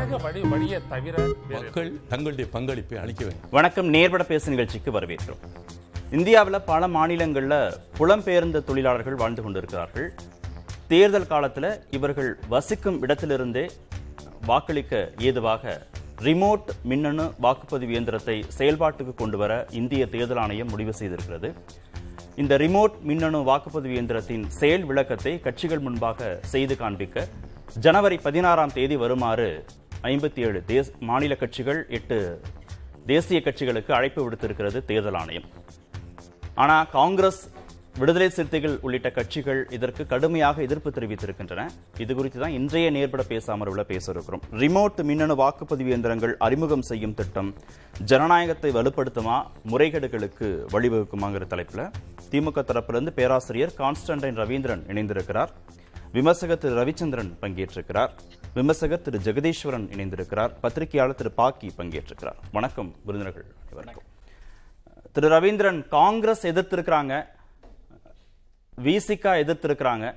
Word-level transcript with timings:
ஜனநாயக 0.00 0.18
வழி 0.24 0.40
வழியை 0.50 0.78
தவிர 0.90 1.14
வேறு 1.48 1.54
மக்கள் 1.54 1.88
தங்களுடைய 2.10 2.44
பங்களிப்பை 2.52 2.96
அளிக்க 3.00 3.22
வேண்டும். 3.24 3.48
வணக்கம். 3.56 3.88
நேர்பட 3.94 4.22
பேசு 4.30 4.46
நிகழ்ச்சிக்கு 4.52 4.90
வரவேற்கிறோம். 4.96 5.42
இந்தியாவில் 6.18 6.58
பல 6.70 6.88
மாநிலங்களில் 6.94 7.54
புலம்பெயர்ந்த 7.98 8.62
தொழிலாளர்கள் 8.68 9.18
வாழ்ந்து 9.22 9.42
கொண்டிருக்கிறார்கள். 9.44 10.06
தேர்தல் 10.92 11.28
காலத்தில் 11.32 11.68
இவர்கள் 11.98 12.30
வசிக்கும் 12.54 12.98
இடத்திலிருந்தே 13.06 13.64
வாக்களிக்க 14.50 15.02
ஏதுவாக 15.30 15.74
ரிமோட் 16.28 16.70
மின்னணு 16.92 17.26
வாக்குப்பதிவு 17.46 17.94
இயந்திரத்தை 17.96 18.38
செயல்பாட்டுக்கு 18.60 19.14
கொண்டு 19.20 19.38
வர 19.42 19.52
இந்திய 19.82 20.08
தேர்தல் 20.16 20.42
ஆணையம் 20.44 20.72
முடிவு 20.74 20.94
செய்திருக்கிறது. 21.00 21.50
இந்த 22.44 22.56
ரிமோட் 22.64 22.96
மின்னணு 23.10 23.42
வாக்குப்பதிவு 23.50 23.94
இயந்திரத்தின் 23.98 24.48
செயல் 24.60 24.88
விளக்கத்தை 24.92 25.34
கட்சிகள் 25.48 25.86
முன்பாக 25.88 26.32
செய்து 26.54 26.76
காண்பிக்க 26.84 27.28
ஜனவரி 27.84 28.16
பதினாறாம் 28.24 28.72
தேதி 28.76 28.96
வருமாறு 29.00 29.50
ஐம்பத்தி 30.08 30.40
ஏழு 30.48 30.58
தேச 30.70 30.86
மாநில 31.08 31.32
கட்சிகள் 31.40 31.80
எட்டு 31.96 32.16
தேசிய 33.10 33.38
கட்சிகளுக்கு 33.46 33.90
அழைப்பு 33.96 34.20
விடுத்திருக்கிறது 34.24 34.78
தேர்தல் 34.90 35.18
ஆணையம். 35.20 35.48
ஆனால் 36.62 36.86
காங்கிரஸ் 36.94 37.40
விடுதலை 38.00 38.28
சிறுத்தைகள் 38.36 38.76
உள்ளிட்ட 38.86 39.08
கட்சிகள் 39.18 39.60
இதற்கு 39.76 40.02
கடுமையாக 40.12 40.62
எதிர்ப்பு 40.66 40.90
தெரிவித்திருக்கின்றன. 40.96 41.66
இது 42.04 42.12
குறித்து 42.18 42.38
தான் 42.42 42.56
இன்றைய 42.58 42.86
நேர்பட 42.96 43.22
பேசாமர்வுல 43.32 43.84
பேச 43.92 44.06
இருக்கிறோம் 44.14 44.44
ரிமோட் 44.62 45.00
மின்னணு 45.10 45.36
வாக்குப்பதிவு 45.42 45.92
இயந்திரங்கள் 45.92 46.34
அறிமுகம் 46.46 46.86
செய்யும் 46.90 47.16
திட்டம் 47.20 47.50
ஜனநாயகத்தை 48.12 48.72
வலுப்படுத்துமா 48.78 49.36
முறைகேடுகளுக்கு 49.72 50.48
வழிவகுக்குமாங்கிற 50.74 51.46
தலைப்புல 51.54 51.84
திமுக 52.32 52.64
தரப்பிலிருந்து 52.70 53.16
பேராசிரியர் 53.20 53.76
கான்ஸ்டன்டைன் 53.82 54.40
ரவீந்திரன் 54.44 54.84
இணைந்திருக்கிறார். 54.92 55.52
விமர்சகர் 56.16 56.62
திரு 56.62 56.76
ரவிச்சந்திரன் 56.82 57.32
பங்கேற்றிருக்கிறார். 57.42 58.14
விமர்சகர் 58.54 59.02
திரு 59.02 59.18
ஜெகதீஸ்வரன் 59.18 59.84
இணைந்திருக்கிறார். 59.96 60.50
பத்திரிகையாளர் 60.60 61.14
திரு 61.14 61.30
பாக்கி 61.30 61.72
பங்கேற்றிருக்கிறார். 61.78 62.38
வணக்கம் 62.52 62.94
விருந்தினர்கள் 63.04 63.44
அனைவருக்கும். 63.70 64.08
திரு 65.12 65.28
ரவீந்திரன் 65.28 65.88
காங்கிரஸ் 65.88 66.46
எதிர்த்திருக்கிறாங்க. 66.46 67.26
விசிகா 68.84 69.32
எதிர்த்திருக்கிறாங்க. 69.42 70.14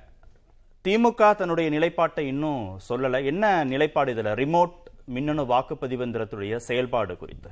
திமுக 0.83 1.35
தன்னுடைய 1.35 1.69
நிலைப்பாட்டை 1.69 2.27
இன்னும் 2.27 2.79
சொல்லல. 2.89 3.25
என்ன 3.25 3.63
நிலைப்பாடு 3.63 4.13
இதுல? 4.13 4.35
ரிமோட் 4.41 4.73
மின்னணு 5.05 5.43
வாக்குப்பதிவு 5.43 6.55
செயல்பாடு 6.55 7.17
குறித்து. 7.17 7.49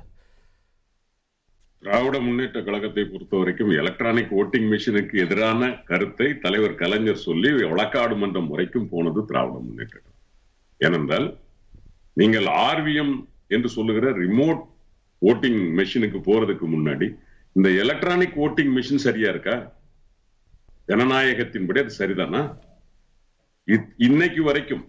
திராவிட 1.78 2.18
முன்னேற்ற 2.18 2.62
கழகத்தை 2.62 3.04
பொறுத்த 3.04 3.36
வரைக்கும் 3.36 3.70
எலக்ட்ரானிக் 3.70 4.38
ஓட்டிங் 4.40 4.68
மிஷினுக்கு 4.72 5.18
எதிரான 5.18 5.70
கருத்தை 5.70 6.38
தலைவர் 6.38 6.74
கலைஞர் 6.74 7.16
சொல்லி 7.16 7.48
வழக்காடு 7.48 8.16
மன்றம் 8.16 8.48
வரைக்கும் 8.48 8.88
போனது 8.88 9.24
திராவிட 9.24 9.58
முன்னேற்ற 9.58 10.00
ஏனென்றால் 10.86 11.26
நீங்கள் 12.20 12.46
ஆர்விஎம் 12.68 13.14
என்று 13.48 13.68
சொல்லுகிற 13.68 14.06
ரிமோட் 14.22 14.62
ஓட்டிங் 15.22 15.60
மெஷினுக்கு 15.78 16.18
போறதுக்கு 16.28 16.66
முன்னாடி 16.74 17.06
இந்த 17.56 17.68
எலக்ட்ரானிக் 17.82 18.36
ஓட்டிங் 18.36 18.72
மிஷின் 18.76 19.04
சரியா 19.06 19.28
இருக்கா? 19.30 19.56
ஜனநாயகத்தின்படி 20.88 21.80
அது 21.82 21.92
சரிதானா? 21.98 22.40
இன்னைக்கு 23.96 24.42
வரைக்கும் 24.42 24.84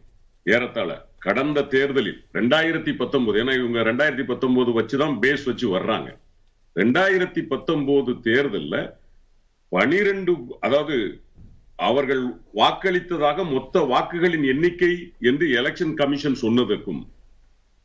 ஏறத்தாழ 0.45 0.91
கடந்த 1.19 1.59
தேர்தலில் 1.73 2.19
ரெண்டாயிரத்தி 2.33 2.93
பத்தொன்பது 2.95 3.39
ஏன்னா 3.41 3.53
இவங்க 3.59 3.79
ரெண்டாயிரத்தி 3.89 4.25
பத்தொன்பது 4.25 4.71
வச்சுதான் 4.79 5.13
பேஸ் 5.19 5.45
வச்சு 5.49 5.67
வர்றாங்க. 5.75 6.09
ரெண்டாயிரத்தி 6.75 7.41
பத்தொன்பது 7.47 8.13
தேர்தலில் 8.21 8.79
பனிரெண்டு 9.71 10.33
அதாவது 10.59 10.95
அவர்கள் 11.79 12.23
வாக்களித்ததாக 12.55 13.43
மொத்த 13.51 13.79
வாக்குகளின் 13.79 14.45
எண்ணிக்கை 14.45 15.13
என்று 15.19 15.47
எலெக்ஷன் 15.47 15.93
கமிஷன் 15.93 16.37
சொன்னதற்கும் 16.41 17.01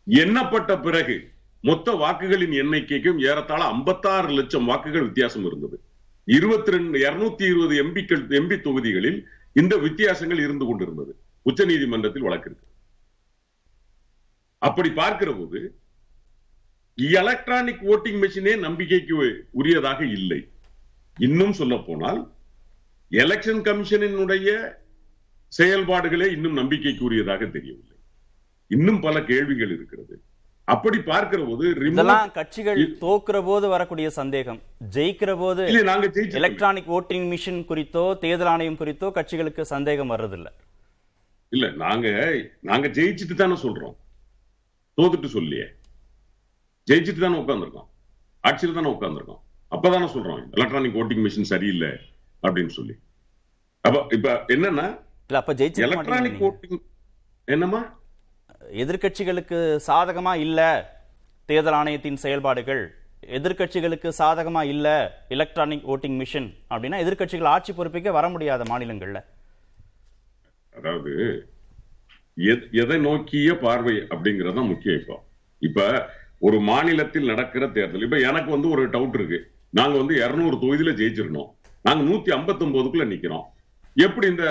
எண்ணப்பட்ட 0.06 0.82
பிறகு 0.82 1.16
மொத்த 1.64 1.92
வாக்குகளின் 1.92 2.54
எண்ணிக்கைக்கும் 2.62 3.18
ஏறத்தாழ 3.28 3.62
56 3.72 4.34
லட்சம் 4.34 4.64
வாக்குகள் 4.64 5.02
வித்தியாசம் 5.02 5.46
இருந்தது. 5.46 5.76
இருபத்தி 6.24 6.70
ரெண்டு 6.70 6.98
இருநூத்தி 6.98 7.42
இருபது 7.42 7.74
எம்பிக்கள் 7.84 8.22
எம்பி 8.28 8.60
தொகுதிகளில் 8.60 9.28
இந்த 9.52 9.76
வித்தியாசங்கள் 9.76 10.38
இருந்து 10.38 10.66
கொண்டிருந்தது 10.66 11.12
உச்சநீதிமன்றத்தில் 11.46 12.26
வழக்கு 12.26 12.50
இருக்கு 12.50 12.66
அப்படி 14.58 14.90
பார்க்கிற 14.90 15.32
போது 15.32 15.60
எலக்ட்ரானிக் 17.20 17.82
ஓட்டிங் 17.82 18.20
மெஷினே 18.22 18.58
நம்பிக்கைக்கு 18.58 19.16
உரியதாக 19.60 20.00
இல்லை. 20.00 20.48
இன்னும் 21.16 21.52
சொல்ல 21.52 21.76
போனால் 21.76 22.20
எலெக்ஷன் 23.10 23.60
கமிஷனினுடைய 23.68 24.72
செயல்பாடுகளே 25.58 26.26
இன்னும் 26.30 26.52
நம்பிக்கைக்கு 26.52 27.10
உரியதாக 27.10 27.50
தெரியவில்லை. 27.50 27.96
இன்னும் 28.66 29.00
பல 29.00 29.22
கேள்விகள் 29.22 29.70
இருக்கிறது. 29.70 30.22
அப்படி 30.64 30.98
பார்க்கிற 31.00 31.44
போது 31.44 31.74
கட்சிகள் 32.32 32.96
தோக்குற 32.96 33.44
போது 33.44 33.68
வரக்கூடிய 33.68 34.10
சந்தேகம். 34.10 34.62
ஜெயிக்கிற 34.90 35.36
போது 35.38 35.84
நாங்க 35.84 36.10
எலக்ட்ரானிக் 36.30 36.92
ஓட்டிங் 36.92 37.26
மிஷின் 37.32 37.64
குறித்தோ 37.64 38.16
தேர்தல் 38.20 38.46
ஆணையம் 38.46 38.76
குறித்தோ 38.76 39.10
கட்சிகளுக்கு 39.14 39.60
சந்தேகம் 39.60 40.10
வர்றதில்ல. 40.10 40.46
இல்ல 41.48 41.70
நாங்க 41.70 42.08
நாங்க 42.60 42.88
ஜெயிச்சுட்டு 42.88 43.34
தானே 43.34 43.52
சொல்றோம். 43.52 43.96
தோத்துட்டு 44.96 45.26
சொல்லியே. 45.26 45.66
ஜெயிச்சுட்டு 46.90 47.18
தானே 47.18 47.38
உட்கார்ந்துருக்கோம். 47.38 47.88
ஆட்சியில் 48.40 48.74
தானே 48.74 48.90
உட்கார்ந்துருக்கோம். 48.90 49.42
அப்பதானே 49.70 50.08
சொல்றோம் 50.16 50.50
எலக்ட்ரானிக் 50.50 50.96
ஓட்டிங் 50.96 51.24
மிஷின் 51.26 51.50
சரியில்லை. 51.54 51.88
அப்படின்னு 52.42 52.66
சொல்லி. 52.66 52.94
அப்ப 53.80 54.06
இப்ப 54.10 54.44
என்னன்னா 54.48 54.98
இல்ல 55.30 55.38
அப்ப 55.38 55.54
ஜெயிச்சு 55.54 55.82
எலக்ட்ரானிக் 55.82 56.42
ஓட்டிங் 56.42 56.80
என்னமா 57.44 57.96
எதிர்க்கட்சிகளுக்கு 58.72 59.78
சாதகமா 59.86 60.34
இல்ல 60.34 60.60
தேர்தல் 61.46 61.74
ஆணையத்தின் 61.74 62.16
செயல்பாடுகள். 62.16 62.94
எதிர்க்கட்சிகளுக்கு 63.26 64.12
சாதகமா 64.18 64.62
இல்ல 64.62 65.18
எலக்ட்ரானிக் 65.28 65.86
ஓட்டிங் 65.88 66.16
மிஷின் 66.18 66.54
அப்படின்னா 66.70 66.98
எதிர்க்கட்சிகள் 66.98 67.44
ஆட்சி 67.44 67.72
பொறுப்பிக்க 67.72 68.10
வர 68.10 68.28
முடியாத 68.28 68.62
மாநிலங்கள்ல. 68.62 69.24
அதாவது 70.74 71.44
எத்- 72.36 72.98
நோக்கிய 73.00 73.58
பார்வை 73.58 73.96
அப்படிங்கறது 73.96 74.62
முக்கியம் 74.62 74.98
இப்போ 74.98 75.24
இப்ப 75.58 76.10
ஒரு 76.38 76.60
மாநிலத்தில் 76.60 77.24
நடக்கிற 77.24 77.68
தேர்தல் 77.68 78.02
இப்ப 78.02 78.18
எனக்கு 78.20 78.50
வந்து 78.50 78.70
ஒரு 78.70 78.88
டவுட் 78.88 79.14
இருக்கு. 79.14 79.50
நாங்க 79.70 79.98
வந்து 79.98 80.14
200 80.14 80.60
தொகுதியில 80.60 80.92
ஜெயிச்சிருந்தோம் 80.94 81.57
நாங்க 81.86 82.02
நூத்தி 82.08 82.30
ஐம்பத்தி 82.36 82.64
ஒன்பதுக்குள்ள 82.66 83.06
நிக்கிறோம். 83.12 83.46
எப்படி 84.06 84.26
இந்த 84.32 84.46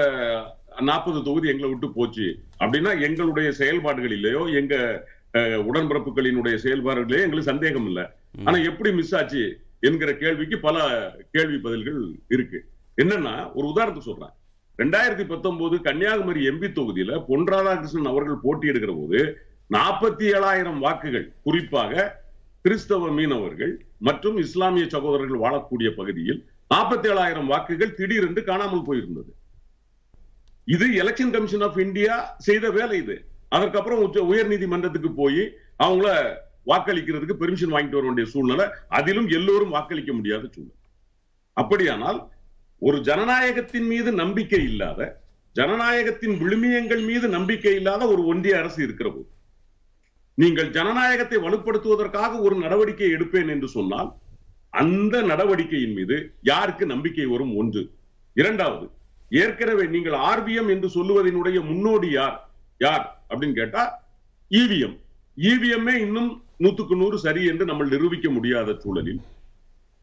நாற்பது 0.90 1.20
தொகுதி 1.28 1.48
எங்களை 1.52 1.70
விட்டு 1.72 1.88
போச்சு? 1.98 2.26
அப்படின்னா 2.62 2.92
எங்களுடைய 3.08 3.48
செயல்பாடுகள் 3.60 4.16
இல்லையோ 4.18 4.42
எங்க 4.60 4.76
உடன்பிறப்புகளினுடைய 5.70 6.56
செயல்பாடுகளே 6.66 7.24
எங்களுக்கு 7.26 7.52
சந்தேகம் 7.52 7.88
இல்லை. 7.90 8.06
ஆனா 8.46 8.58
எப்படி 8.70 8.90
மிஸ் 9.00 9.16
ஆச்சு 9.20 9.44
என்கிற 9.88 10.12
கேள்விக்கு 10.22 10.58
பல 10.68 10.78
கேள்வி 11.36 11.58
பதில்கள் 11.66 12.00
இருக்கு. 12.36 12.60
என்னன்னா 13.02 13.34
ஒரு 13.58 13.66
உதாரணத்துக்கு 13.74 14.12
சொல்றேன். 14.12 14.34
ரெண்டாயிரத்தி 14.80 15.26
பத்தொன்பது 15.32 15.76
கன்னியாகுமரி 15.88 16.42
எம்பி 16.52 16.68
தொகுதியில 16.80 17.12
பொன் 17.30 17.48
ராதாகிருஷ்ணன் 17.52 18.12
அவர்கள் 18.12 18.44
போட்டியிடுகிற 18.46 18.94
போது 19.00 19.20
நாற்பத்தி 19.76 20.26
ஏழாயிரம் 20.38 20.80
வாக்குகள் 20.86 21.26
குறிப்பாக 21.46 22.06
கிறிஸ்தவ 22.66 23.10
மீனவர்கள் 23.18 23.74
மற்றும் 24.08 24.38
இஸ்லாமிய 24.44 24.86
சகோதரர்கள் 24.96 25.44
வாழக்கூடிய 25.46 25.90
பகுதியில் 26.00 26.40
நாற்பத்தி 26.72 27.08
ஏழாயிரம் 27.12 27.52
வாக்குகள் 27.52 27.96
திடீரென்று 27.98 28.42
காணாமல் 28.50 28.88
போயிருந்தது. 28.88 29.32
இது 30.68 30.86
எலெக்ஷன் 31.02 31.34
கமிஷன் 31.36 31.66
ஆஃப் 31.68 31.80
இந்தியா 31.86 32.16
செய்த 32.48 32.70
வேலை 32.78 32.98
இது. 33.04 33.16
அதற்கப்புறம் 33.56 34.02
உச்ச 34.06 34.20
உயர் 34.32 34.50
நீதிமன்றத்துக்கு 34.54 35.12
போய் 35.22 35.44
அவங்கள 35.86 36.08
வாக்களிக்கிறதுக்கு 36.72 37.40
பெர்மிஷன் 37.42 37.74
வாங்கிட்டு 37.74 38.00
வர 38.00 38.08
வேண்டிய 38.08 38.28
சூழ்நிலை 38.34 38.66
அதிலும் 38.98 39.30
எல்லோரும் 39.38 39.74
வாக்களிக்க 39.76 40.12
முடியாத 40.18 40.44
சூழ்நிலை. 40.56 40.76
அப்படியானால் 41.58 42.20
ஒரு 42.82 42.98
ஜனநாயகத்தின் 43.08 43.88
மீது 43.92 44.10
நம்பிக்கை 44.22 44.62
இல்லாத 44.72 45.02
ஜனநாயகத்தின் 45.56 46.36
விழுமியங்கள் 46.42 47.04
மீது 47.10 47.28
நம்பிக்கை 47.38 47.74
இல்லாத 47.80 48.04
ஒரு 48.14 48.22
ஒன்றிய 48.32 48.58
அரசு 48.62 48.80
இருக்கிற 48.88 49.10
போது 49.10 49.30
நீங்கள் 50.38 50.70
ஜனநாயகத்தை 50.76 51.38
வலுப்படுத்துவதற்காக 51.46 52.34
ஒரு 52.48 52.56
நடவடிக்கை 52.64 53.08
எடுப்பேன் 53.16 53.50
என்று 53.54 53.68
சொன்னால் 53.78 54.10
அந்த 54.70 55.22
நடவடிக்கையின் 55.22 55.94
மீது 55.94 56.34
யாருக்கு 56.42 56.86
நம்பிக்கை 56.86 57.26
வரும் 57.26 57.56
ஒன்று? 57.56 57.90
இரண்டாவது 58.34 58.90
ஏற்கனவே 59.30 59.86
நீங்கள் 59.86 60.20
ஆர்பிஎம் 60.20 60.70
என்று 60.70 60.88
சொல்லுவதனுடைய 60.88 61.66
முன்னோடி 61.66 62.12
யார்? 62.12 62.50
யார்? 62.78 63.26
அப்படின்னு 63.30 63.54
கேட்டா 63.54 64.04
இவிஎம். 64.50 64.98
இவிஎம்மே 65.38 65.94
இன்னும் 65.94 66.44
நூத்துக்கு 66.60 66.98
நூறு 66.98 67.20
சரி 67.20 67.46
என்று 67.46 67.66
நம்ம 67.66 67.84
நிரூபிக்க 67.84 68.30
முடியாத 68.30 68.76
சூழலில் 68.80 69.22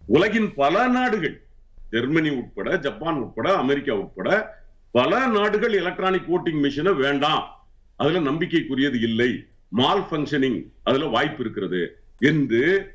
உலகின் 0.07 0.55
பல 0.55 0.89
நாடுகள் 0.89 1.43
ஜெர்மனி 1.91 2.31
உட்பட 2.31 2.79
ஜப்பான் 2.79 3.15
உட்பட 3.15 3.57
அமெரிக்கா 3.57 3.95
உட்பட 3.95 4.63
பல 4.91 5.27
நாடுகள் 5.27 5.73
எலக்ட்ரானிக் 5.73 6.35
ஓட்டிங் 6.35 6.63
மிஷினை 6.63 6.95
வேண்டாம். 6.95 7.67
அதுல 7.97 8.31
நம்பிக்கைக்குரியது 8.31 9.03
இல்லை. 9.03 9.45
மால் 9.69 10.05
ஃபங்க்ஷனிங் 10.11 10.67
அதுல 10.83 11.05
வாய்ப்பு 11.05 11.41
இருக்கிறது. 11.41 11.99
என்று 12.19 12.94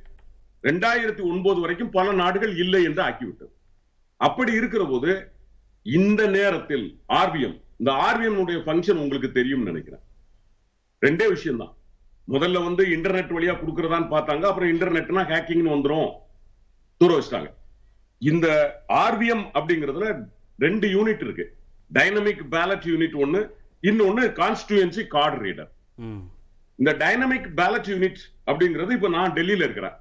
ரெண்டாயிரத்தி 0.68 1.24
ஒன்பது 1.32 1.60
வரைக்கும் 1.64 1.92
பல 1.98 2.08
நாடுகள் 2.22 2.54
இல்லை 2.64 2.82
என்று 2.90 3.02
ஆக்கிவிட்டது. 3.10 3.52
அப்படி 4.28 4.52
இருக்கிற 4.60 4.84
போது 4.92 5.12
இந்த 5.86 6.22
நேரத்தில் 6.38 6.86
ஆர்பிஎம் 7.20 7.58
இந்த 7.80 7.92
ஆர்பிஎம் 8.06 8.40
ஃபங்க்ஷன் 8.66 9.02
உங்களுக்கு 9.04 9.30
தெரியும் 9.38 9.68
நினைக்கிறேன். 9.70 10.04
ரெண்டே 11.02 11.28
விஷயம் 11.36 11.62
தான் 11.64 11.74
முதல்ல 12.34 12.64
வந்து 12.66 12.84
இன்டர்நெட் 12.96 13.32
வழியா 13.36 13.54
கொடுக்கறதான்னு 13.60 14.10
பார்த்தாங்க 14.16 14.46
அப்புறம் 14.50 14.72
இன்டர்நெட்னா 14.74 15.24
ஹேக்கிங்னு 15.32 15.76
வந்துரும். 15.76 16.10
தூர 17.02 17.12
வச்சிட்டாங்க. 17.18 17.50
இந்த 18.22 18.48
ஆர்பிஎம் 19.04 19.46
அப்படிங்கிறதுல 19.58 20.08
ரெண்டு 20.66 20.88
யூனிட் 20.96 21.24
இருக்கு. 21.26 21.46
டைனமிக் 21.98 22.44
பேலட் 22.56 22.86
யூனிட் 22.92 23.16
ஒன்னு 23.24 23.42
இன்னொன்னு 23.90 24.24
கான்ஸ்டியூன்சி 24.42 25.04
கார்டு 25.16 25.40
ரீடர் 25.46 25.72
இந்த 26.80 26.92
டைனமிக் 27.04 27.48
பேலட் 27.60 27.90
யூனிட் 27.94 28.22
அப்படிங்கிறது 28.50 28.92
இப்ப 28.98 29.10
நான் 29.16 29.36
டெல்லியில 29.38 29.66
இருக்கிறேன். 29.68 29.96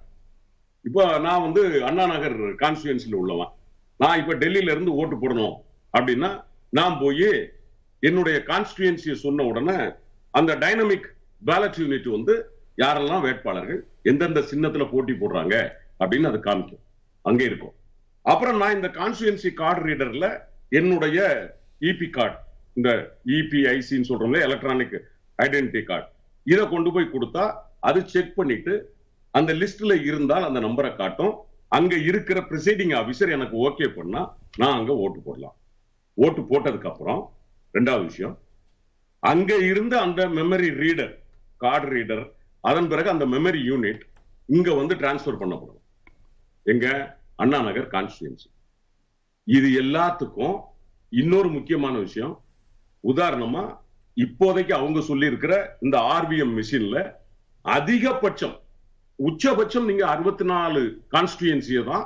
இப்போ 0.88 1.04
நான் 1.26 1.44
வந்து 1.46 1.62
அண்ணா 1.88 2.04
நகர் 2.12 2.36
கான்ஸ்டியூன்சில 2.62 3.16
உள்ளவன். 3.22 3.52
நான் 4.00 4.18
இப்ப 4.20 4.34
டெல்லியில 4.42 4.74
இருந்து 4.74 4.92
ஓட்டு 5.00 5.16
போடணும் 5.22 5.56
அப்படின்னா 5.94 6.30
நான் 6.78 6.96
போய் 7.02 7.30
என்னுடைய 8.02 8.36
கான்ஸ்டியூன்சியை 8.50 9.16
சொன்ன 9.24 9.44
உடனே 9.50 9.78
அந்த 10.34 10.52
டைனமிக் 10.64 11.08
பேலட் 11.42 11.78
யூனிட் 11.82 12.08
வந்து 12.16 12.34
யாரெல்லாம் 12.82 13.24
வேட்பாளர்கள் 13.26 13.80
எந்தெந்த 14.10 14.40
சின்னத்துல 14.50 14.84
போட்டி 14.90 15.12
போடுறாங்க 15.12 15.54
அப்படின்னு 16.00 16.30
அது 16.30 16.38
காமிக்கும். 16.48 16.82
அங்கே 17.24 17.44
இருக்கும். 17.44 17.74
அப்புறம் 18.24 18.58
நான் 18.62 18.76
இந்த 18.76 18.88
கான்ஸ்டுவன்சி 18.98 19.50
கார்டு 19.60 19.82
ரீடர்ல 19.88 20.26
என்னுடைய 20.78 21.18
இபி 21.90 22.08
கார்டு 22.16 22.38
இந்த 22.78 22.90
இபிஐசின்னு 23.36 24.08
சொல்றோம்ல 24.10 24.40
எலக்ட்ரானிக் 24.48 24.96
ஐடென்டிட்டி 25.38 25.82
கார்டு 25.90 26.08
இதை 26.46 26.64
கொண்டு 26.74 26.92
போய் 26.92 27.12
கொடுத்தா 27.14 27.44
அது 27.88 28.00
செக் 28.14 28.32
பண்ணிட்டு 28.38 28.74
அந்த 29.30 29.52
லிஸ்ட்ல 29.52 30.04
இருந்தால் 30.04 30.44
அந்த 30.44 30.60
நம்பரை 30.60 30.96
காட்டும். 30.96 31.34
அங்க 31.68 31.96
இருக்கிற 31.96 32.40
ப்ரிசைடிங் 32.40 32.92
ஆபிசர் 33.00 33.30
எனக்கு 33.30 33.68
ஓகே 33.68 33.88
பண்ணா 33.88 34.36
நான் 34.56 34.78
அங்க 34.78 34.96
ஓட்டு 34.96 35.20
போடலாம். 35.20 35.56
ஓட்டு 36.14 36.40
போட்டதுக்கு 36.40 36.86
அப்புறம் 36.86 37.34
ரெண்டாவது 37.74 38.04
விஷயம் 38.04 38.38
அங்க 39.20 39.56
இருந்த 39.56 40.00
அந்த 40.00 40.28
மெமரி 40.28 40.68
ரீடர் 40.74 41.14
கார்டு 41.56 41.88
ரீடர் 41.88 42.32
அதன் 42.60 42.88
பிறகு 42.88 43.10
அந்த 43.10 43.26
மெமரி 43.26 43.60
யூனிட் 43.70 44.00
இங்க 44.46 44.74
வந்து 44.74 44.94
டிரான்ஸ்பர் 44.94 45.40
பண்ணப்படும். 45.40 45.82
எங்க? 46.62 46.86
அண்ணா 47.36 47.62
நகர் 47.62 47.88
கான்ஸ்டியூன்சி 47.88 48.48
இது 49.44 49.82
எல்லாத்துக்கும் 49.82 50.60
இன்னொரு 51.08 51.48
முக்கியமான 51.48 51.98
விஷயம் 51.98 52.44
உதாரணமா 53.02 53.78
இப்போதைக்கு 54.16 54.72
அவங்க 54.72 55.00
சொல்லி 55.00 55.26
இருக்கிற 55.26 55.76
இந்த 55.80 55.98
ஆர்பிஎம் 55.98 56.54
மிஷின்ல 56.58 57.14
அதிகபட்சம் 57.64 58.56
உச்சபட்சம் 59.26 59.88
நீங்க 59.90 60.04
அறுபத்தி 60.14 60.44
நாலு 60.52 60.80
கான்ஸ்டியூன்சியை 61.14 61.82
தான் 61.90 62.04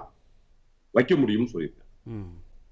வைக்க 0.95 1.15
முடியும்னு 1.23 1.53
சொல்லியிருக்கேன். 1.53 1.89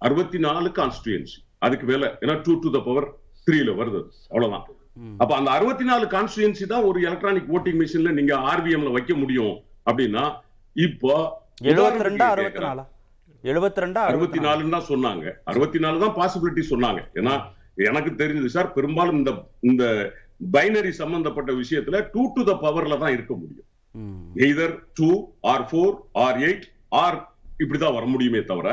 அறுபத்தி 0.07 0.39
நாலு 0.47 0.69
கான்ஸ்டியூன்சி 0.79 1.39
அதுக்கு 1.67 1.87
மேல 1.91 2.05
ஏன்னா 2.23 2.37
டூ 2.47 2.53
டு 2.65 2.71
த 2.77 2.79
பவர் 2.87 3.09
த்ரீல 3.47 3.71
வருது. 3.81 4.01
அவ்வளவுதான். 4.31 4.65
அப்ப 5.23 5.33
அந்த 5.39 5.51
அறுபத்தி 5.57 5.85
நாலு 5.91 6.05
கான்ஸ்டியூன்சி 6.15 6.65
தான் 6.73 6.87
ஒரு 6.89 6.99
எலக்ட்ரானிக் 7.09 7.51
ஓட்டிங் 7.57 7.79
மிஷின்ல 7.83 8.13
நீங்க 8.19 8.35
ஆர்பிஎம்ல 8.53 8.91
வைக்க 8.97 9.15
முடியும் 9.23 9.55
அப்படின்னா 9.89 10.25
இப்போ 10.77 11.13
எழுபத்தி 11.71 12.07
ரெண்டா 12.09 12.27
அறுபத்தி. 12.35 12.61
நாலா 12.67 12.85
எழுபத்தி 13.45 13.83
ரெண்டா 13.85 14.03
அறுபத்தி 14.11 14.41
நாலுன்னு 14.47 14.75
தான் 14.77 14.91
சொன்னாங்க. 14.93 15.25
அறுபத்தி 15.51 15.79
நாலு 15.85 16.05
தான் 16.05 16.17
பாசிபிலிட்டி 16.19 16.63
சொன்னாங்க. 16.73 17.01
ஏன்னா 17.21 17.35
எனக்கு 17.89 18.11
தெரிஞ்சது 18.21 18.51
சார் 18.57 18.75
பெரும்பாலும் 18.77 19.19
இந்த 19.21 19.33
இந்த 19.71 19.85
பைனரி 20.55 20.93
சம்பந்தப்பட்ட 21.03 21.51
விஷயத்துல 21.63 21.99
டூ 22.15 22.23
டு 22.37 22.43
த 22.51 22.55
பவர்ல 22.65 22.99
தான் 23.03 23.15
இருக்க 23.17 23.33
முடியும். 23.43 23.67
Either 24.45 24.75
two 24.99 25.11
or 25.53 25.65
four 25.71 25.95
or 26.25 26.39
eight 26.45 26.67
or 27.01 27.19
இப்படிதான் 27.63 27.97
வர 27.97 28.05
முடியுமே 28.07 28.41
தவிர 28.45 28.69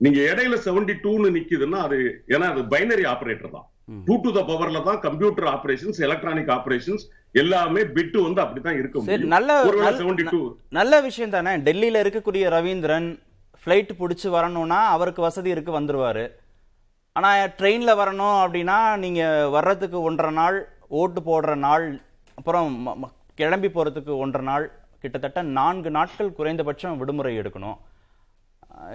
நீங்க 0.00 0.18
இடையில 0.30 0.54
செவன்டி 0.64 0.94
டூன்னு 1.02 1.28
நிக்குதுன்னா 1.36 1.80
அது 1.86 1.98
ஏன்னா 2.34 2.46
அது 2.52 2.62
பைனரி 2.72 3.04
ஆபரேட்டர் 3.10 3.54
தான். 3.56 3.66
டூ 4.06 4.14
டு 4.24 4.30
த 4.36 4.42
பவர்ல 4.48 4.80
தான் 4.86 5.00
கம்ப்யூட்டர் 5.04 5.46
ஆபரேஷன்ஸ் 5.52 5.98
எலக்ட்ரானிக் 6.06 6.50
ஆபரேஷன்ஸ் 6.56 7.04
எல்லாமே 7.34 7.82
பிட்டு 7.96 8.18
வந்து 8.20 8.40
அப்படித்தான் 8.44 8.78
இருக்க 8.78 8.96
சரி 9.00 9.12
முடியும். 9.16 9.34
நல்ல 9.34 9.92
செவன்டி 10.00 10.24
டூ 10.32 10.40
நல்ல 10.70 11.00
விஷயம் 11.00 11.34
தானே? 11.36 11.52
டெல்லியில 11.68 12.02
இருக்கக்கூடிய 12.04 12.44
ரவீந்திரன் 12.56 13.08
ஃப்ளைட் 13.62 13.92
பிடிச்சி 14.00 14.28
வரணும்னா 14.28 14.80
அவருக்கு 14.94 15.20
வசதி 15.22 15.50
இருக்கு 15.54 15.72
வந்துருவாரு. 15.78 16.24
ஆனா 17.16 17.30
ட்ரெயின்ல 17.58 17.92
வரணும் 17.98 18.38
அப்படின்னா 18.42 18.78
நீங்க 19.04 19.22
வர்றதுக்கு 19.56 19.98
ஒன்றரை 20.08 20.32
நாள் 20.40 20.58
ஓட்டு 21.00 21.20
போடுற 21.28 21.54
நாள் 21.66 21.86
அப்புறம் 22.38 22.68
கிளம்பி 23.34 23.68
போறதுக்கு 23.68 24.12
ஒன்றரை 24.16 24.46
நாள் 24.46 24.66
கிட்டத்தட்ட 25.02 25.42
நான்கு 25.42 25.90
நாட்கள் 25.90 26.32
குறைந்தபட்சம் 26.32 26.98
விடுமுறை 26.98 27.38
எடுக்கணும். 27.38 27.78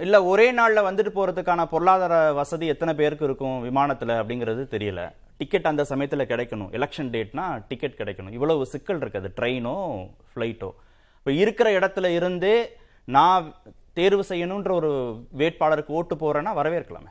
இல்ல 0.00 0.24
ஒரே 0.24 0.46
நாள்ல 0.52 0.80
வந்துட்டு 0.88 1.10
போறதுக்கான 1.16 1.64
பொருளாதார 1.64 2.14
வசதி 2.32 2.66
எத்தனை 2.66 2.94
பேருக்கு 2.94 3.24
இருக்கும் 3.24 3.56
விமானத்துல 3.64 4.14
அப்படிங்கிறது 4.20 4.62
தெரியல. 4.74 5.02
டிக்கெட் 5.36 5.70
அந்த 5.70 5.82
சமயத்துல 5.88 6.22
கிடைக்கணும். 6.32 6.70
எலெக்ஷன் 6.76 7.10
டேட்னா 7.14 7.44
டிக்கெட் 7.68 7.98
கிடைக்கணும். 7.98 8.32
இவ்வளவு 8.32 8.66
சிக்கல் 8.66 8.98
இருக்குது. 8.98 9.28
ட்ரெயினோ 9.38 9.76
ஃப்ளைட்டோ 10.30 10.70
இப்போ 11.18 11.32
இருக்கிற 11.42 11.68
இடத்துல 11.78 12.06
இருந்தே 12.06 12.56
நான் 13.04 13.54
தேர்வு 13.92 14.24
செய்யணுன்ற 14.28 14.72
ஒரு 14.72 14.90
வேட்பாளருக்கு 15.36 15.96
ஓட்டு 15.98 16.14
போறேன்னா 16.16 16.52
வரவேற்கலாமே. 16.60 17.10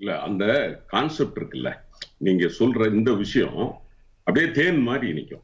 இல்ல 0.00 0.20
அந்த 0.20 0.44
கான்செப்ட் 0.86 1.38
இருக்குல்ல. 1.38 1.70
நீங்க 2.18 2.44
சொல்ற 2.58 2.92
இந்த 2.94 3.12
விஷயம் 3.12 3.64
அப்படியே 4.26 4.50
தேன் 4.50 4.80
மாதிரி 4.88 5.12
நிற்கும் 5.12 5.43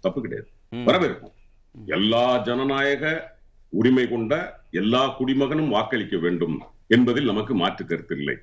தப்பு 0.00 0.20
கிடையாது. 0.20 0.48
ம். 0.70 0.86
வரவேற்கும் 0.86 1.34
எல்லா 1.86 2.38
ஜனநாயக 2.38 3.34
உரிமை 3.68 4.08
கொண்ட 4.08 4.60
எல்லா 4.70 5.16
குடிமகனும் 5.18 5.68
வாக்களிக்க 5.68 6.16
வேண்டும் 6.16 6.62
என்பதில் 6.88 7.24
நமக்கு 7.24 7.54
மாற்று 7.54 7.86
கருத்து 7.86 8.16
இல்லை. 8.16 8.36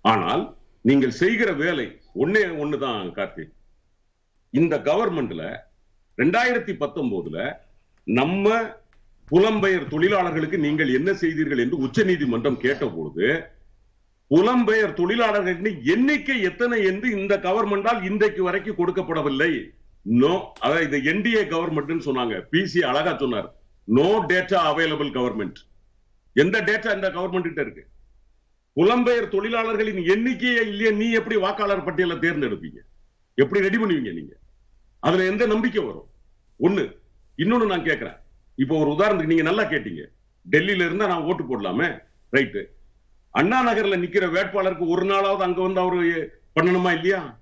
ஆனால் 0.00 0.56
நீங்கள் 0.80 1.10
செய்கிற 1.10 1.52
வேலை 1.52 2.00
ஒன்னே 2.14 2.42
ஒண்ணுதான் 2.58 3.12
கார்த்தி. 3.12 3.44
இந்த 4.50 4.78
கவர்மெண்ட்ல 4.78 5.56
ரெண்டாயிரத்தி 6.18 6.72
பத்தொன்பதுல 6.80 7.56
நம்ம 8.04 8.60
புலம்பெயர் 9.30 9.88
தொழிலாளர்களுக்கு 9.88 10.58
நீங்கள் 10.58 10.94
என்ன 10.94 11.14
செய்தீர்கள் 11.14 11.58
என்று 11.58 11.76
உச்சநீதிமன்றம் 11.78 12.60
கேட்டபொழுது 12.60 13.52
புலம்பெயர் 14.30 14.92
தொழிலாளர்களின் 14.92 15.84
எண்ணிக்கை 15.84 16.42
எத்தனை 16.42 16.84
என்று 16.84 17.20
இந்த 17.20 17.38
கவர்மெண்டால் 17.38 18.04
இன்றைக்கு 18.04 18.42
வரைக்கும் 18.42 18.76
கொடுக்கப்படவில்லை. 18.76 19.70
நோ 20.06 20.52
அதாவது 20.60 20.84
இந்த 20.84 20.98
என்டிஏ 21.10 21.42
கவர்மெண்ட் 21.52 22.06
சொன்னாங்க. 22.06 22.46
பிசி 22.52 22.80
அழகா 22.80 23.18
சொன்னார். 23.18 23.54
நோ 23.84 24.24
டேட்டா 24.30 24.58
அவைலபிள் 24.70 25.10
கவர்மெண்ட் 25.18 25.58
எந்த 26.32 26.60
டேட்டா 26.60 26.94
இந்த 26.94 27.10
கவர்மெண்ட் 27.10 27.42
கிட்ட 27.42 27.60
இருக்கு? 27.60 27.88
புலம்பெயர் 28.76 29.28
தொழிலாளர்களின் 29.28 30.00
எண்ணிக்கையே 30.04 30.62
இல்லையே 30.62 30.90
நீ 30.90 31.12
எப்படி 31.12 31.36
வாக்காளர் 31.36 31.84
பட்டியலை 31.84 32.16
தேர்ந்தெடுப்பீங்க? 32.16 32.80
எப்படி 33.34 33.60
ரெடி 33.60 33.76
பண்ணுவீங்க 33.76 34.12
நீங்க? 34.12 34.34
அதுல 35.00 35.24
எந்த 35.24 35.46
நம்பிக்கை 35.46 35.84
வரும்? 35.84 36.08
ஒண்ணு 36.60 36.96
இன்னொன்னு 37.38 37.66
நான் 37.66 37.82
கேட்கிறேன் 37.82 38.18
இப்போ 38.56 38.78
ஒரு 38.78 38.90
உதாரணத்துக்கு 38.94 39.32
நீங்க 39.32 39.42
நல்லா 39.42 39.62
கேட்டீங்க. 39.62 40.02
டெல்லியில 40.50 40.84
இருந்தா 40.84 41.06
நான் 41.06 41.22
ஓட்டு 41.22 41.44
போடலாமே? 41.44 42.00
ரைட்டு 42.32 42.70
அண்ணா 43.30 43.72
நகர்ல 43.72 43.96
நிக்கிற 43.96 44.26
வேட்பாளருக்கு 44.32 44.86
ஒரு 44.86 45.04
நாளாவது 45.04 45.42
அங்க 45.42 45.60
வந்து 45.62 45.80
அவரு 45.80 46.32
பண்ணணுமா 46.60 46.92
இல்லையா? 46.92 47.40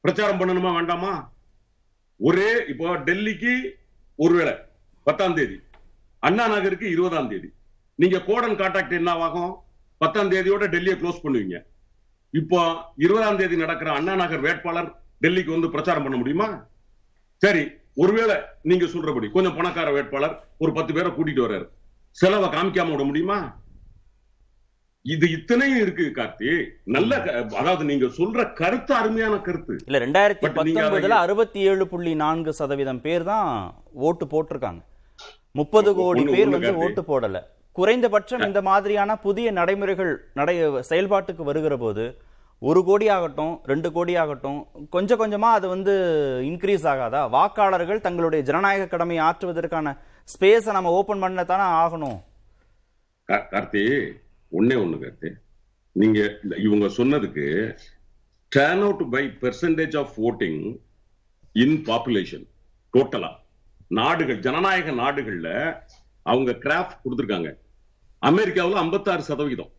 பிரச்சாரம் 0.00 0.40
பண்ணணுமா 0.40 0.74
வேண்டாமா? 0.74 1.33
ஒரே 2.20 2.48
இப்போ 2.72 2.88
டெல்லிக்கு 3.08 3.52
ஒருவேளை 4.18 4.54
பத்தாம் 5.06 5.36
தேதி 5.38 5.56
அண்ணா 6.22 6.44
நகருக்கு 6.46 6.86
இருபதாம் 6.90 7.28
தேதி. 7.28 7.48
நீங்க 7.98 8.18
கோடன் 8.28 8.58
கான்டாக்ட் 8.60 8.98
என்ன 8.98 9.12
ஆகும் 9.26 9.52
பத்தாம் 9.98 10.30
தேதியோட 10.32 10.64
டெல்லியை 10.74 10.96
க்ளோஸ் 11.00 11.22
பண்ணுவீங்க. 11.24 11.56
இப்போ 12.40 12.60
இருபதாம் 13.04 13.38
தேதி 13.40 13.56
நடக்கிற 13.56 13.88
அண்ணா 13.92 14.14
நகர் 14.14 14.44
வேட்பாளர் 14.46 14.88
டெல்லிக்கு 15.24 15.54
வந்து 15.56 15.72
பிரச்சாரம் 15.74 16.06
பண்ண 16.06 16.16
முடியுமா? 16.20 16.48
சரி 17.42 17.64
ஒருவேளை 18.02 18.36
நீங்க 18.70 18.86
சொல்றபடி 18.94 19.26
கொஞ்சம் 19.30 19.56
பணக்கார 19.58 19.88
வேட்பாளர் 19.96 20.34
ஒரு 20.58 20.72
பத்து 20.72 20.94
பேரை 20.94 21.10
கூட்டிட்டு 21.12 21.44
வர்றாரு. 21.46 21.66
செலவை 22.18 22.48
காமிக்காம 22.48 22.92
விட 22.94 23.04
முடியுமா? 23.10 23.38
இது 25.12 25.26
இத்தனையும் 25.36 25.80
இருக்கு 25.84 26.04
கார்த்தி. 26.18 26.50
நல்ல 26.94 27.14
அதாவது 27.60 27.84
நீங்க 27.88 28.06
சொல்ற 28.18 28.44
கருத்து 28.60 28.92
அருமையான 28.98 29.34
கருத்து. 29.46 29.74
இல்ல 29.88 29.98
ரெண்டாயிரத்தி 30.04 30.48
பத்தொன்பதுல 30.58 31.16
அறுபத்தி 31.24 31.60
ஏழு 31.70 31.84
புள்ளி 31.90 32.12
நான்கு 32.22 32.52
சதவீதம் 32.60 33.02
பேர் 33.06 33.26
தான் 33.32 33.50
ஓட்டு 34.08 34.26
போட்டிருக்காங்க. 34.32 34.80
முப்பது 35.60 35.90
கோடி 35.98 36.22
பேர் 36.34 36.52
வந்து. 36.54 36.72
ஓட்டு 36.86 37.04
போடல. 37.10 37.42
குறைந்தபட்சம் 37.76 38.46
இந்த 38.48 38.62
மாதிரியான 38.70 39.18
புதிய 39.26 39.46
நடைமுறைகள் 39.58 40.12
நடை 40.40 40.56
செயல்பாட்டுக்கு 40.90 41.44
வருகிற 41.50 41.76
போது 41.84 42.06
ஒரு 42.62 42.80
கோடி 42.88 43.06
ஆகட்டும் 43.14 43.54
ரெண்டு 43.70 43.88
கோடி 43.94 44.12
ஆகட்டும் 44.22 44.58
கொஞ்சம் 44.96 45.20
கொஞ்சமா 45.22 45.48
அது 45.58 45.66
வந்து 45.74 45.94
இன்க்ரீஸ் 46.50 46.84
ஆகாதா? 46.92 47.22
வாக்காளர்கள் 47.36 48.04
தங்களுடைய 48.08 48.42
ஜனநாயக 48.48 48.90
கடமையை 48.92 49.22
ஆற்றுவதற்கான 49.28 49.96
ஸ்பேஸை 50.28 50.72
நம்ம 50.76 50.92
ஓபன் 50.98 51.24
பண்ணத்தானே 51.24 51.66
ஆகணும். 51.82 52.18
கார்த்தி 53.28 53.82
ஒண்ணே 54.58 54.76
ஒண்ணு 54.82 54.96
கார்த்தி 55.02 55.30
நீங்க 55.96 56.20
இவங்க 56.66 56.86
சொன்னதுக்கு 56.98 57.46
turn 58.52 58.84
out 58.86 59.04
by 59.10 59.24
percentage 59.42 59.96
of 60.02 60.14
voting 60.28 60.60
in 61.52 61.76
population 61.88 62.46
டோட்டலா 62.94 63.30
நாடுகள் 63.98 64.38
ஜனநாயக 64.38 64.92
நாடுகள்ல 65.02 65.48
அவங்க 66.26 66.52
கிராஃப்ட் 66.64 67.00
கொடுத்துருக்காங்க. 67.04 67.50
அமெரிக்காவுல 68.22 68.76
56% 68.82 69.26
சதவிகிதம் 69.30 69.72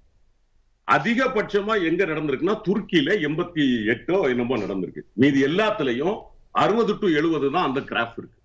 அதிகபட்சமா 0.88 1.76
எங்க 1.90 2.02
நடந்திருக்குன்னா 2.06 2.56
துருக்கியில 2.68 3.14
எண்பத்தி 3.28 3.64
எட்டோ 3.94 4.18
என்னமோ 4.32 4.58
நடந்திருக்கு. 4.58 5.04
மீதி 5.22 5.40
எல்லாத்துலயும் 5.46 6.18
அறுபது 6.64 6.94
டு 7.00 7.08
எழுபது 7.20 7.48
தான் 7.56 7.68
அந்த 7.70 7.82
கிராஃப் 7.92 8.18
இருக்கு. 8.18 8.40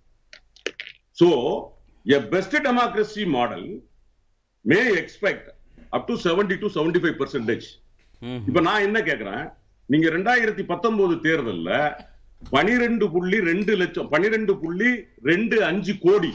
So 1.21 1.29
a 2.07 2.21
best 2.35 2.57
democracy 2.67 3.25
model 3.37 3.69
may 4.65 4.81
expect 5.03 5.51
up 5.97 6.07
to 6.09 6.15
seventy 6.25 6.57
to 6.63 6.69
seventy 6.77 7.01
five 7.03 7.17
percentage. 7.21 7.67
இப்ப 8.49 8.61
நான் 8.69 8.85
என்ன 8.87 8.99
கேக்குறேன்? 9.01 9.45
நீங்க 9.93 10.09
ரெண்டாயிரத்தி 10.17 10.65
பத்தொன்பது 10.65 11.15
தேர்தல்ல 11.27 11.71
பனிரெண்டு 12.55 13.07
புள்ளி 13.11 13.39
ரெண்டு 13.51 13.73
லட்சம் 13.77 14.09
பனிரெண்டு 14.09 14.53
புள்ளி 14.59 14.91
ரெண்டு 15.31 15.57
அஞ்சு 15.65 15.99
கோடி 15.99 16.33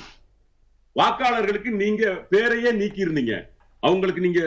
வாக்காளர்களுக்கு 0.96 1.72
நீங்க 1.84 2.04
பேரையே 2.32 2.72
நீக்கி 2.72 3.02
இருந்தீங்க 3.06 3.36
அவங்களுக்கு 3.84 4.22
நீங்க 4.22 4.42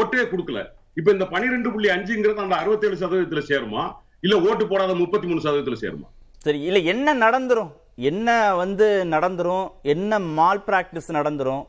ஓட்டே 0.00 0.22
கொடுக்கல. 0.30 0.60
இப்ப 0.98 1.08
இந்த 1.12 1.26
பனிரெண்டு 1.34 1.68
புள்ளி 1.72 1.88
அஞ்சுங்கிறது 1.88 2.44
அந்த 2.44 2.56
அறுபத்தேழு 2.56 2.96
சதவீதத்துல 3.02 3.42
சேருமா? 3.50 3.84
இல்ல 4.20 4.34
ஓட்டு 4.48 4.64
போடாத 4.66 4.94
முப்பத்தி 4.94 5.26
மூணு 5.26 5.44
சதவீதத்துல 5.44 5.78
சேருமா? 5.84 6.08
சரி 6.38 6.60
இல்ல 6.60 6.78
என்ன 6.92 7.14
நடந்துரும்? 7.14 7.70
என்ன 8.10 8.54
வந்து 8.54 8.86
நடந்துரும்? 9.14 9.66
என்ன 9.82 10.18
மால் 10.18 10.64
பிராக்டிஸ் 10.66 11.10
நடந்துரும்? 11.18 11.62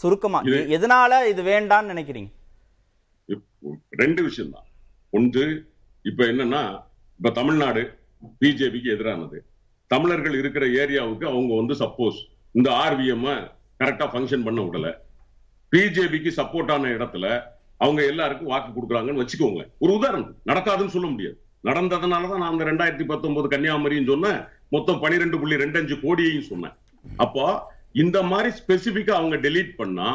சுருக்கமா. 0.00 0.40
எதனால 0.76 1.12
இது 1.32 1.42
வேண்டாம்னு 1.42 1.92
நினைக்கிறீங்க? 1.92 2.30
ரெண்டு 4.02 4.22
விஷயம் 4.22 4.54
தான் 4.54 4.68
ஒன்று 5.10 5.44
இப்ப 6.02 6.24
என்னன்னா 6.24 6.62
இப்ப 7.18 7.30
தமிழ்நாடு 7.40 7.82
பிஜேபிக்கு 8.40 8.88
எதிரானது. 8.96 9.38
தமிழர்கள் 9.86 10.38
இருக்கிற 10.38 10.64
ஏரியாவுக்கு 10.66 11.26
அவங்க 11.32 11.52
வந்து 11.60 11.74
சப்போஸ் 11.74 12.18
இந்த 12.52 12.70
ஆர்விஎம் 12.84 13.26
கரெக்டா 13.80 14.06
ஃபங்க்ஷன் 14.12 14.44
பண்ண 14.44 14.60
விடல. 14.62 14.88
பிஜேபிக்கு 15.72 16.30
சப்போர்ட் 16.40 16.72
ஆன 16.72 16.88
இடத்துல 16.96 17.26
அவங்க 17.76 18.00
எல்லாருக்கும் 18.06 18.52
வாக்கு 18.52 18.70
கொடுக்குறாங்கன்னு 18.74 19.22
வச்சுக்கோங்க 19.22 19.62
ஒரு 19.78 19.92
உதாரணம் 19.92 20.36
நடக்காதுன்னு 20.46 20.94
சொல்ல 20.96 21.08
முடியாது. 21.08 21.36
நடந்ததுனாலதான் 21.64 22.42
நான் 22.42 22.52
அந்த 22.54 22.64
ரெண்டாயிரத்தி 22.64 23.04
பத்தொன்பது 23.06 23.48
கன்னியாகுமரியும் 23.48 24.10
சொன்னேன். 24.12 24.40
மொத்தம் 24.68 25.00
பனிரெண்டு 25.00 25.38
புள்ளி 25.38 25.56
ரெண்டு 25.56 25.78
அஞ்சு 25.78 25.96
கோடியையும் 26.02 26.48
சொன்னேன். 26.50 26.74
அப்போ 27.16 27.46
இந்த 28.02 28.18
மாதிரி 28.30 28.50
ஸ்பெசிபிக்கா 28.60 29.12
அவங்க 29.20 29.36
டெலீட் 29.46 29.72
பண்ணா 29.80 30.08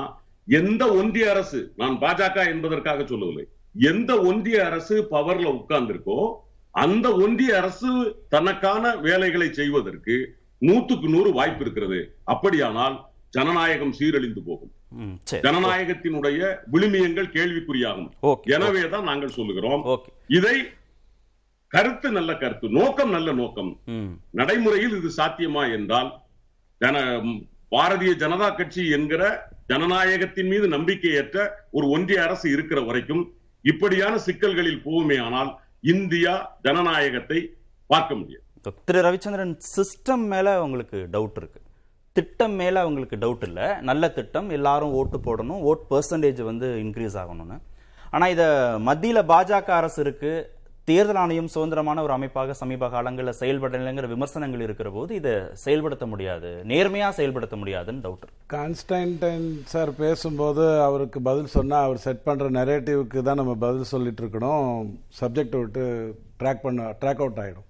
எந்த 0.59 0.83
ஒன்றிய 0.99 1.25
அரசு 1.33 1.59
நான் 1.81 1.95
பாஜக 2.03 2.37
என்பதற்காக 2.53 3.01
சொல்லவில்லை 3.11 3.45
எந்த 3.91 4.11
ஒன்றிய 4.29 4.59
அரசு 4.69 4.95
பவர்ல 5.11 5.47
உட்கார்ந்திருக்கோ 5.59 6.19
அந்த 6.83 7.07
ஒன்றிய 7.23 7.51
அரசு 7.59 7.91
தனக்கான 8.33 8.91
வேலைகளை 9.05 9.47
செய்வதற்கு 9.59 10.15
நூத்துக்கு 10.67 11.07
நூறு 11.13 11.29
வாய்ப்பு 11.37 11.61
இருக்கிறது. 11.65 11.99
அப்படியானால் 12.33 12.95
ஜனநாயகம் 13.35 13.93
சீரழிந்து 13.99 14.41
போகும். 14.49 14.71
ஜனநாயகத்தினுடைய 15.45 16.39
விழுமியங்கள் 16.73 17.33
கேள்விக்குறியாகும். 17.35 18.09
எனவேதான் 18.55 19.07
நாங்கள் 19.09 19.35
சொல்லுகிறோம். 19.37 19.83
இதை 20.37 20.55
கருத்து 21.73 22.09
நல்ல 22.17 22.31
கருத்து 22.43 22.67
நோக்கம் 22.79 23.13
நல்ல 23.17 23.29
நோக்கம். 23.41 23.71
நடைமுறையில் 24.39 24.97
இது 24.99 25.11
சாத்தியமா 25.19 25.63
என்றால் 25.77 26.11
பாரதிய 27.71 28.11
ஜனதா 28.13 28.55
கட்சி 28.55 28.89
என்கிற 28.89 29.23
ஜனநாயகத்தின் 29.67 30.47
மீது 30.47 30.67
நம்பிக்கையற்ற 30.67 31.37
ஒரு 31.71 31.89
ஒன்றிய 31.89 32.23
அரசு 32.23 32.49
இருக்கிற 32.51 32.81
வரைக்கும் 32.81 33.23
இப்படியான 33.65 34.17
சிக்கல்களில் 34.17 34.83
போகுமே 34.85 35.17
ஆனால் 35.23 35.51
இந்தியா 35.81 36.33
ஜனநாயகத்தை 36.61 37.39
பார்க்க 37.87 38.15
முடியும் 38.15 38.45
திரு 38.85 39.01
ரவிச்சந்திரன் 39.01 39.53
சிஸ்டம் 39.75 40.25
மேல 40.27 40.63
உங்களுக்கு 40.63 41.07
டவுட் 41.11 41.37
இருக்கு. 41.37 41.59
திட்டம் 42.13 42.51
மேல 42.51 42.79
அவங்களுக்கு 42.79 43.15
டவுட் 43.15 43.43
இல்ல. 43.43 43.79
நல்ல 43.81 44.09
திட்டம் 44.09 44.49
எல்லாரும் 44.49 44.91
ஓட்டு 44.91 45.17
போடணும் 45.17 45.61
ஓட் 45.61 45.83
பெர்சன்டேஜ் 45.89 46.41
வந்து 46.41 46.67
இன்க்ரீஸ் 46.83 47.15
ஆகணும்னு. 47.15 47.57
ஆனா 48.11 48.27
இத 48.27 48.43
மத்தியில 48.85 49.19
பாஜக 49.23 49.69
அரசு 49.71 50.01
இருக்கு 50.01 50.31
தேர்தல் 50.89 51.19
ஆணையம் 51.21 51.49
சுதந்திரமான 51.53 52.01
ஒரு 52.05 52.13
அமைப்பாக 52.15 52.53
சமீப 52.59 52.87
காலங்களில் 52.93 53.37
செயல்படலைங்கிற 53.39 54.07
விமர்சனங்கள் 54.11 54.63
இருக்கிற 54.65 54.89
போது 54.97 55.11
இதை 55.19 55.33
செயல்படுத்த 55.63 56.05
முடியாது. 56.11 56.49
நேர்மையாக 56.71 57.17
செயல்படுத்த 57.17 57.55
முடியாதுன்னு 57.61 58.03
டவுட் 58.05 58.29
கான்ஸ்டன்டைன் 58.55 59.47
சார் 59.73 59.91
பேசும்போது 60.03 60.65
அவருக்கு 60.87 61.21
பதில் 61.29 61.53
சொன்னால் 61.57 61.85
அவர் 61.87 62.03
செட் 62.05 62.25
பண்ணுற 62.27 62.47
நெரேட்டிவ்க்கு 62.59 63.21
தான் 63.27 63.39
நம்ம 63.41 63.55
பதில் 63.65 63.91
சொல்லிட்டு 63.93 64.23
இருக்கணும். 64.23 64.71
சப்ஜெக்டை 65.19 65.59
விட்டு 65.63 65.83
ட்ராக் 66.41 66.65
பண்ண 66.65 66.87
ட்ராக் 67.03 67.21
அவுட் 67.25 67.41
ஆகிடும் 67.43 67.67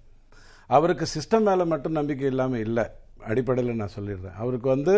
அவருக்கு 0.78 1.06
சிஸ்டம் 1.16 1.46
மேலே 1.50 1.66
மட்டும் 1.74 1.98
நம்பிக்கை 2.00 2.26
இல்லாமல் 2.32 2.64
இல்லை. 2.68 2.86
அடிப்படையில் 3.30 3.80
நான் 3.82 3.96
சொல்லிடுறேன். 3.98 4.36
அவருக்கு 4.42 4.68
வந்து 4.74 4.96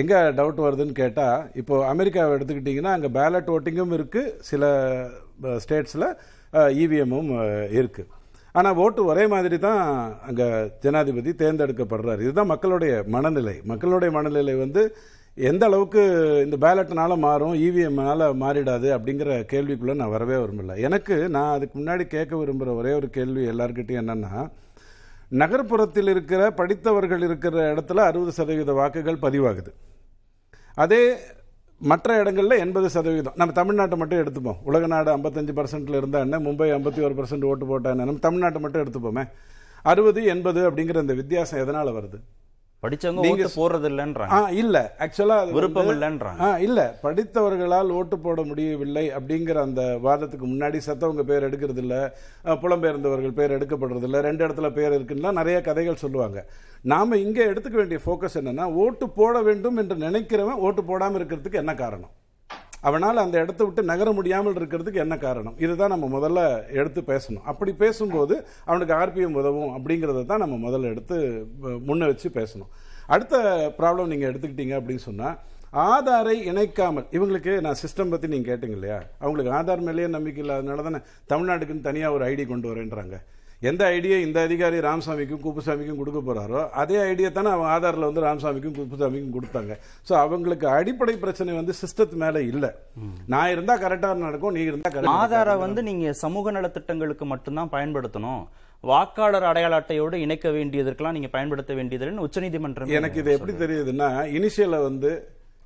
எங்கே 0.00 0.18
டவுட் 0.38 0.64
வருதுன்னு 0.64 0.94
கேட்டால் 1.02 1.44
இப்போது 1.60 1.86
அமெரிக்காவை 1.92 2.32
எடுத்துக்கிட்டிங்கன்னா 2.36 2.94
அங்கே 2.96 3.10
பேலட் 3.18 3.52
ஓட்டிங்கும் 3.54 3.94
இருக்குது 3.98 4.34
சில 4.50 4.64
ஸ்டேட்ஸில் 5.64 6.08
இவிஎம்மும் 6.82 7.30
இருக்குது 7.80 8.12
ஆனால் 8.58 8.78
ஓட்டு 8.82 9.00
ஒரே 9.10 9.24
மாதிரி 9.32 9.56
தான் 9.66 9.80
அங்கே 10.28 10.46
ஜனாதிபதி 10.84 11.30
தேர்ந்தெடுக்கப்படுறாரு. 11.42 12.20
இதுதான் 12.26 12.52
மக்களுடைய 12.52 12.92
மனநிலை. 13.14 13.54
மக்களுடைய 13.70 14.10
மனநிலை 14.16 14.54
வந்து 14.64 14.82
எந்த 15.50 15.62
அளவுக்கு 15.68 16.02
இந்த 16.44 16.56
பேலட்னால 16.62 17.16
மாறும் 17.24 17.56
இவிஎம்னால் 17.66 18.24
மாறிடாது 18.42 18.88
அப்படிங்கிற 18.96 19.30
கேள்விக்குள்ளே 19.52 19.96
நான் 20.00 20.14
வரவே 20.14 20.36
விரும்பல. 20.42 20.76
எனக்கு 20.88 21.16
நான் 21.34 21.54
அதுக்கு 21.56 21.76
முன்னாடி 21.80 22.04
கேட்க 22.14 22.32
விரும்புகிற 22.42 22.76
ஒரே 22.80 22.92
ஒரு 23.00 23.10
கேள்வி 23.16 23.42
எல்லாருக்கிட்டையும் 23.52 24.02
என்னென்னா 24.04 24.44
நகர்ப்புறத்தில் 25.42 26.10
இருக்கிற 26.14 26.42
படித்தவர்கள் 26.60 27.26
இருக்கிற 27.28 27.56
இடத்துல 27.74 28.02
அறுபது 28.10 28.32
சதவீத 28.38 28.72
வாக்குகள் 28.80 29.24
பதிவாகுது. 29.26 29.72
அதே 30.84 31.02
மற்ற 31.78 32.18
இடங்களில் 32.18 32.58
எண்பது 32.58 32.90
சதவீதம். 32.90 33.32
நம்ம 33.36 33.62
தமிழ்நாட்டை 33.62 33.96
மட்டும் 33.96 34.18
எடுத்துப்போம். 34.18 34.56
உலக 34.64 34.86
நாடு 34.86 35.16
ஐம்பத்தஞ்சு 35.16 35.54
பர்சன்ட்டில் 35.56 35.96
இருந்தால் 35.96 36.22
என்ன? 36.22 36.38
மும்பை 36.38 36.70
ஐம்பத்தி 36.70 37.02
ஒரு 37.02 37.14
பர்சன்ட் 37.14 37.44
ஓட்டு 37.44 37.66
போட்டா 37.66 37.90
என்ன? 37.90 38.04
நம்ம 38.04 38.30
தமிழ்நாட்டை 38.30 38.60
மட்டும் 38.60 38.82
எடுத்துப்போமே. 38.82 39.28
அறுபது 39.82 40.24
எண்பது 40.24 40.70
அப்படிங்கிற 40.70 41.00
இந்த 41.00 41.14
வித்தியாசம் 41.14 41.60
எதனால் 41.60 41.86
வருது? 41.86 42.20
படிச்சவங்க 42.82 43.22
நீங்க 43.24 43.44
ஓட்டு 43.44 43.58
போறது 43.58 43.88
இல்லைன்றாங்க 43.90 44.34
ஆ 44.36 44.50
இல்ல. 44.60 44.76
ஆக்சுவலா 45.04 45.36
விருப்பம் 45.52 45.90
இல்லைன்றாங்க 45.92 46.48
இல்ல. 46.66 46.80
படித்தவர்களால் 47.02 47.90
ஓட்டு 47.96 48.16
போட 48.18 48.40
முடியவில்லை 48.44 49.04
அப்படிங்கிற 49.16 49.58
அந்த 49.62 49.82
வாதத்துக்கு 50.04 50.46
முன்னாடி 50.46 50.78
செத்தவங்க 50.86 51.24
பேர் 51.24 51.46
எடுக்கிறது 51.48 51.82
இல்ல 51.84 51.96
புலம்பெயர்ந்தவர்கள் 52.62 53.36
பேர் 53.38 53.56
எடுக்கப்படுறது 53.56 54.08
இல்ல 54.08 54.20
ரெண்டு 54.20 54.44
இடத்துல 54.46 54.70
பேர் 54.72 54.96
இருக்குன்னா 54.96 55.32
நிறைய 55.32 55.58
கதைகள் 55.62 56.02
சொல்லுவாங்க. 56.04 56.38
நாம 56.84 57.16
இங்க 57.18 57.40
எடுத்துக்க 57.44 57.76
வேண்டிய 57.76 58.00
ஃபோக்கஸ் 58.02 58.38
என்னன்னா 58.40 58.66
ஓட்டு 58.82 59.08
போட 59.12 59.36
வேண்டும் 59.42 59.78
என்று 59.78 59.96
நினைக்கிறவன் 60.02 60.62
ஓட்டு 60.66 60.82
போடாம 60.84 61.18
இருக்கிறதுக்கு 61.18 61.62
என்ன 61.62 61.74
காரணம்? 61.76 62.12
அவனால் 62.88 63.22
அந்த 63.24 63.36
இடத்த 63.44 63.60
விட்டு 63.64 63.82
நகர 63.90 64.08
முடியாமல் 64.18 64.58
இருக்கிறதுக்கு 64.60 65.02
என்ன 65.04 65.14
காரணம்? 65.26 65.56
இதுதான் 65.64 65.92
நம்ம 65.94 66.08
முதல்ல 66.16 66.40
எடுத்து 66.80 67.00
பேசணும். 67.12 67.44
அப்படி 67.50 67.72
பேசும்போது 67.82 68.34
அவனுக்கு 68.70 68.94
ஆர்பிஎம் 69.00 69.38
உதவும் 69.40 69.74
அப்படிங்கிறத 69.76 70.24
தான் 70.32 70.42
நம்ம 70.44 70.56
முதல்ல 70.66 70.92
எடுத்து 70.94 71.16
முன்ன 71.88 72.06
வச்சு 72.12 72.30
பேசணும். 72.38 72.70
அடுத்த 73.14 73.36
ப்ராப்ளம் 73.78 74.10
நீங்கள் 74.12 74.30
எடுத்துக்கிட்டீங்க 74.30 74.76
அப்படின்னு 74.80 75.06
சொன்னால் 75.08 75.36
ஆதாரை 75.92 76.34
இணைக்காமல் 76.50 77.08
இவங்களுக்கு 77.16 77.52
நான் 77.64 77.80
சிஸ்டம் 77.82 78.12
பற்றி 78.12 78.26
நீங்கள் 78.32 78.50
கேட்டீங்க 78.50 78.76
இல்லையா? 78.78 78.98
அவங்களுக்கு 79.22 79.54
ஆதார் 79.58 79.86
மேலேயே 79.88 80.08
நம்பிக்கை 80.14 80.42
இல்லாதனால 80.44 80.84
தானே 80.88 81.00
தமிழ்நாட்டுக்குன்னு 81.32 81.88
தனியாக 81.88 82.14
ஒரு 82.16 82.24
ஐடி 82.30 82.44
கொண்டு 82.52 82.70
வரேன்றாங்க. 82.72 83.16
எந்த 83.62 83.82
ஐடியை 83.96 84.16
இந்த 84.24 84.38
அதிகாரி 84.46 84.78
ராமசாமிக்கும் 84.86 85.40
குப்புசாமிக்கும் 85.44 86.00
கொடுக்க 86.00 86.20
போறாரோ 86.26 86.60
அதே 86.80 86.96
ஐடியா 87.10 87.28
தானே 87.36 87.50
அவன் 87.56 87.70
ஆதாரில் 87.74 88.06
வந்து 88.08 88.24
ராமசாமிக்கும் 88.26 88.74
குப்புசாமிக்கும் 88.78 89.36
கொடுத்தாங்க. 89.36 89.72
ஸோ 90.08 90.12
அவங்களுக்கு 90.24 90.66
அடிப்படை 90.78 91.14
பிரச்சனை 91.22 91.54
வந்து 91.60 91.74
சிஸ்டத்து 91.80 92.16
மேலே 92.24 92.40
இல்லை. 92.52 92.70
நான் 93.34 93.52
இருந்தால் 93.54 93.82
கரெக்டாக 93.84 94.24
நடக்கும் 94.26 94.54
நீ 94.56 94.62
இருந்தால் 94.70 95.10
ஆதார 95.20 95.56
வந்து 95.64 95.82
நீங்க 95.88 96.12
சமூக 96.24 96.52
நலத்திட்டங்களுக்கு 96.56 97.26
மட்டும்தான் 97.32 97.72
பயன்படுத்தணும். 97.76 98.42
வாக்காளர் 98.84 99.48
அடையாள 99.50 99.74
அட்டையோடு 99.80 100.16
இணைக்க 100.24 100.48
வேண்டியதற்கெல்லாம் 100.56 101.16
நீங்க 101.16 101.30
பயன்படுத்த 101.36 101.74
வேண்டியதில்லைன்னு 101.78 102.26
உச்சநீதிமன்றம் 102.28 102.94
எனக்கு 102.98 103.20
இது 103.22 103.36
எப்படி 103.36 103.54
தெரியுதுன்னா 103.64 104.10
இனிஷியலை 104.38 104.80
வந்து 104.88 105.10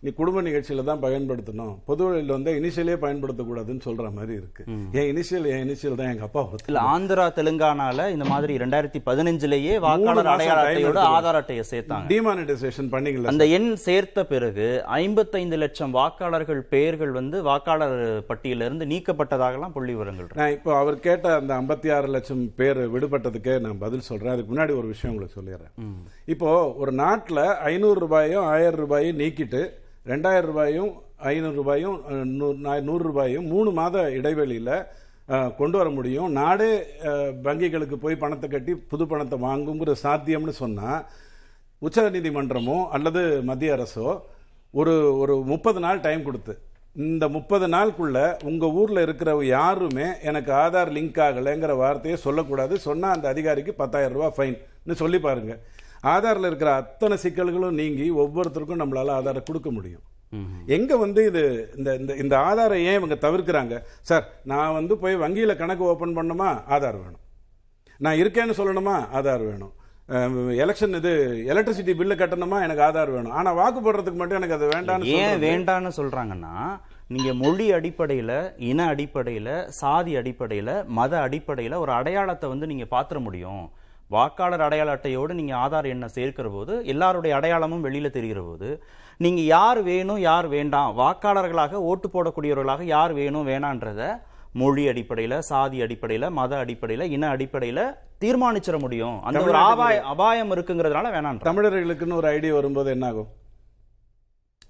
நீ 0.04 0.11
குடும்ப 0.19 0.42
நிகழ்ச்சியில 0.47 0.83
தான் 0.88 1.00
பயன்படுத்தணும். 1.02 1.73
பொது 1.88 2.02
வழியில் 2.04 2.33
வந்து 2.35 2.50
இனிஷியலே 2.59 2.95
பயன்படுத்தக்கூடாதுன்னு 3.02 3.83
சொல்ற 3.87 4.04
மாதிரி 4.19 4.33
இருக்கு. 4.40 4.62
என் 4.99 5.09
இனிஷியல் 5.12 5.47
என் 5.54 5.64
இனிஷியல் 5.64 5.99
தான் 5.99 6.11
எங்க 6.12 6.25
அப்பா. 6.26 6.42
இல்ல 6.71 6.83
ஆந்திரா 6.92 7.26
தெலுங்கானால 7.38 8.07
இந்த 8.14 8.26
மாதிரி 8.30 8.52
ரெண்டாயிரத்தி 8.62 9.00
பதினஞ்சிலேயே 9.09 9.75
வாக்காளர் 9.87 10.30
அடையாள 10.35 10.62
அட்டையோட. 10.69 11.02
ஆதார் 11.16 11.38
அட்டையை 11.40 11.64
சேர்த்தாங்க. 11.73 12.09
டிமானிட்டைசேஷன் 12.12 12.88
பண்ணீங்களா 12.95 13.33
அந்த 13.33 13.47
எண் 13.59 13.69
சேர்த்த 13.87 14.25
பிறகு 14.33 14.69
ஐம்பத்தைந்து 15.00 15.59
லட்சம் 15.64 15.92
வாக்காளர்கள் 15.99 16.62
பெயர்கள் 16.73 17.12
வந்து 17.19 17.37
வாக்காளர் 17.50 17.99
பட்டியலிருந்து 18.30 18.88
நீக்கப்பட்டதாகலாம் 18.95 19.75
புள்ளி 19.76 19.92
விவரங்கள். 19.97 20.30
நான் 20.40 20.57
இப்போ 20.57 20.73
அவர் 20.78 20.99
கேட்ட 21.09 21.35
அந்த 21.40 21.52
ஐம்பத்தி 21.61 21.90
ஆறு 21.99 22.11
லட்சம் 22.16 22.42
பேர் 22.62 22.83
விடுபட்டதுக்கே 22.97 23.59
நான் 23.66 23.83
பதில் 23.85 24.09
சொல்றேன். 24.09 24.35
அதுக்கு 24.37 24.54
முன்னாடி 24.54 24.78
ஒரு 24.80 24.90
விஷயம் 24.95 25.14
உங்களுக்கு 25.14 25.38
சொல்லிடுறேன். 25.40 25.75
இப்போ 26.37 26.49
ஒரு 26.85 26.95
நாட்டில் 27.04 27.45
ஐநூறு 27.75 28.00
ரூபாயும் 28.07 28.49
ஆயிரம் 28.54 28.83
ரூபாயும் 28.85 29.23
நீக்கிட்டு 29.23 29.62
ரெண்டாயிரம் 30.09 30.49
ரூபாயும் 30.50 30.90
ஐநூறுரூபாயும் 31.33 31.97
நூறு 32.38 32.80
நூறு 32.88 33.02
ரூபாயும் 33.09 33.47
மூணு 33.52 33.71
மாத 33.78 34.04
இடைவெளியில் 34.19 34.75
கொண்டு 35.59 35.76
வர 35.78 35.88
முடியும். 35.97 36.28
நாடே 36.38 36.71
வங்கிகளுக்கு 37.47 37.97
போய் 38.04 38.23
பணத்தை 38.23 38.47
கட்டி 38.49 38.73
புது 38.92 39.04
பணத்தை 39.11 39.37
வாங்குங்கிற 39.49 39.92
சாத்தியம்னு 40.04 40.54
சொன்னால் 40.62 41.04
உச்சநீதிமன்றமோ 41.83 42.78
அல்லது 42.97 43.23
மத்திய 43.50 43.76
அரசோ 43.76 44.09
ஒரு 44.80 44.95
ஒரு 45.23 45.35
முப்பது 45.52 45.78
நாள் 45.85 46.04
டைம் 46.07 46.26
கொடுத்து. 46.28 46.54
இந்த 47.11 47.25
முப்பது 47.37 47.66
நாளுக்குள்ள 47.75 48.19
உங்கள் 48.50 48.75
ஊரில் 48.80 49.04
இருக்கிற 49.07 49.30
யாருமே 49.57 50.07
எனக்கு 50.30 50.50
ஆதார் 50.62 50.95
லிங்க் 50.97 51.21
ஆகலைங்கிற 51.26 51.75
வார்த்தையை 51.83 52.16
சொல்லக்கூடாது. 52.26 52.75
சொன்னால் 52.87 53.14
அந்த 53.16 53.26
அதிகாரிக்கு 53.35 53.75
பத்தாயிரம் 53.83 54.16
ரூபா 54.19 54.30
ஃபைன் 54.38 54.59
சொல்லி 55.02 55.21
பாருங்கள் 55.26 55.61
ஆதாரில் 56.12 56.49
இருக்கிற 56.49 56.71
அத்தனை 56.80 57.16
சிக்கல்களும் 57.23 57.78
நீங்கி 57.80 58.07
ஒவ்வொருத்தருக்கும் 58.23 58.83
நம்மளால 58.83 59.14
ஆதாரம் 59.19 59.49
கொடுக்க 59.49 59.71
முடியும். 59.71 60.04
எங்க 60.76 60.97
வந்து 61.02 61.21
இது 61.30 61.42
இந்த 61.78 61.90
இந்த 62.00 62.12
இந்த 62.23 62.35
ஆதாரம் 62.50 62.85
ஏன் 62.90 62.99
இவங்க 62.99 63.16
தவிர்க்கிறாங்க? 63.26 63.76
சார் 64.09 64.25
நான் 64.52 64.76
வந்து 64.78 64.97
போய் 65.02 65.23
வங்கியில 65.25 65.54
கணக்கு 65.62 65.85
ஓபன் 65.92 66.16
பண்ணணுமா? 66.19 66.50
ஆதார் 66.75 66.99
வேணும். 67.02 67.25
நான் 68.04 68.21
இருக்கேன்னு 68.23 68.59
சொல்லணுமா? 68.61 68.97
ஆதார் 69.19 69.45
வேணும். 69.50 69.75
எலெக்ஷன் 70.62 70.97
இது 70.99 71.11
எலக்ட்ரிசிட்டி 71.52 71.92
பில்லு 71.99 72.14
கட்டணுமா? 72.21 72.61
எனக்கு 72.66 72.85
ஆதார் 72.87 73.12
வேணும். 73.16 73.35
ஆனா 73.40 73.50
வாக்கு 73.59 73.80
போடுறதுக்கு 73.80 74.21
மட்டும் 74.21 74.38
எனக்கு 74.40 74.57
அது 74.59 74.69
வேண்டாம்னு 74.76 75.12
ஏன் 75.25 75.42
வேண்டான்னு 75.49 75.92
சொல்றாங்கன்னா 75.99 76.54
நீங்க 77.14 77.30
மொழி 77.42 77.66
அடிப்படையில 77.76 78.33
இன 78.71 78.80
அடிப்படையில 78.95 79.49
சாதி 79.80 80.12
அடிப்படையில 80.21 80.71
மத 80.99 81.12
அடிப்படையில 81.26 81.78
ஒரு 81.85 81.92
அடையாளத்தை 81.99 82.49
வந்து 82.52 82.66
நீங்க 82.73 82.87
பாத்திர 82.95 83.19
முடியும். 83.26 83.64
வாக்காளர் 84.11 84.64
அடையாள 84.64 84.95
அட்டையோடு 84.95 85.33
நீங்க 85.38 85.55
ஆதார் 85.57 85.88
எண்ணை 85.90 86.09
சேர்க்கிற 86.11 86.49
போது 86.50 86.73
எல்லாருடைய 86.93 87.33
அடையாளமும் 87.37 87.85
வெளியில 87.85 88.09
தெரிகிற 88.11 88.40
போது 88.43 88.69
நீங்க 89.21 89.40
யார் 89.50 89.81
வேணும் 89.83 90.21
யார் 90.23 90.47
வேண்டாம் 90.49 90.93
வாக்காளர்களாக 90.99 91.83
ஓட்டு 91.88 92.09
போடக்கூடியவர்களாக 92.09 92.85
யார் 92.88 93.12
வேணும் 93.14 93.49
வேணான்றத 93.49 94.02
மொழி 94.55 94.85
அடிப்படையில 94.90 95.35
சாதி 95.49 95.79
அடிப்படையில 95.83 96.29
மத 96.37 96.52
அடிப்படையில 96.62 97.05
இன 97.11 97.29
அடிப்படையில 97.35 97.81
தீர்மானிச்சிட 98.23 98.76
முடியும். 98.81 99.19
அந்த 99.26 99.43
ஒரு 99.45 99.59
ஆபாய 99.67 100.00
அபாயம் 100.12 100.50
இருக்குங்கிறதுனால 100.55 101.11
வேணான்ற 101.14 101.47
தமிழர்களுக்குன்னு 101.47 102.19
ஒரு 102.19 102.29
ஐடியா 102.33 102.55
வரும்போது 102.57 102.90
என்ன 102.95 103.07
ஆகும் 103.07 103.29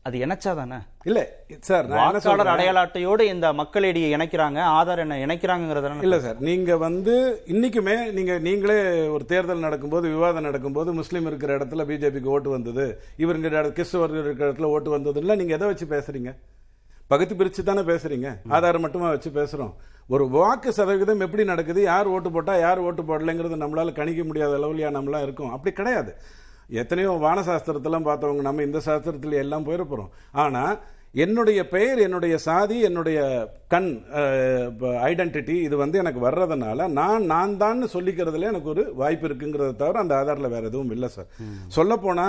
அது 0.07 0.19
இணைச்சா 0.19 0.55
தானே 0.55 0.77
இல்ல 1.05 1.21
சார் 1.61 1.87
வாக்காளர் 1.91 2.51
அடையாள 2.53 2.79
அட்டையோடு 2.85 3.25
இந்த 3.25 3.53
மக்கள் 3.53 3.83
ஐடியை 3.83 4.09
இணைக்கிறாங்க 4.17 4.61
ஆதார் 4.77 4.99
என்ன 4.99 5.19
இணைக்கிறாங்கிறத 5.27 5.91
இல்ல 6.03 6.21
சார் 6.21 6.39
நீங்க 6.41 6.77
வந்து 6.77 7.15
இன்னைக்குமே 7.47 7.97
நீங்க 8.11 8.39
நீங்களே 8.39 8.79
ஒரு 9.09 9.25
தேர்தல் 9.25 9.59
நடக்கும்போது 9.59 10.09
விவாதம் 10.09 10.43
நடக்கும்போது 10.43 10.93
முஸ்லீம் 10.93 11.27
இருக்கிற 11.27 11.59
இடத்துல 11.59 11.85
பிஜேபிக்கு 11.85 12.25
ஓட்டு 12.27 12.51
வந்தது 12.51 12.87
இவருங்க 13.17 13.51
கிறிஸ்தவர்கள் 13.71 14.25
இருக்கிற 14.25 14.49
இடத்துல 14.51 14.65
ஓட்டு 14.67 14.97
வந்ததுன்னா 14.97 15.37
நீங்க 15.37 15.55
எதை 15.55 15.69
வச்சு 15.69 15.87
பேசுறீங்க? 15.87 16.33
பகுத்து 17.11 17.35
பிரிச்சு 17.35 17.63
தானே 17.63 17.81
பேசுறீங்க 17.81 18.29
ஆதாரம் 18.49 18.81
மட்டுமா 18.81 19.09
வச்சு 19.09 19.31
பேசுறோம். 19.31 19.73
ஒரு 20.09 20.29
வாக்கு 20.29 20.73
சதவீதம் 20.73 21.21
எப்படி 21.21 21.45
நடக்குது 21.45 21.83
யார் 21.83 22.07
ஓட்டு 22.07 22.33
போட்டா 22.33 22.59
யார் 22.59 22.79
ஓட்டு 22.79 23.03
போடலைங்கிறது 23.03 23.57
நம்மளால 23.57 23.93
கணிக்க 23.93 24.25
முடியாத 24.25 24.59
அளவுலயா 24.59 24.91
நம்மளாம் 24.91 25.23
இருக்கும். 25.23 25.51
அப்படி 25.51 25.73
கிடையாது. 25.73 26.13
எத்தனையோ 26.71 27.11
வான 27.11 27.43
சாஸ்திரத்தெல்லாம் 27.43 28.09
பார்த்தவங்க 28.09 28.41
நம்ம 28.41 28.63
இந்த 28.63 28.79
சாஸ்திரத்துல 28.79 29.43
எல்லாம் 29.45 29.67
போயிட 29.67 29.85
போறோம் 29.85 30.11
ஆனா 30.33 30.63
என்னுடைய 31.15 31.69
பெயர் 31.69 31.99
என்னுடைய 31.99 32.39
சாதி 32.39 32.81
என்னுடைய 32.81 33.19
கண் 33.69 33.89
ஐடென்டிட்டி 35.09 35.57
இது 35.67 35.77
வந்து 35.77 35.99
எனக்கு 35.99 36.21
வர்றதுனால 36.27 36.89
நான் 36.89 37.27
நான் 37.27 37.57
தான் 37.57 37.81
சொல்லிக்கிறதுல 37.95 38.51
எனக்கு 38.53 38.69
ஒரு 38.69 38.93
வாய்ப்பு 38.95 39.29
இருக்குங்கிறத 39.29 39.77
தவிர 39.77 39.99
அந்த 39.99 40.15
ஆதாரில் 40.21 40.53
வேற 40.55 40.65
எதுவும் 40.67 40.91
இல்லை 40.91 41.09
சார். 41.09 41.29
சொல்ல 41.69 41.97
போனா 41.97 42.27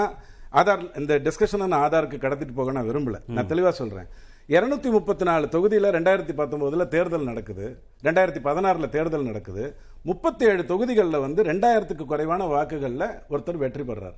ஆதார் 0.53 0.97
இந்த 0.97 1.19
டிஸ்கஷனை 1.19 1.67
நான் 1.67 1.83
ஆதாருக்கு 1.85 2.17
கடத்திட்டு 2.17 2.53
போக 2.53 2.71
நான் 2.71 2.89
விரும்பல. 2.89 3.19
நான் 3.27 3.49
தெளிவா 3.51 3.69
சொல்றேன். 3.69 4.07
இரநூத்தி 4.49 4.89
முப்பத்தி 4.91 5.23
நாலு 5.23 5.49
தொகுதியில் 5.49 5.83
ரெண்டாயிரத்தி 5.83 6.33
பத்தொம்போதில் 6.39 6.87
தேர்தல் 6.87 7.23
நடக்குது. 7.23 7.65
ரெண்டாயிரத்தி 8.03 8.39
பதினாறில் 8.47 8.89
தேர்தல் 8.89 9.23
நடக்குது. 9.23 9.75
முப்பத்தி 10.03 10.45
ஏழு 10.45 10.65
தொகுதிகளில் 10.65 11.19
வந்து 11.19 11.43
ரெண்டாயிரத்துக்கு 11.43 12.05
குறைவான 12.05 12.45
வாக்குகளில் 12.45 13.07
ஒருத்தர் 13.29 13.57
வெற்றி 13.57 13.83
பெறார். 13.83 14.17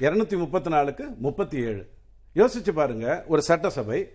இரநூத்தி 0.00 0.38
முப்பத்தி 0.38 0.70
நாலுக்கு 0.70 1.04
முப்பத்தி 1.18 1.58
ஏழு. 1.64 1.88
யோசிச்சு 2.34 2.72
பாருங்க 2.72 3.24
ஒரு 3.28 3.42
சட்டசபை 3.42 4.12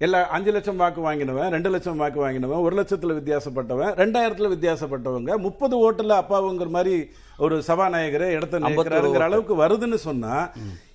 எல்லா 0.00 0.20
அஞ்சு 0.34 0.52
லட்சம் 0.54 0.80
வாக்கு 0.80 1.00
வாங்கினவன் 1.02 1.52
ரெண்டு 1.54 1.70
லட்சம் 1.72 2.00
வாக்கு 2.00 2.18
வாங்கினவன் 2.22 2.62
ஒரு 2.64 2.74
லட்சத்துல 2.78 3.14
வித்தியாசப்பட்டவன் 3.18 3.92
ரெண்டாயிரத்துல 4.00 4.48
வித்தியாசப்பட்டவங்க 4.52 5.34
முப்பது 5.44 5.74
ஓட்டுல 5.82 6.14
அப்பாவுங்கிற 6.22 6.70
மாதிரி 6.70 6.94
ஒரு 7.38 7.56
சபாநாயகரை 7.68 8.28
இடத்த 8.30 8.60
நிற்கிறாருங்கிற 8.64 9.26
அளவுக்கு 9.26 9.54
வருதுன்னு 9.60 9.98
சொன்னா 10.04 10.34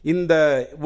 இந்த 0.06 0.34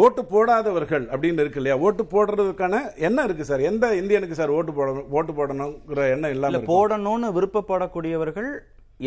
ஓட்டு 0.03 0.21
போடாதவர்கள் 0.29 1.03
அப்படின்னு 1.11 1.41
இருக்கு 1.41 1.59
இல்லையா? 1.61 1.75
ஓட்டு 1.81 2.03
போடுறதுக்கான 2.05 2.75
என்ன 2.99 3.23
இருக்கு 3.23 3.45
சார். 3.45 3.67
எந்த 3.67 3.85
இந்தியனுக்கு 3.99 4.35
சார் 4.35 4.55
ஓட்டு 4.55 4.71
போட 4.73 4.87
ஓட்டு 5.17 5.33
போடணுங்கிற 5.33 6.05
எண்ணம் 6.13 6.33
இல்லாம 6.33 6.49
இல்ல 6.49 6.57
இருக்கும்? 6.57 6.73
போடணும்னு 6.73 7.29
விருப்பப்படக்கூடியவர்கள் 7.35 8.49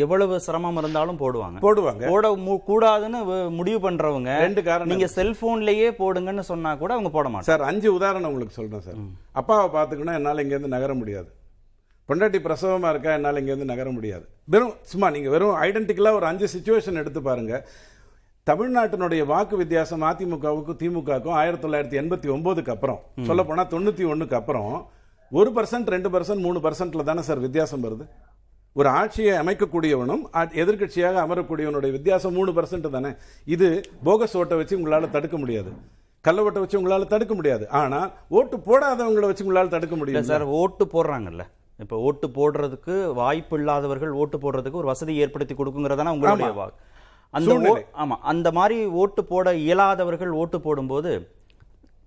எவ்வளவு 0.03 0.35
சிரமம் 0.45 0.79
இருந்தாலும் 0.81 1.19
போடுவாங்க. 1.23 1.57
போடுவாங்க. 1.65 2.03
போட 2.11 2.29
கூடாதுன்னு 2.69 3.19
முடிவு 3.59 3.79
பண்றவங்க 3.85 4.31
ரெண்டு 4.45 4.63
காரணம் 4.69 4.91
நீங்க 4.93 5.09
செல்போன்லயே 5.17 5.89
போடுங்கன்னு 6.01 6.45
சொன்னா 6.51 6.71
கூட 6.83 6.93
அவங்க 6.97 7.11
போட 7.17 7.27
மாட்டாங்க. 7.33 7.49
சார் 7.51 7.67
அஞ்சு 7.71 7.89
உதாரணம் 7.97 8.29
உங்களுக்கு 8.31 8.57
சொல்றேன் 8.59 8.85
சார். 8.87 9.01
அப்பாவை 9.41 9.67
பார்த்துக்கணும் 9.75 10.17
என்னால் 10.19 10.43
இங்கேருந்து 10.45 10.75
நகர 10.77 10.93
முடியாது. 11.01 11.29
பொண்டாட்டி 12.09 12.39
பிரசவமா 12.47 12.89
இருக்கா 12.93 13.13
என்னால் 13.17 13.39
இங்கேருந்து 13.41 13.71
நகர 13.73 13.89
முடியாது. 13.97 14.25
வெறும் 14.53 14.75
சும்மா 14.91 15.07
நீங்க 15.15 15.29
வெறும் 15.35 15.55
ஐடென்டிக்கலா 15.67 16.13
ஒரு 16.19 16.27
அஞ்சு 16.31 16.47
சுச்சுவேஷன் 16.55 16.99
எடுத்து 17.03 17.21
பாருங்க. 17.29 17.55
தமிழ்நாட்டினுடைய 18.47 19.21
வாக்கு 19.31 19.55
வித்தியாசம் 19.61 20.03
அதிமுகவுக்கும் 20.09 20.77
திமுகவுக்கும் 20.81 21.37
ஆயிரத்தி 21.39 21.63
தொள்ளாயிரத்தி 21.65 21.97
எண்பத்தி 22.01 22.27
ஒன்பதுக்கு 22.35 22.71
அப்புறம் 22.75 22.99
சொல்ல 23.29 23.41
போனா 23.49 23.63
தொண்ணூத்தி 23.73 24.05
ஒண்ணுக்கு 24.11 24.37
அப்புறம் 24.39 24.71
ஒரு 25.31 25.49
பர்சன்ட் 25.55 25.89
ரெண்டு 25.93 26.09
பர்சன்ட் 26.13 26.43
மூணு 26.45 26.59
பர்சன்ட்ல 26.65 27.03
தானே 27.09 27.23
சார் 27.29 27.41
வித்தியாசம் 27.45 27.83
வருது? 27.85 28.05
ஒரு 28.77 28.89
ஆட்சியை 28.91 29.39
அமைக்கக்கூடியவனும் 29.39 30.23
எதிர்க்கட்சியாக 30.55 31.21
அமரக்கூடியவனுடைய 31.25 31.91
வித்தியாசம் 31.91 32.33
மூணு 32.33 32.51
பர்சன்ட் 32.51 32.89
தானே. 32.89 33.11
இது 33.47 33.67
போகஸ் 34.05 34.37
ஓட்டை 34.37 34.57
வச்சு 34.57 34.77
உங்களால 34.77 35.09
தடுக்க 35.09 35.37
முடியாது. 35.37 35.71
கள்ள 36.25 36.43
ஓட்டை 36.43 36.61
வச்சு 36.61 36.81
உங்களால 36.81 37.07
தடுக்க 37.07 37.33
முடியாது. 37.33 37.69
ஆனா 37.71 37.99
ஓட்டு 38.29 38.57
போடாதவங்களை 38.57 39.25
வச்சு 39.25 39.45
உங்களால 39.45 39.67
தடுக்க 39.67 39.95
முடியும் 39.95 40.23
சார் 40.23 40.43
ஓட்டு 40.57 40.85
போடுறாங்கல்ல. 40.85 41.43
இப்ப 41.79 41.97
ஓட்டு 41.99 42.27
போடுறதுக்கு 42.27 43.13
வாய்ப்பு 43.13 43.57
இல்லாதவர்கள் 43.57 44.11
ஓட்டு 44.11 44.37
போடுறதுக்கு 44.37 44.71
ஒரு 44.73 44.85
வசதி 44.85 45.15
ஏற்படுத்தி 45.15 45.53
கொடுக்குங்கிறதான 45.53 46.11
உங்களுடைய 46.11 46.49
அந்த 47.33 47.49
ஓ- 47.49 47.53
சூழ்நிலை. 47.53 47.81
ஆமா. 47.97 48.15
அந்த 48.23 48.51
மாதிரி 48.51 48.85
ஓட்டு 48.95 49.23
போட 49.25 49.53
இயலாதவர்கள் 49.55 50.29
ஓட்டு 50.33 50.61
போடும்போது 50.61 51.11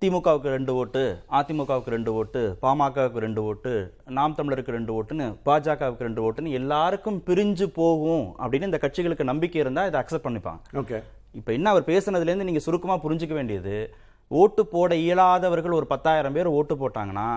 திமுகவுக்கு 0.03 0.51
ரெண்டு 0.53 0.71
ஓட்டு 0.81 1.01
அதிமுகவுக்கு 1.37 1.91
ரெண்டு 1.93 2.11
ஓட்டு 2.19 2.41
பாமகவுக்கு 2.61 3.19
ரெண்டு 3.25 3.41
ஓட்டு 3.49 3.71
நாம் 4.17 4.35
தமிழருக்கு 4.37 4.75
ரெண்டு 4.75 4.91
ஓட்டுன்னு 4.99 5.25
பாஜகவுக்கு 5.47 6.05
ரெண்டு 6.07 6.21
ஓட்டுன்னு 6.27 6.55
எல்லாருக்கும் 6.59 7.19
பிரிஞ்சு 7.27 7.65
போகும் 7.75 8.25
அப்படின்னு 8.41 8.69
இந்த 8.69 8.79
கட்சிகளுக்கு 8.85 9.27
நம்பிக்கை 9.31 9.59
இருந்தா 9.63 9.83
இதை 9.89 9.97
அக்செப்ட் 10.01 10.25
பண்ணிப்பாங்க. 10.27 10.59
ஓகே. 10.81 10.99
இப்ப 11.39 11.53
என்ன 11.57 11.69
அவர் 11.73 11.85
பேசுனதுலேருந்து 11.91 12.47
நீங்க 12.49 12.61
சுருக்கமா 12.67 12.95
புரிஞ்சுக்க 13.03 13.35
வேண்டியது 13.39 13.75
ஓட்டு 14.31 14.63
போட 14.73 14.95
இயலாதவர்கள் 15.05 15.77
ஒரு 15.79 15.87
பத்தாயிரம் 15.93 16.37
பேர் 16.37 16.53
ஓட்டு 16.57 16.77
போட்டாங்கன்னா 16.83 17.29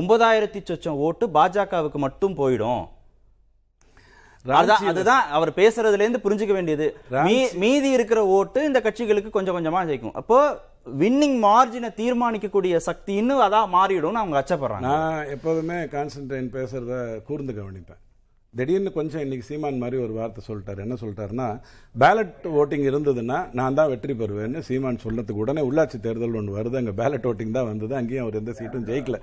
ஒன்பதாயிரத்தி 0.00 0.62
சொச்சம் 0.70 1.00
ஓட்டு 1.08 1.26
பாஜகவுக்கு 1.36 2.00
மட்டும் 2.06 2.38
போயிடும். 2.40 2.84
அதுதான் 4.92 5.24
அவர் 5.36 5.50
பேசுறதுல 5.60 6.04
இருந்து 6.04 6.24
புரிஞ்சுக்க 6.26 6.56
வேண்டியது. 6.58 6.88
மீதி 7.64 7.90
இருக்கிற 7.98 8.20
ஓட்டு 8.38 8.60
இந்த 8.70 8.80
கட்சிகளுக்கு 8.88 9.30
கொஞ்சம் 9.36 9.58
கொஞ்சமா 9.58 9.82
ஜெயிக்கும். 9.90 10.16
அப்போ 10.22 10.38
வின்னிங் 11.02 11.38
மார்ஜினை 11.46 11.90
தீர்மானிக்கக்கூடிய 12.00 12.76
சக்தி 12.88 13.14
இன்னும் 13.22 13.44
அதான் 13.46 13.72
மாறிடும்னு 13.76 14.22
அவங்க 14.24 14.36
அச்சப்படுறாங்க. 14.42 14.90
நான் 14.90 15.30
எப்போதுமே 15.36 15.78
கான்சன்ட்ரேட் 15.96 16.52
பேசுறத 16.58 17.00
கூர்ந்து 17.30 17.54
கவனிப்பேன். 17.62 18.02
திடீர்னு 18.54 18.90
கொஞ்சம் 18.96 19.22
இன்னைக்கு 19.24 19.46
சீமான் 19.48 19.80
மாதிரி 19.80 19.96
ஒரு 20.04 20.12
வார்த்தை 20.18 20.42
சொல்லிட்டாரு. 20.46 20.80
என்ன 20.84 20.94
சொல்லிட்டாருன்னா 21.00 21.48
பேலட் 22.02 22.46
ஓட்டிங் 22.60 22.86
இருந்ததுன்னா 22.90 23.38
நான் 23.58 23.76
தான் 23.78 23.90
வெற்றி 23.92 24.14
பெறுவேன்னு 24.20 24.60
சீமான் 24.68 25.00
சொல்லத்துக்கு 25.04 25.42
உடனே 25.44 25.62
உள்ளாட்சி 25.68 25.98
தேர்தல் 26.06 26.38
ஒன்று 26.40 26.56
வருது. 26.58 26.78
அங்கே 26.80 26.94
பேலட் 27.00 27.28
ஓட்டிங் 27.30 27.54
தான் 27.58 27.68
வந்தது. 27.70 27.94
அங்கேயும் 28.00 28.24
அவர் 28.24 28.40
எந்த 28.40 28.54
சீட்டும் 28.60 28.86
ஜெயிக்கல. 28.90 29.18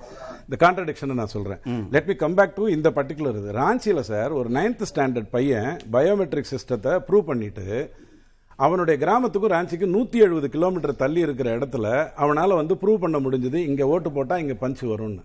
இந்த 0.46 0.58
கான்ட்ரடிக்ஷனை 0.64 1.18
நான் 1.22 1.34
சொல்றேன். 1.36 1.62
Let 1.96 2.10
me 2.12 2.16
come 2.24 2.38
back 2.40 2.58
to 2.60 2.66
இந்த 2.78 2.92
பர்டிகுலர் 3.00 3.40
இது. 3.42 3.52
ராஞ்சியில் 3.62 4.08
சார் 4.12 4.38
ஒரு 4.40 4.52
நைன்த் 4.60 4.90
ஸ்டாண்டர்ட் 4.92 5.32
பையன் 5.38 5.72
பயோமெட்ரிக் 5.98 6.52
சிஸ்டத்தை 6.54 6.94
ப்ரூவ் 7.10 7.30
பண்ணிட்டு 7.32 7.68
அவனுடைய 8.60 8.96
கிராமத்துக்கும் 9.06 9.54
ராஞ்சிக்கு 9.54 9.88
நூத்தி 9.96 10.18
எழுபது 10.26 10.48
கிலோமீட்டர் 10.50 11.00
தள்ளி 11.02 11.20
இருக்கிற 11.20 11.58
இடத்துல 11.58 11.88
அவனால 12.24 12.56
வந்து 12.60 12.76
ப்ரூவ் 12.82 13.04
பண்ண 13.04 13.18
முடிஞ்சது 13.20 13.60
இங்க 13.70 13.88
ஓட்டு 13.94 14.12
போட்டா 14.12 14.36
இங்க 14.44 14.56
பஞ்ச் 14.62 14.84
வரும்னு. 14.92 15.24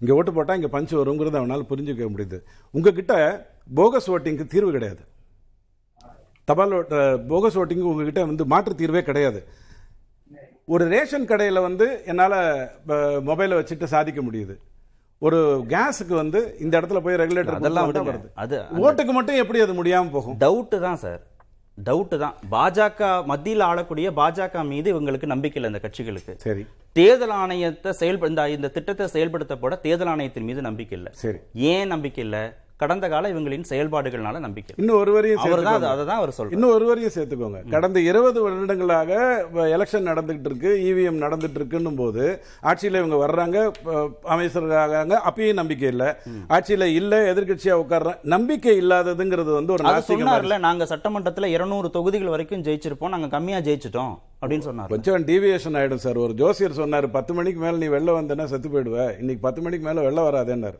இங்க 0.00 0.12
ஓட்டு 0.14 0.32
போட்டா 0.32 0.54
இங்க 0.54 0.68
பஞ்ச் 0.74 0.94
வருங்கிறத 1.00 1.38
அவனால 1.42 1.66
புரிஞ்சுக்க 1.70 2.08
முடியுது. 2.14 2.38
உங்ககிட்ட 2.74 3.14
போகஸ் 3.74 4.10
ஓட்டிங்க்கு 4.14 4.46
தீர்வு 4.54 4.70
கிடையாது. 4.76 5.02
தபால் 6.48 6.74
போகஸ் 7.32 7.58
ஓட்டிங்கு 7.62 7.90
உங்ககிட்ட 7.92 8.20
வந்து 8.24 8.46
மாற்று 8.52 8.74
தீர்வே 8.74 9.02
கிடையாது. 9.02 9.40
ஒரு 10.74 10.84
ரேஷன் 10.94 11.30
கடையில் 11.30 11.66
வந்து 11.68 11.86
என்னால் 12.10 12.38
மொபைலை 13.28 13.54
வச்சுட்டு 13.58 13.86
சாதிக்க 13.94 14.20
முடியுது. 14.22 14.54
ஒரு 15.22 15.38
கேஸுக்கு 15.72 16.14
வந்து 16.22 16.40
இந்த 16.64 16.74
இடத்துல 16.80 17.00
போய் 17.04 17.20
ரெகுலேட்டர் 17.22 17.58
அதெல்லாம். 17.58 17.88
வருது. 18.08 18.28
அது 18.44 18.56
ஓட்டுக்கு 18.86 19.12
மட்டும் 19.18 19.40
எப்படி 19.42 19.60
அது 19.64 19.74
முடியாம 19.82 20.10
போகும்? 20.16 20.36
டவுட்டு 20.44 20.78
தான் 20.86 21.00
சார் 21.04 21.22
டவுட்டு 21.84 22.18
தான். 22.18 22.34
பாஜக 22.50 23.24
மத்தியில் 23.24 23.60
ஆளக்கூடிய 23.60 24.10
பாஜக 24.10 24.64
மீது 24.64 25.00
இவங்களுக்கு 25.00 25.26
நம்பிக்கை 25.26 25.62
இல்லை 25.62 25.80
இந்த 25.80 25.90
கட்சிகளுக்கு. 25.90 26.36
சரி. 26.36 26.66
தேர்தல் 26.92 27.30
ஆணையத்தை 27.30 27.90
செயல்பட 27.90 28.30
இந்த- 28.30 28.50
இந்த 28.50 28.68
திட்டத்தை 28.68 29.06
செயல்படுத்தப்பட 29.06 29.80
தேர்தல் 29.80 30.08
ஆணையத்தின் 30.08 30.44
மீது 30.44 30.60
நம்பிக்கை 30.60 30.98
இல்லை. 30.98 31.12
சரி. 31.14 31.36
ஏன் 31.54 31.86
நம்பிக்கை 31.86 32.24
இல்லை? 32.24 32.52
கடந்த 32.80 33.06
கால 33.12 33.28
இவங்களின் 33.32 33.64
செயல்பாடுகள்னால 33.70 34.40
நம்பிக்கை. 34.44 34.74
இன்னும் 34.80 34.98
ஒரு 35.02 35.12
வரையும் 35.14 35.40
அவர் 35.44 35.62
தான். 35.68 35.86
அதை 35.92 36.04
தான் 36.10 36.20
அவர் 36.20 36.32
சொல்றாரு. 36.36 36.54
இன்னும் 36.56 36.74
ஒரு 36.74 36.84
வரையும் 36.90 37.14
சேர்த்துக்கோங்க. 37.16 37.60
கடந்த 37.74 37.98
இருபது 38.10 38.38
வருடங்களாக 38.44 39.10
எலெக்ஷன் 39.76 40.08
நடந்துகிட்டு 40.10 40.50
இருக்கு 40.50 40.70
இவிஎம் 40.90 41.18
நடந்துட்டு 41.24 41.58
இருக்குன்னும் 41.60 41.98
போது 42.02 42.24
ஆட்சியில 42.70 43.00
இவங்க 43.02 43.18
வர்றாங்க 43.24 43.56
அமைச்சர்களாக 44.34 45.18
அப்பயும் 45.30 45.60
நம்பிக்கை 45.60 45.88
இல்ல. 45.94 46.04
ஆட்சியில 46.56 46.88
இல்ல 47.00 47.22
எதிர்க்கட்சியா 47.32 47.76
உட்கார்றாங்க 47.84 48.32
நம்பிக்கை 48.34 48.74
இல்லாததுங்கிறது 48.82 49.52
வந்து 49.58 49.74
ஒரு 49.76 49.84
சொன்னார்ல 50.10 50.58
நாங்க 50.68 50.86
சட்டமன்றத்துல 50.92 51.50
200 51.56 51.90
தொகுதிகள் 51.96 52.34
வரைக்கும் 52.34 52.64
ஜெயிச்சிருப்போம் 52.68 53.14
நாங்க 53.14 53.30
கம்மியா 53.36 53.60
ஜெயிச்சிட்டோம் 53.68 54.14
அப்படின்னு 54.42 54.66
சொன்னார் 54.68 54.92
கொஞ்சம் 54.94 55.24
டீவியேஷன் 55.30 55.78
ஆயிடும் 55.80 56.04
சார். 56.04 56.20
ஒரு 56.26 56.34
ஜோசியர் 56.42 56.80
சொன்னாரு 56.82 57.08
பத்து 57.16 57.34
மணிக்கு 57.38 57.62
மேல 57.64 57.80
நீ 57.82 57.88
வெளில 57.96 58.14
வந்தேன்னா 58.18 58.46
செத்து 58.52 58.70
போயிடுவ. 58.74 58.98
இன்னைக்கு 59.22 59.42
பத்து 59.48 59.62
மணிக்கு 59.66 59.86
மேல 59.88 60.04
வெளில 60.06 60.22
வராதேன்னாரு. 60.28 60.78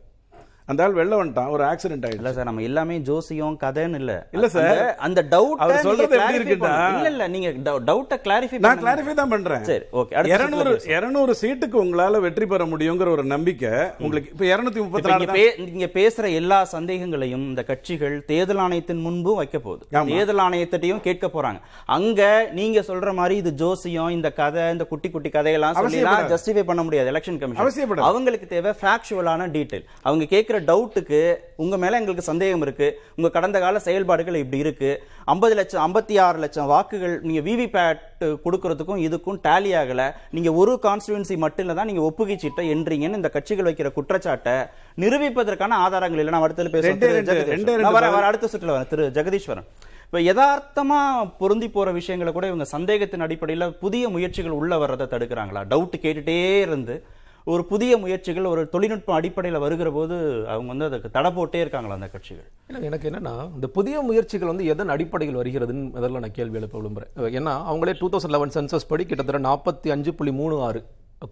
அந்த 0.69 0.85
ஆள் 0.85 0.95
வெளில 0.95 1.13
வந்துட்டான். 1.13 1.51
ஒரு 1.51 1.65
ஆக்சிடென்ட் 1.65 2.05
ஆயிடுச்சு. 2.05 2.15
இல்ல 2.15 2.33
சார் 2.33 2.45
நம்ம 2.45 2.61
எல்லாமே 2.63 2.99
ஜோசியம் 2.99 3.59
கதைன்னு 3.63 3.95
இல்ல. 3.95 4.29
இல்ல 4.33 4.49
சார். 4.49 4.95
அந்த- 4.97 5.23
டவுட் 5.31 5.57
அவர் 5.59 5.79
சொல்றது 5.79 6.17
எப்படி 6.17 6.39
இருக்குன்னா- 6.39 6.95
இல்ல 6.95 7.09
இல்ல 7.09 7.29
நீங்க 7.29 7.49
டவுட்ட 7.71 8.17
கிளாரிஃபை 8.17 8.59
நான் 8.59 8.85
கிளாரிஃபை 8.85 9.15
தான் 9.15 9.29
பண்றேன். 9.29 9.65
சரி 9.65 9.85
ஓகே 9.93 10.15
அடுத்த 10.15 10.35
இருநூறு 10.35 10.83
இருநூறு 10.87 11.37
சீட்டுக்கு 11.41 11.75
உங்களால 11.75 12.21
வெற்றி 12.21 12.47
பெற 12.47 12.65
முடியுங்கிற 12.65 13.11
ஒரு 13.11 13.25
நம்பிக்கை 13.25 13.69
உங்களுக்கு 13.99 14.31
இப்ப 14.33 14.45
இருநூத்தி 14.45 14.83
முப்பத்தி 14.83 15.11
இப்ப 15.11 15.25
நாலு 15.25 15.25
இங்க 15.27 15.33
பே- 15.39 15.73
இங்க 15.73 15.85
பேசுற 15.85 16.35
எல்லா 16.35 16.65
சந்தேகங்களையும் 16.65 17.49
இந்த 17.49 17.63
கட்சிகள் 17.63 18.25
தேர்தல் 18.25 18.57
ஆணையத்தின் 18.57 19.01
முன்பும் 19.01 19.37
வைக்க 19.37 19.59
போகுது. 19.59 19.87
தேர்தல் 20.07 20.37
ஆணையத்திட்டையும் 20.37 21.01
கேட்க 21.01 21.27
போறாங்க. 21.27 21.61
அங்க 21.87 22.49
நீங்க 22.53 22.81
சொல்ற 22.81 23.15
மாதிரி 23.15 23.37
இது 23.37 23.53
ஜோசியம் 23.55 24.09
இந்த 24.09 24.33
கதை 24.33 24.71
இந்த 24.71 24.85
குட்டி 24.85 25.11
குட்டி 25.11 25.29
கதையெல்லாம் 25.29 25.75
சொல்லி. 25.75 25.97
ஜஸ்டிஃபை 26.35 26.63
பண்ண 26.63 26.83
முடியாது. 26.83 27.11
Election 27.11 27.39
commission. 27.39 27.57
அவங்களுக்கு 28.03 28.47
தேவை 28.47 28.73
ஃபேக்சுவலான 28.83 29.49
டீடைல் 29.49 29.85
அவங்க 30.03 30.25
கேட்கிற 30.25 30.58
டவுட்டுக்கு 30.61 31.37
உங்க 31.57 31.77
மேல 31.77 31.95
எங்களுக்கு 31.95 32.23
சந்தேகம் 32.23 32.63
இருக்கு 32.63 33.01
உங்க 33.17 33.31
கடந்த 33.31 33.61
கால 33.61 33.79
செயல்பாடுகள் 33.79 34.35
இப்படி 34.35 34.59
இருக்கு 34.59 35.03
ஐம்பது 35.25 35.55
லட்சம் 35.55 35.95
ஐம்பத்தி 35.95 36.21
ஆறு 36.21 36.39
லட்சம் 36.39 36.67
வாக்குகள் 36.67 37.21
நீங்க 37.21 37.51
விவி 37.51 37.67
பேட் 37.67 37.99
கொடுக்கறதுக்கும் 38.21 39.01
இதுக்கும் 39.09 39.39
டேலி 39.43 39.73
ஆகல 39.73 40.15
நீங்க 40.31 40.53
ஒரு 40.53 40.79
கான்ஸ்டிடுவன்சி 40.83 41.37
மட்டும் 41.37 41.67
இல்ல 41.67 41.77
தான் 41.77 41.87
நீங்க 41.87 42.13
ஒப்புகை 42.13 42.37
சீட்டை 42.37 42.71
என்றீங்கன்னு 42.71 43.15
இந்த 43.17 43.29
கட்சிகள் 43.29 43.73
வைக்கிற 43.73 43.93
குற்றச்சாட்டை 43.93 44.53
நிரூபிப்பதற்கான 44.99 45.69
ஆதாரங்கள் 45.69 46.19
இல்லை. 46.19 46.33
நான் 46.33 46.43
அடுத்த 46.43 46.63
பேசுறேன். 46.63 46.67
ரெண்டே 46.67 46.99
திரு 46.99 47.23
ரெண்டு- 47.23 47.25
ஜெகதீஸ்வரன். 47.25 47.43
ரெண்டே 47.43 47.45
ரெண்டு 47.45 47.79
நான் 47.79 47.95
வரேன், 47.95 47.95
பதில். 47.95 48.11
வரேன், 48.11 48.23
அடுத்த 48.23 48.49
சுற்றுல 48.53 48.71
வரேன். 48.71 48.87
திரு 48.87 49.11
ஜெகதீஸ்வரன். 49.15 49.65
இப்ப 50.13 50.19
யதார்த்தமா 50.19 51.31
பொருந்தி 51.39 51.69
போற 51.69 51.91
விஷயங்களை 51.91 52.33
கூட 52.33 52.47
இவங்க 52.47 52.65
சந்தேகத்தின் 52.65 53.23
அடிப்படையில 53.23 53.71
புதிய 53.71 54.09
முயற்சிகள் 54.09 54.51
உள்ள 54.51 54.79
வர்றதை 54.79 55.07
தடுக்கிறாங்களா? 55.07 55.65
டவுட் 55.71 55.93
கேட்டுட்டே 56.03 56.61
இருந்து 56.61 57.05
ஒரு 57.47 57.63
புதிய 57.71 57.93
முயற்சிகள் 58.03 58.49
ஒரு 58.53 58.63
தொழில்நுட்பம் 58.73 59.17
அடிப்படையில் 59.19 59.63
வருகிற 59.65 59.89
போது 59.97 60.17
அவங்க 60.53 60.69
வந்து 60.73 60.87
அதுக்கு 60.89 61.09
தடை 61.17 61.31
போட்டே 61.37 61.61
இருக்காங்களா 61.65 61.97
அந்த 61.99 62.09
கட்சிகள்? 62.15 62.49
இல்ல, 62.69 62.79
எனக்கு 62.89 63.09
என்னன்னா 63.11 63.35
இந்த 63.57 63.69
புதிய 63.77 64.01
முயற்சிகள் 64.09 64.51
வந்து 64.53 64.65
எதன் 64.73 64.93
அடிப்படையில் 64.95 65.39
வருகிறதுன்னு 65.41 65.85
முதல்ல 65.97 66.23
நான் 66.25 66.37
கேள்வி 66.39 66.59
எழுப்ப 66.61 66.77
விரும்புறேன். 66.81 67.11
ஏன்னா 67.39 67.53
அவங்களே 67.71 67.95
டூ 68.01 68.09
தௌசண்ட் 68.15 68.35
லெவன் 68.37 68.55
சென்சஸ் 68.57 68.89
படி 68.91 69.05
கிட்டத்தட்ட 69.11 69.41
நாற்பத்தி 69.49 69.91
அஞ்சு 69.95 70.13
புள்ளி 70.19 70.35
மூணு 70.41 70.57
ஆறு 70.69 70.83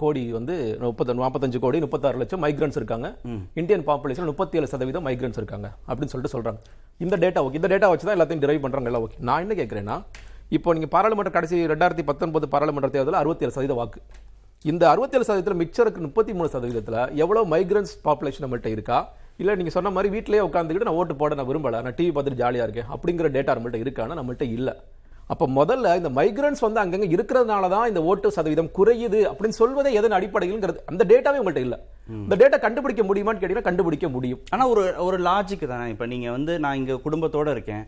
கோடி 0.02 0.22
வந்து 0.36 0.54
முப்பத்தி 0.84 1.18
நாற்பத்தஞ்சு 1.24 1.58
கோடி 1.64 1.80
முப்பத்தாறு 1.84 2.20
லட்சம் 2.22 2.42
மைக்ரன்ஸ் 2.44 2.78
இருக்காங்க. 2.80 3.08
இந்தியன் 3.60 3.84
பாப்புலேஷன் 3.90 4.30
முப்பத்தி 4.30 4.58
ஏழு 4.60 4.70
சதவீதம் 4.72 5.06
மைக்ரன்ஸ் 5.08 5.38
இருக்காங்க 5.42 5.68
அப்படின்னு 5.88 6.12
சொல்லிட்டு 6.14 6.34
சொல்றாங்க. 6.36 6.60
இந்த 7.04 7.16
டேட்டா 7.24 7.42
ஓகே 7.46 7.58
இந்த 7.60 7.70
டேட்டா 7.72 7.90
வச்சு 7.92 8.06
தான் 8.08 8.16
எல்லாத்தையும் 8.16 8.44
டிரைவ் 8.44 8.64
பண்றாங்க 8.64 8.90
எல்லாம் 8.92 9.04
ஓகே 9.06 9.18
நான் 9.28 9.44
என்ன 9.44 9.56
கேட்கிறேன்னா 9.60 9.96
இப்போ 10.56 10.74
நீங்க 10.78 10.88
பாராளுமன்ற 10.94 11.32
கடைசி 11.36 11.56
ரெண்டாயிரத்தி 11.72 12.06
பத்தொன்பது 12.10 12.48
பாராளுமன்ற 12.54 12.90
தேர்தலில் 12.96 13.20
அறுபத்தி 13.20 13.46
ஏழு 13.46 13.54
சதவீத 13.56 13.76
வாக்கு. 13.80 14.00
இந்த 14.70 14.84
அறுபத்தேழு 14.90 15.24
சதவீதத்தில் 15.26 15.60
மிக்சருக்கு 15.60 16.00
முப்பத்தி 16.04 16.32
மூணு 16.36 16.48
சதவீதத்தில் 16.52 17.00
எவ்வளோ 17.22 17.40
மைக்ரன்ஸ் 17.52 17.92
பாப்புலேஷன் 18.06 18.44
நம்மள்ட்ட 18.44 18.68
இருக்கா? 18.74 18.98
இல்லை 19.40 19.52
நீங்கள் 19.58 19.74
சொன்ன 19.74 19.90
மாதிரி 19.96 20.08
வீட்டிலேயே 20.14 20.42
உட்காந்துக்கிட்டு 20.46 20.88
நான் 20.88 20.98
ஓட்டு 21.00 21.14
போட 21.20 21.34
நான் 21.38 21.48
விரும்பல 21.50 21.80
நான் 21.86 21.96
டிவி 21.98 22.12
பார்த்துட்டு 22.14 22.40
ஜாலியாக 22.40 22.66
இருக்கேன் 22.68 22.88
அப்படிங்கிற 22.94 23.28
டேட்டா 23.36 23.54
நம்மள்ட்ட 23.56 23.80
இருக்கான்னா 23.84 24.16
நம்மள்ட்ட 24.20 24.46
இல்லை. 24.56 24.74
அப்போ 25.32 25.44
முதல்ல 25.58 25.92
இந்த 26.00 26.10
மைக்ரன்ஸ் 26.18 26.62
வந்து 26.66 26.80
அங்கங்கே 26.82 27.08
இருக்கிறதுனால 27.16 27.68
தான் 27.74 27.86
இந்த 27.90 28.00
ஓட்டு 28.10 28.32
சதவீதம் 28.36 28.70
குறையுது 28.78 29.20
அப்படின்னு 29.30 29.58
சொல்வதே 29.60 29.92
எதன் 30.00 30.16
அடிப்படையில்ங்கிறது 30.18 30.80
அந்த 30.92 31.04
டேட்டாவே 31.12 31.40
உங்கள்ட்ட 31.42 31.62
இல்லை. 31.66 31.78
இந்த 32.24 32.36
டேட்டா 32.42 32.60
கண்டுபிடிக்க 32.66 33.04
முடியுமான்னு 33.10 33.42
கேட்டீங்கன்னா 33.42 33.68
கண்டுபிடிக்க 33.70 34.08
முடியும். 34.16 34.40
ஆனா 34.54 34.66
ஒரு 34.72 34.84
ஒரு 35.06 35.18
லாஜிக் 35.28 35.64
தானே. 35.74 35.86
இப்ப 35.94 36.06
நீங்க 36.14 36.28
வந்து 36.36 36.54
நான் 36.64 36.80
இங்க 36.80 36.98
குடும்பத்தோட 37.06 37.50
இருக்கேன் 37.56 37.84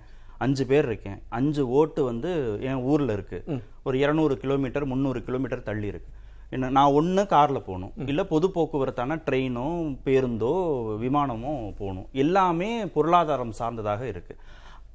அஞ்சு 0.46 0.64
பேர் 0.70 0.88
இருக்கேன் 0.90 1.18
அஞ்சு 1.38 1.62
ஓட்டு 1.80 2.00
வந்து 2.10 2.30
என் 2.70 2.84
ஊர்ல 2.92 3.12
இருக்கு. 3.18 3.40
ஒரு 3.88 3.96
இருநூறு 4.04 4.36
கிலோமீட்டர் 4.44 4.88
முந்நூறு 4.92 5.20
கிலோமீட்டர் 5.28 5.66
தள்ளி 5.70 5.88
இருக்கு. 5.92 6.10
என்ன 6.54 6.68
நான் 6.76 6.94
ஒண்ணு 6.98 7.22
கார்ல 7.32 7.58
போகணும். 7.64 7.90
இல்ல 8.10 8.22
பொது 8.34 8.46
போக்குவரத்தான 8.54 9.16
ட்ரெயினோ 9.26 9.66
பேருந்தோ 10.06 10.52
விமானமோ 11.02 11.52
போகணும். 11.80 12.06
எல்லாமே 12.22 12.70
பொருளாதாரம் 12.94 13.58
சார்ந்ததாக 13.58 14.02
இருக்கு. 14.12 14.34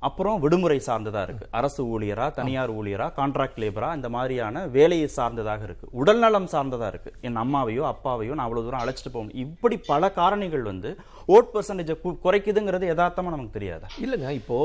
அப்புறம் 0.07 0.39
விடுமுறை 0.43 0.77
சார்ந்ததா 0.87 1.21
இருக்கு. 1.27 1.45
அரசு 1.57 1.81
ஊழியரா 1.91 2.25
தனியார் 2.37 2.71
ஊழியரா 2.79 3.05
கான்ட்ராக்ட் 3.19 3.59
லேபரா 3.63 3.89
இந்த 3.97 4.09
மாதிரியான 4.15 4.63
வேலையை 4.77 5.07
சார்ந்ததாக 5.17 5.61
இருக்கு. 5.67 5.85
உடல்நலம் 6.01 6.49
சார்ந்ததா 6.53 6.87
இருக்கு. 6.93 7.11
என் 7.27 7.39
அம்மாவையோ 7.43 7.83
அப்பாவையோ 7.91 8.33
நான் 8.37 8.47
அவ்வளவு 8.47 8.65
தூரம் 8.65 8.83
அழைச்சிட்டு 8.83 9.13
போகணும் 9.13 9.37
இப்படி 9.43 9.77
பல 9.91 10.09
காரணிகள் 10.19 10.65
வந்து 10.71 10.91
ஓட் 11.35 11.51
பர்சன்டேஜை 11.53 11.95
குறைக்குதுங்கிறது 12.25 12.89
யதார்த்தமா 12.91 13.33
நமக்கு 13.35 13.57
தெரியாதா? 13.57 13.89
இல்லைங்க 14.05 14.31
இப்போ 14.41 14.57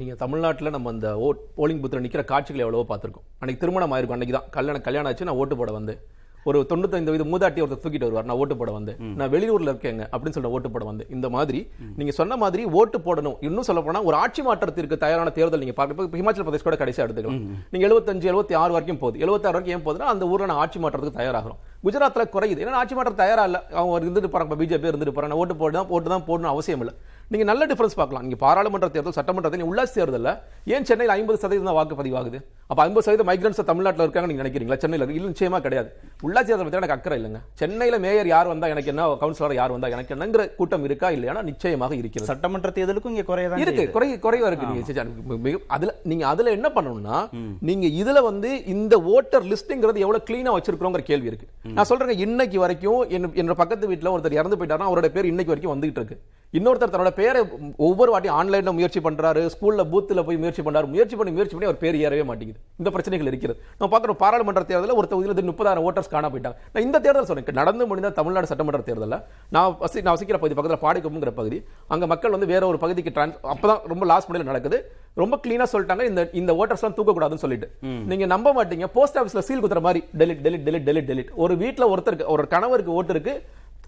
நீங்க 0.00 0.16
தமிழ்நாட்டுல 0.24 0.74
நம்ம 0.76 0.92
அந்த 0.96 1.10
ஓட் 1.28 1.40
போலிங் 1.58 1.80
பூத்தில் 1.84 2.04
நிக்கிற 2.06 2.24
காட்சிகள் 2.32 2.66
எவ்வளவோ 2.66 2.86
பார்த்திருக்கோம். 2.92 3.28
அன்னைக்கு 3.40 3.62
திருமணம் 3.64 3.94
ஆயிருக்கும் 3.96 4.18
அன்னைக்கு 4.18 4.36
தான் 4.38 4.50
கல்யாணம் 4.58 4.86
கல்யாணம் 4.88 5.10
ஆச்சு 5.12 5.28
நான் 5.30 5.40
ஓட்டு 5.44 5.58
போட 5.62 5.72
வந்தேன். 5.78 6.02
ஒரு 6.48 6.58
தொண்ணூத்தைந்து 6.70 7.12
வயது 7.12 7.26
மூதாட்டி 7.32 7.62
ஒருத்தர் 7.64 7.82
தூக்கிட்டு 7.84 8.08
வருவார். 8.08 8.26
நான் 8.30 8.38
ஓட்டு 8.42 8.56
போட 8.60 8.70
வந்தேன் 8.78 8.98
நான் 9.18 9.30
வெளியூர்ல 9.34 9.72
இருக்கேங்க 9.72 10.02
அப்படின்னு 10.12 10.34
சொல்லிட்டு 10.36 10.56
ஓட்டு 10.58 10.72
போட 10.74 10.84
வந்தேன் 10.90 11.10
இந்த 11.16 11.28
மாதிரி 11.36 11.60
நீங்க 11.98 12.14
சொன்ன 12.20 12.36
மாதிரி 12.44 12.64
ஓட்டு 12.80 12.98
போடணும். 13.06 13.36
இன்னும் 13.48 13.68
சொல்ல 13.68 13.82
போனா 13.86 14.02
ஒரு 14.08 14.18
ஆட்சி 14.22 14.42
மாற்றத்திற்கு 14.48 15.02
தயாரான 15.04 15.32
தேர்தல் 15.38 15.62
நீங்க 15.64 15.76
பார்க்க 15.80 16.20
ஹிமாச்சல் 16.20 16.46
பிரதேஷ் 16.48 16.66
கூட 16.68 16.78
கடைசியா 16.82 17.06
எடுத்துக்கலாம். 17.06 17.42
நீங்க 17.72 17.84
எழுபத்தஞ்சு 17.88 18.30
எழுபத்தி 18.32 18.56
ஆறு 18.62 18.72
வரைக்கும் 18.76 19.00
போகுது. 19.04 19.22
எழுபத்தாறு 19.24 19.56
வரைக்கும் 19.56 19.76
ஏன் 19.76 19.86
போகுதுன்னா 19.86 20.10
அந்த 20.14 20.26
ஊர்ல 20.32 20.50
நான் 20.52 20.62
ஆட்சி 20.64 20.80
மாற்றத்துக்கு 20.84 21.18
தயாராகிறோம். 21.20 21.60
குஜராத்ல 21.86 22.24
குறையுது. 22.34 22.60
ஏன்னா 22.64 22.80
ஆட்சி 22.82 22.94
மாற்றம் 22.98 23.20
தயாரா 23.22 23.42
இல்ல. 23.48 23.58
அவங்க 23.78 23.94
இருந்துட்டு 24.04 24.30
போறாங்க 24.34 24.56
பிஜேபி 24.60 24.90
இருந்துட்டு 24.92 25.16
போறாங்க. 25.16 25.40
ஓட்டு 25.42 25.56
போட்டு 25.62 25.78
தான் 25.78 25.90
போட்டு 25.92 26.08
தான் 26.14 26.26
போடணும் 26.28 26.52
அவசியம் 26.54 26.82
இல்லை. 26.84 26.94
நீங்க 27.28 27.44
நல்ல 27.44 27.66
டிஃபரன்ஸ் 27.66 27.94
பார்க்கலாம். 27.94 28.20
நீங்க 28.20 28.36
பாராளுமன்ற 28.36 28.88
தேர்தல் 28.88 29.12
சட்டமன்ற 29.12 29.48
தேர்தல் 29.48 29.72
உள்ளாட்சி 29.72 29.98
தேர்தல்ல 29.98 30.38
ஏன் 30.64 30.84
சென்னையில் 30.84 31.14
ஐம்பது 31.14 31.38
சதவீதம் 31.38 31.64
தான் 31.64 31.74
வாக்கு 31.74 31.94
பதிவாகுது? 31.94 32.44
அப்ப 32.66 32.82
ஐம்பது 32.82 33.02
சதவீதம் 33.02 33.28
மைக்ரன்ஸ் 33.28 33.64
தமிழ்நாட்டில் 33.64 34.00
இருக்காங்க 34.00 34.32
நீங்க 34.32 34.48
நினைக்கிறீங்களா? 34.48 34.76
சென்னையில் 34.76 35.10
இல்லை 35.10 35.30
நிச்சயமா 35.30 35.60
கிடையாது. 35.60 35.92
உள்ளாட்சி 36.22 36.32
தேர்தல் 36.32 36.56
பத்தி 36.56 36.76
எனக்கு 36.76 36.94
அக்கறை 36.94 37.24
இல்லைங்க. 37.24 37.40
சென்னையில 37.54 37.98
மேயர் 37.98 38.26
யார் 38.26 38.46
வந்தா 38.46 38.66
எனக்கு 38.66 38.88
என்ன 38.88 39.14
கவுன்சிலர் 39.14 39.54
யார் 39.54 39.70
வந்தா 39.70 39.88
எனக்கு 39.88 40.14
என்னங்கிற 40.14 40.54
கூட்டம் 40.54 40.84
இருக்கா 40.84 41.10
இல்லையா? 41.10 41.42
நிச்சயமாக 41.42 41.94
இருக்கிறது. 41.94 42.32
சட்டமன்ற 42.32 42.70
தேர்தலுக்கும் 42.70 43.08
இங்க 43.08 43.22
குறையதான் 43.22 43.58
இருக்கு. 43.58 43.90
குறை 43.90 44.18
குறைவா 44.18 44.46
இருக்கு. 44.46 44.66
நீங்க 44.66 44.92
செஞ்சா- 44.92 45.38
மிக- 45.38 45.60
அதுல 45.66 45.94
நீங்க 46.02 46.26
அதுல 46.26 46.50
என்ன 46.50 46.68
பண்ணணும்னா 46.68 47.28
நீங்க 47.60 47.86
இதுல 47.86 48.22
வந்து 48.22 48.64
இந்த 48.64 49.00
ஓட்டர் 49.00 49.44
லிஸ்ட்ங்கிறது 49.44 49.98
எவ்வளவு 49.98 50.22
கிளீனா 50.30 50.56
வச்சிருக்கிறோங்கிற 50.56 50.98
கேள்வி 50.98 51.26
இருக்கு. 51.26 51.46
நான் 51.62 51.86
சொல்றேங்க 51.88 52.18
இன்னைக்கு 52.18 52.60
வரைக்கும் 52.60 53.08
என்ன- 53.08 53.30
என்னோட 53.34 53.52
பக்கத்து 53.52 53.90
வீட்டுல 53.90 54.12
ஒருத்தர் 54.12 54.32
இறந்து 54.32 54.56
போயிட்டாருன்னா 54.56 54.90
அவரோட 54.90 55.08
பேர் 55.08 55.24
இன்னைக்கு 55.24 55.54
வரைக்கும் 55.54 55.82
வந்துகிட்டு 55.82 56.04
இருக்கு. 56.04 56.20
இன்னொருத்தர் 56.52 56.92
தன்னோட 56.94 57.10
பேரை 57.18 57.40
ஒவ்வொரு 57.86 58.10
வாட்டி 58.14 58.30
ஆன்லைன்ல 58.38 58.72
முயற்சி 58.78 59.00
பண்றாரு 59.06 59.42
ஸ்கூல்ல 59.54 59.84
பூத்துல 59.92 60.22
போய் 60.26 60.40
முயற்சி 60.42 60.62
பண்றாரு 60.66 60.88
முயற்சி 60.94 61.16
பண்ணி 61.18 61.32
முயற்சி 61.36 61.54
பண்ணி 61.54 61.68
அவர் 61.70 61.80
பேர் 61.84 61.98
ஏறவே 62.04 62.24
மாட்டேங்குது. 62.30 62.60
இந்த 62.80 62.90
பிரச்சனைகள் 62.94 63.30
இருக்கிறது. 63.30 63.58
நம்ம 63.78 63.90
பார்க்குறோம் 63.94 64.20
பாராளுமன்ற 64.24 64.64
தேர்தலில் 64.70 64.98
ஒரு 65.00 65.08
தொகுதியில் 65.12 65.50
முப்பதாயிரம் 65.52 65.86
ஓட்டர்ஸ் 65.88 66.12
காண 66.14 66.28
போயிட்டாங்க. 66.34 66.58
நான் 66.74 66.86
இந்த 66.88 67.00
தேர்தல் 67.06 67.28
சொன்னேன் 67.30 67.60
நடந்து 67.62 67.86
முடிந்த 67.92 68.12
தமிழ்நாடு 68.20 68.50
சட்டமன்ற 68.52 68.82
தேர்தலில் 68.90 69.20
நான் 69.56 69.76
வசி 69.84 70.04
நான் 70.04 70.16
வசிக்கிற 70.16 70.38
பகுதி 70.42 70.56
பக்கத்தில் 70.58 70.84
பாடிக்கொம்புங்கிற 70.86 71.32
பகுதி 71.40 71.60
அங்க 71.94 72.04
மக்கள் 72.12 72.34
வந்து 72.36 72.50
வேற 72.52 72.62
ஒரு 72.72 72.78
பகுதிக்கு 72.84 73.14
டிரான்ஸ் 73.16 73.38
அப்பதான் 73.54 73.82
ரொம்ப 73.92 74.04
லாஸ்ட் 74.12 74.28
முடியல 74.30 74.50
நடக்குது. 74.52 74.78
ரொம்ப 75.22 75.34
கிளீனா 75.42 75.66
சொல்லிட்டாங்க 75.72 76.04
இந்த 76.10 76.22
இந்த 76.40 76.52
ஓட்டர்ஸ்லாம் 76.60 76.96
தூக்கக்கூடாதுன்னு 76.96 77.44
சொல்லிட்டு. 77.44 77.66
நீங்க 78.10 78.26
நம்ப 78.34 78.54
மாட்டீங்க 78.56 78.86
போஸ்ட் 78.96 79.18
ஆஃபீஸ்ல 79.20 79.42
சீல் 79.48 79.62
குத்துற 79.64 79.82
மாதிரி 79.88 80.00
delete 80.20 80.40
delete 80.46 80.64
delete 80.68 80.86
delete 80.88 81.08
delete 81.10 81.30
ஒரு 81.44 81.56
வீட்ல 81.62 81.84
ஒருத்தருக்கு 81.94 82.32
ஒரு 82.34 82.46
கணவருக்கு 82.54 82.96
ஓட்டு 82.98 83.14
இருக்கு 83.16 83.34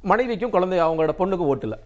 மனைவிக்கும் 0.02 0.50
குழந்தை 0.50 0.82
அவங்களோட 0.82 1.10
பொண்ணுக்கு 1.18 1.36
ஓட்டு 1.36 1.62
இல்ல. 1.62 1.78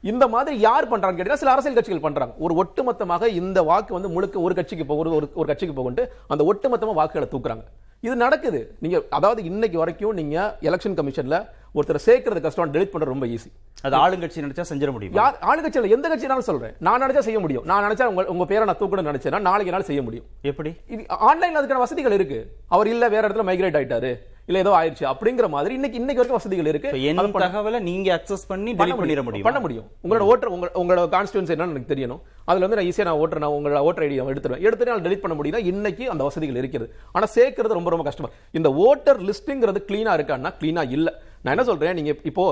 இந்த 0.00 0.28
மாதிரி 0.28 0.58
யார் 0.58 0.88
பண்றாங்க 0.88 1.22
கேட்டீங்கன்னா 1.22 1.32
சில 1.32 1.50
அரசியல் 1.50 1.74
கட்சிகள் 1.74 2.00
பண்றாங்க. 2.00 2.34
ஒரு 2.38 2.54
ஒட்டுமொத்தமாக 2.54 3.26
இந்த 3.26 3.62
வாக்கு 3.62 3.92
வந்து 3.92 4.08
முழுக்க 4.08 4.40
ஒரு 4.40 4.54
கட்சிக்கு 4.54 4.94
போ- 4.94 4.96
ஒரு 4.96 5.30
ஒரு- 5.36 5.40
கட்சிக்கு 5.40 5.82
போகுன்ட்டு 5.82 6.06
அந்த 6.28 6.54
ஒட்டுமொத்தமா 6.54 6.94
வாக்குகளை 6.94 7.28
தூக்குறாங்க. 7.30 7.64
இது 8.00 8.16
நடக்குது. 8.16 8.74
நீங்க 8.78 9.02
அதாவது 9.10 9.44
இன்னைக்கு 9.44 9.78
வரைக்கும் 9.78 10.14
நீங்க 10.14 10.56
எலெக்ஷன் 10.60 10.94
கமிஷன்ல 10.94 11.48
ஒருத்தர் 11.74 11.98
சேர்க்கறது 12.06 12.40
கஷ்டம் 12.40 12.74
டெலிட் 12.74 12.88
பண்றது 12.92 13.04
ரொம்ப 13.04 13.26
ஈஸி 13.26 13.52
அது 13.82 13.96
ஆளுங்கட்சி 13.96 14.38
நினைச்சா 14.38 14.64
செஞ்சிட 14.68 14.90
முடியும்? 14.90 15.14
யார் 15.14 15.38
ஆளுங்கட்சியில் 15.42 15.90
எந்த 15.90 16.16
கட்சினாலும் 16.16 16.38
சொல்றேன். 16.38 16.72
நான் 16.78 17.02
நினைச்சா 17.02 17.18
செய்ய 17.18 17.40
முடியும். 17.40 17.64
நான் 17.64 17.90
நினைச்சா 17.90 18.04
உங்க 18.04 18.24
உங்க 18.24 18.44
பேரை 18.44 18.64
நான் 18.64 18.76
தூக்கணும்னு 18.76 19.08
நினைச்சேன்னா 19.08 19.40
நாளைக்கு 19.40 19.64
என்னால 19.64 19.82
செய்ய 19.82 20.02
முடியும். 20.02 20.24
எப்படி? 20.42 20.74
இது 20.88 21.06
ஆன்லைன்ல 21.08 21.64
அதுக்கான 21.64 21.76
வசதிகள் 21.76 22.12
இருக்கு. 22.12 22.50
அவர் 22.68 22.86
இல்ல 22.86 23.08
வேற 23.08 23.28
இடத்துல 23.28 23.46
மைக்ரேட் 23.48 23.76
ஆயிட்டாரு. 23.76 24.18
இல்ல 24.46 24.58
ஏதோ 24.58 24.70
ஆயிடுச்சு. 24.70 25.02
அப்படிங்கிற 25.02 25.48
மாதிரி 25.48 25.74
இன்னைக்கு 25.74 25.98
இன்னைக்கு 25.98 26.26
வரைக்கும் 26.26 26.30
வசதிகள் 26.30 26.66
இருக்கு. 26.66 27.04
என் 27.04 27.14
பண்ண- 27.14 27.38
தகவலை 27.38 27.80
நீங்க 27.80 28.22
அக்சஸ் 28.22 28.44
பண்ணி 28.48 28.74
பண்ண 28.74 28.94
டெலிட் 28.94 28.98
பண்ணிட 28.98 29.22
முடியும். 29.22 29.42
பண்ண 29.42 29.60
முடியும். 29.60 29.84
உங்களோட 30.02 30.18
ஓட்டர் 30.18 30.48
உங்க 30.48 30.70
உங்களோட 30.74 30.98
கான்ஸ்டியூன்ஸ் 30.98 31.50
என்னன்னு 31.50 31.68
எனக்கு 31.68 31.94
தெரியணும். 31.94 32.20
அதுல 32.44 32.66
வந்து 32.66 32.82
நான் 32.82 32.92
ஈஸியா 32.92 33.10
நான் 33.10 33.28
ஓட்டர் 33.28 33.38
நான் 33.38 33.50
உங்களோட 33.50 33.78
ஓட்டர் 33.78 34.10
ஐடி 34.10 34.14
எடுத்துருவேன். 34.14 34.60
எடுத்துட்டு 34.60 34.86
நான் 34.86 35.02
டெலிட் 35.02 35.16
பண்ண 35.16 35.42
முடியும்னா 35.42 35.64
இன்னைக்கு 35.64 36.10
அந்த 36.10 36.22
வசதிகள் 36.22 36.56
இருக்கிறது 36.56 36.94
ஆனா 37.12 37.24
சேர்க்கிறது 37.24 37.74
ரொம்ப 37.74 37.90
ரொம்ப 37.90 38.04
கஷ்டமா 38.04 38.28
இந்த 38.50 38.72
ஓட்டர் 38.72 39.22
லிஸ்ட்ங்கிறது 39.22 39.76
கிளீனா 39.86 40.14
இருக்கான்னா 40.14 40.52
கிளீனா 40.60 40.90
இல்ல. 40.90 41.22
நான் 41.44 41.54
என்ன 41.54 41.64
சொல்றேன் 41.70 41.96
நீங்க 41.98 42.12
இப்போ 42.30 42.44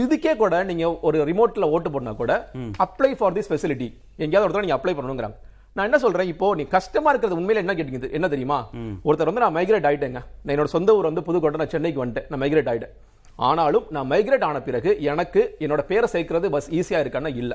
இதுக்கே 0.00 0.32
கூட 0.42 0.56
நீங்க 0.70 0.84
ஒரு 1.08 1.18
ரிமோட்ல 1.28 1.66
ஓட்டு 1.74 1.90
போடனா 1.94 2.12
கூட 2.20 2.32
அப்ளை 2.84 3.10
ஃபார் 3.18 3.34
திஸ் 3.36 3.50
ஃபெசிலிட்டி 3.50 3.88
எங்கேயாவது 4.24 4.46
ஒருத்தர் 4.46 4.64
நீங்க 4.66 4.76
அப்ளை 4.78 4.94
பண்ணணுங்கிறாங்க. 4.98 5.36
நான் 5.76 5.86
என்ன 5.88 5.98
சொல்றேன் 6.04 6.30
இப்போ 6.32 6.46
நீ 6.58 6.64
கஷ்டமா 6.76 7.10
இருக்கிறது 7.12 7.38
உண்மையில 7.40 7.62
என்ன 7.64 7.74
கேட்டீங்க 7.78 8.10
என்ன 8.18 8.28
தெரியுமா? 8.32 8.58
ஒருத்தர் 9.08 9.30
வந்து 9.30 9.44
நான் 9.44 9.56
மைக்ரேட் 9.58 9.88
ஆயிட்டேங்க. 9.90 10.20
நான் 10.42 10.52
என்னோட 10.54 10.70
சொந்த 10.76 10.96
ஊர் 10.96 11.08
வந்து 11.10 11.24
புதுக்கோட்டை 11.28 11.60
நான் 11.62 11.72
சென்னைக்கு 11.74 12.02
வந்துட்டேன். 12.02 12.26
நான் 12.30 12.42
மைக்ரேட் 12.42 12.70
ஆயிட்டேன். 12.72 12.94
ஆனாலும் 13.48 13.84
நான் 13.96 14.08
மைக்ரேட் 14.12 14.46
ஆன 14.48 14.60
பிறகு 14.68 14.90
எனக்கு 15.10 15.42
என்னோட 15.64 15.82
பேரை 15.90 16.08
சேர்க்கிறது 16.14 16.50
பஸ் 16.54 16.70
ஈஸியா 16.78 16.98
இருக்கான்னா 17.04 17.32
இல்ல. 17.42 17.52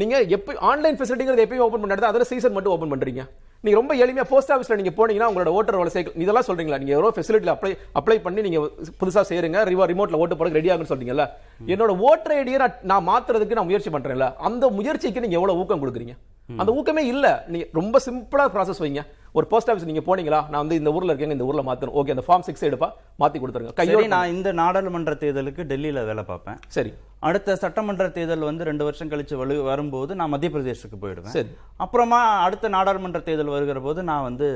நீங்க 0.00 0.16
எப்ப 0.36 0.56
ஆன்லைன் 0.70 0.98
ஃபெசிலிட்டிங்கிறது 0.98 1.44
எப்பயும் 1.46 1.66
ஓபன் 1.66 1.82
பண்ணாது 1.84 2.10
அதில் 2.12 2.28
சீசன் 2.32 2.56
மட்டும் 2.56 2.74
ஓபன் 2.76 2.92
பண்றீங்க. 2.92 3.24
நீங்க 3.64 3.76
ரொம்ப 3.78 3.94
எளிமையா 3.94 4.24
போஸ்ட் 4.24 4.52
ஆஃபீஸ்ல 4.52 4.76
நீங்க 4.76 4.92
போனீங்கன்னா 4.98 5.28
உங்களோட 5.30 5.50
ஓட்டர் 5.56 5.76
வேலை 5.76 5.90
சேர்க்கல 5.94 6.22
இதெல்லாம் 6.24 6.46
சொல்றீங்களா? 6.46 6.78
நீங்க 6.78 6.92
எவ்வளோ 6.92 7.10
ஃபெசிலிட்டியில் 7.16 7.54
அப்ளை 7.54 7.72
அப்ளை 7.94 8.22
பண்ணி 8.22 8.40
நீங்க 8.40 8.60
புதுசா 9.00 9.20
செய்யுங்க 9.20 9.64
ரிவா 9.64 9.86
ரிமோட்ல 9.90 10.20
ஓட்டு 10.22 10.36
போட 10.36 10.50
ரெடி 10.50 10.70
ஆகுன்னு 10.70 10.92
சொல்றீங்கல்ல? 10.92 11.24
என்னோட 11.66 11.98
ஓட்டர் 11.98 12.34
ஐடியை 12.36 12.58
நான் 12.58 12.78
நான் 12.82 13.08
மாத்துறதுக்கு 13.08 13.58
நான் 13.58 13.68
முயற்சி 13.70 13.90
பண்றேன்ல. 13.90 14.34
அந்த 14.38 14.68
முயற்சிக்கு 14.68 15.20
நீங்க 15.20 15.36
எவ்வளவு 15.36 15.58
ஊக்கம் 15.58 15.82
கொடுக்குறீங்க? 15.82 16.16
அந்த 16.48 16.72
ஊக்கமே 16.72 16.98
இல்ல. 16.98 17.44
நீங்க 17.48 17.66
ரொம்ப 17.72 18.00
சிம்பிளா 18.06 18.46
ப்ராசஸ் 18.54 18.82
வைங்க. 18.84 19.02
ஒரு 19.32 19.46
போஸ்ட் 19.46 19.70
ஆஃபீஸ் 19.70 19.88
நீங்க 19.90 20.02
போனீங்களா? 20.06 20.38
நான் 20.50 20.62
வந்து 20.62 20.76
இந்த 20.76 20.92
ஊர்ல 20.92 21.14
இருக்கேங்க 21.14 21.36
இந்த 21.38 21.44
ஊர்ல 21.44 21.62
மாத்தணும். 21.68 21.96
ஓகே 22.00 22.14
அந்த 22.16 22.24
ஃபார்ம் 22.28 22.44
சிக்ஸ் 22.48 22.64
எடுப்பா 22.64 22.88
மாத்தி 23.20 23.38
கொடுத்துருங்க. 23.40 23.72
கையோட 23.72 24.06
நான் 24.06 24.32
இந்த 24.36 24.52
நாடாளுமன்ற 24.52 25.12
தேர்தலுக்கு 25.20 25.64
டெல்லியில 25.72 26.04
வேலை 26.04 26.22
பார்ப்பேன். 26.22 26.58
சரி. 26.68 26.92
அடுத்த 27.28 27.56
சட்டமன்ற 27.56 28.08
தேர்தல் 28.08 28.48
வந்து 28.48 28.64
ரெண்டு 28.64 28.84
வருஷம் 28.84 29.10
கழிச்சு 29.10 29.34
வலு 29.36 29.62
வரும்போது 29.62 30.14
நான் 30.14 30.32
மத்திய 30.34 30.50
பிரதேசத்துக்கு 30.54 31.00
போயிடுவேன். 31.02 31.34
சரி. 31.36 31.50
அப்புறமா 31.76 32.20
அடுத்த 32.46 32.68
நாடாளுமன்ற 32.68 33.20
தேர்தல் 33.20 33.54
வருகிற 33.56 33.80
போது 33.80 34.02
நான் 34.02 34.22
வந்து 34.22 34.46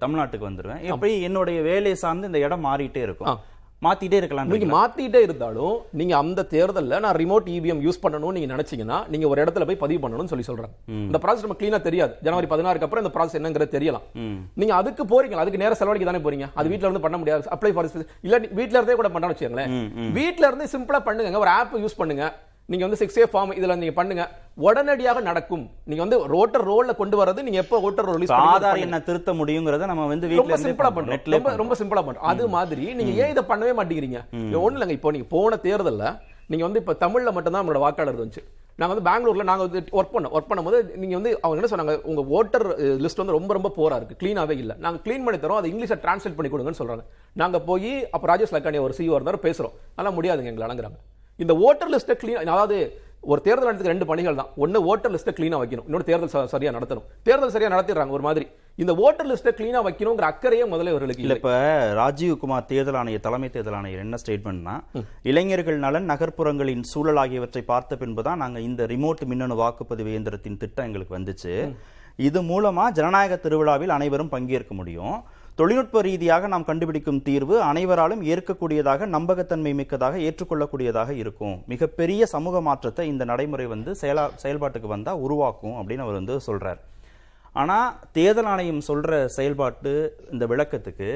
தமிழ்நாட்டுக்கு 0.00 0.48
வந்துடுவேன் 0.50 0.82
எப்படி 0.92 1.20
என்னுடைய 1.20 1.60
வேலையை 1.60 1.94
சார்ந்து 1.94 2.26
இந்த 2.26 2.38
இடம் 2.38 2.64
மாறிட்டே 2.64 2.96
இருக்கும். 2.96 3.38
மாத்திட்டே 3.86 4.16
இருக்கலாம் 4.20 4.48
நீங்க 4.52 4.68
மாத்திட்டே 4.76 5.20
இருந்தாலும் 5.26 5.74
நீங்க 5.98 6.14
அந்த 6.20 6.44
தேர்தல்ல 6.54 6.98
நான் 7.04 7.16
ரிமோட் 7.20 7.48
இவிஎம் 7.56 7.82
யூஸ் 7.86 8.00
பண்ணணும்னு 8.04 8.36
நீங்க 8.36 8.48
நினைச்சீங்கன்னா 8.54 8.96
நீங்க 9.12 9.26
ஒரு 9.32 9.42
இடத்துல 9.44 9.66
போய் 9.68 9.78
பதிவு 9.82 10.00
பண்ணணும்னு 10.04 10.30
சொல்லி 10.32 10.46
சொல்றாங்க 10.48 10.74
இந்த 11.08 11.18
ப்ராசஸ் 11.24 11.44
நம்ம 11.44 11.56
கிளீனா 11.60 11.80
தெரியாது. 11.86 12.12
ஜனவரி 12.26 12.48
பதினாறுக்கு 12.52 12.86
அப்புறம் 12.86 13.04
இந்த 13.04 13.12
ப்ராசஸ் 13.16 13.36
என்னங்கிறது 13.40 13.74
தெரியலாம். 13.76 14.04
நீங்க 14.60 14.74
அதுக்கு 14.80 15.04
போறீங்க 15.12 15.42
அதுக்கு 15.44 15.62
நேர 15.62 15.74
செலவழிக்க 15.80 16.10
தானே 16.10 16.22
போறீங்க? 16.26 16.48
அது 16.58 16.72
வீட்ல 16.72 16.88
இருந்து 16.88 17.04
பண்ண 17.06 17.18
முடியாது. 17.22 17.48
அப்ளை 17.56 17.72
ஃபார் 17.76 17.90
இல்ல 18.26 18.38
நீ 18.44 18.48
வீட்ல 18.60 18.78
இருந்தே 18.78 18.98
கூட 19.00 19.10
பண்ணான்னு 19.14 19.34
வச்சுக்கோங்களேன். 19.34 20.12
வீட்ல 20.18 20.50
இருந்து 20.50 20.68
சிம்பிளா 20.74 21.02
பண்ணுங்க. 21.08 21.44
ஒரு 21.46 21.54
ஆப் 21.58 21.80
யூஸ் 21.84 21.98
பண்ணுங்க. 22.02 22.26
நீங்க 22.72 22.84
வந்து 22.86 22.98
சிக்ஸ் 23.00 23.18
ஏ 23.20 23.26
ஃபார்ம் 23.32 23.52
இதுல 23.58 23.74
நீங்க 23.82 23.92
பண்ணுங்க. 23.98 24.24
உடனடியாக 24.66 25.20
நடக்கும். 25.28 25.62
நீங்க 25.90 26.02
வந்து 26.04 26.16
ரோட்டர் 26.32 26.64
ரோல்ல 26.70 26.92
கொண்டு 26.98 27.16
வரது 27.20 27.44
நீங்க 27.46 27.58
எப்போ 27.62 27.76
ரோட்டர் 27.84 28.08
ரிலீஸ் 28.14 28.32
ஆதார் 28.48 28.82
என்ன 28.86 28.96
திருத்த 29.06 29.32
முடியுங்கிறத 29.38 29.86
நம்ம 29.90 30.06
வந்து 30.10 30.28
ரொம்ப 30.40 30.58
சிம்பிளா 30.64 30.90
பண்றோம். 30.96 31.22
ரொம்ப 31.36 31.54
ரொம்ப 31.62 31.76
சிம்பிளா 31.80 32.02
பண்றோம் 32.08 32.28
அது 32.32 32.46
மாதிரி 32.56 32.86
நீங்க 32.98 33.12
ஏன் 33.22 33.32
இதை 33.34 33.44
பண்ணவே 33.52 33.72
மாட்டேங்கிறீங்க? 33.78 34.20
ஒண்ணு 34.64 34.76
இல்லைங்க. 34.78 34.96
இப்போ 34.98 35.12
நீங்க 35.16 35.28
போன 35.34 35.58
தேர்தல்ல 35.66 36.06
நீங்க 36.52 36.64
வந்து 36.66 36.80
இப்ப 36.82 36.96
தமிழ்ல 37.04 37.32
மட்டும் 37.36 37.54
தான் 37.54 37.62
நம்மளோட 37.62 37.82
வாக்காளர் 37.86 38.22
வந்துச்சு 38.22 38.44
நாங்க 38.80 38.92
வந்து 38.92 39.06
பெங்களூர்ல 39.08 39.44
நாங்க 39.50 39.62
வந்து 39.66 39.80
ஒர்க் 39.98 40.14
பண்ணோம். 40.14 40.34
ஒர்க் 40.36 40.50
பண்ணும்போது 40.50 40.78
நீங்க 41.02 41.14
வந்து 41.18 41.30
அவங்க 41.42 41.58
என்ன 41.60 41.70
சொன்னாங்க? 41.72 41.94
உங்க 42.10 42.22
ஓட்டர் 42.38 42.66
லிஸ்ட் 43.04 43.22
வந்து 43.22 43.36
ரொம்ப 43.36 43.52
ரொம்ப 43.56 43.70
போரா 43.78 43.96
இருக்கு. 44.00 44.18
க்ளீனாவே 44.20 44.56
இல்ல. 44.64 44.74
நாங்க 44.84 44.98
க்ளீன் 45.06 45.24
பண்ணி 45.26 45.38
தரோம். 45.44 45.60
அதை 45.60 45.70
இங்கிலீஷ்ல 45.72 45.98
டிரான்ஸ்லேட் 46.04 46.36
பண்ணி 46.38 46.50
கொடுங்கன்னு 46.52 46.80
சொல்றாங்க. 46.82 47.04
நாங்க 47.42 47.58
போய் 47.70 47.92
அப்ப 48.16 48.24
ராஜேஷ் 48.32 48.54
லக்கானி 48.56 48.80
ஒரு 48.88 48.96
சிஓ 48.98 49.16
இருந்தாரு 49.18 49.40
பேசுறோம். 49.46 49.74
அதெல்லாம் 49.94 50.18
முடியாதுங்க 50.18 50.52
எங்களை 50.52 50.66
அணங்குறாங்க 50.68 51.00
இந்த 51.38 51.56
ஓட்டர் 51.56 51.90
லிஸ்ட்டை 51.90 52.24
க்ளீன் 52.24 52.44
அதாவது 52.44 53.00
ஒரு 53.20 53.40
தேர்தல் 53.40 53.64
நடத்துக்கு 53.64 53.92
ரெண்டு 53.92 54.06
பணிகள் 54.06 54.34
தான். 54.34 54.46
ஒன்னு 54.56 54.96
ஓட்டர் 54.96 55.14
லிஸ்ட்டை 55.14 55.28
க்ளீனா 55.28 55.58
வைக்கணும். 55.60 55.84
இன்னொரு 55.84 56.04
தேர்தல் 56.04 56.42
ச- 56.42 56.46
சரியா 56.46 56.70
நடத்தணும். 56.70 57.02
தேர்தல் 57.22 57.50
சரியா 57.50 57.70
நடத்திடுறாங்க 57.70 58.08
ஒரு 58.08 58.22
மாதிரி. 58.22 58.46
இந்த 58.76 58.94
ஓட்டர் 58.94 59.26
லிஸ்ட்டை 59.26 59.60
க்ளீனா 59.60 59.88
வைக்கணுங்கிற 59.88 60.30
அக்கறையே 60.30 60.64
முதல்ல 60.64 60.88
இவர்களுக்கு 60.88 61.22
இல்ல 61.22 61.34
இப்ப 61.34 61.90
ராஜீவ் 61.94 62.38
குமார் 62.38 62.64
தேர்தல் 62.64 62.94
ஆணைய 62.94 63.20
தலைமை 63.20 63.50
தேர்தல் 63.50 63.74
ஆணையர் 63.74 63.98
என்ன 63.98 64.16
ஸ்டேட்மெண்ட்னா 64.26 64.80
இளைஞர்கள் 65.22 65.78
நலன் 65.78 66.08
நகர்ப்புறங்களின் 66.08 66.82
சூழல் 66.82 67.16
ஆகியவற்றை 67.16 67.62
பார்த்த 67.62 67.96
பின்புதான் 67.96 68.36
நாங்க 68.36 68.60
இந்த 68.60 68.84
ரிமோட் 68.84 69.24
மின்னணு 69.24 69.54
வாக்குப்பதிவு 69.54 70.06
இயந்திரத்தின் 70.06 70.56
திட்டம் 70.56 70.86
எங்களுக்கு 70.86 71.18
வந்துச்சு. 71.18 71.74
இது 72.16 72.42
மூலமா 72.42 72.90
ஜனநாயக 72.90 73.36
திருவிழாவில் 73.36 73.88
அனைவரும் 73.88 74.28
பங்கேற்க 74.28 74.74
முடியும். 74.74 75.22
தொழில்நுட்ப 75.58 76.00
ரீதியாக 76.06 76.48
நாம் 76.50 76.66
கண்டுபிடிக்கும் 76.66 77.20
தீர்வு 77.28 77.54
அனைவராலும் 77.68 78.20
ஏற்கக்கூடியதாக 78.32 79.06
நம்பகத்தன்மை 79.14 79.72
மிக்கதாக 79.78 80.18
ஏற்றுக்கொள்ளக்கூடியதாக 80.26 81.10
இருக்கும். 81.22 81.56
மிகப்பெரிய 81.72 82.26
சமூக 82.34 82.60
மாற்றத்தை 82.66 83.04
இந்த 83.12 83.24
நடைமுறை 83.30 83.66
வந்து 83.72 83.92
செயலா 84.02 84.24
செயல்பாட்டுக்கு 84.42 84.88
வந்தா 84.92 85.12
உருவாக்கும் 85.24 85.74
அப்படின்னு 85.80 86.04
அவர் 86.06 86.18
வந்து 86.20 86.36
சொல்றார். 86.46 86.80
ஆனா 87.62 87.78
தேர்தல் 88.18 88.50
ஆணையம் 88.52 88.86
சொல்ற 88.90 89.18
செயல்பாட்டு 89.38 89.94
இந்த 90.34 90.46
விளக்கத்துக்கு 90.52 91.10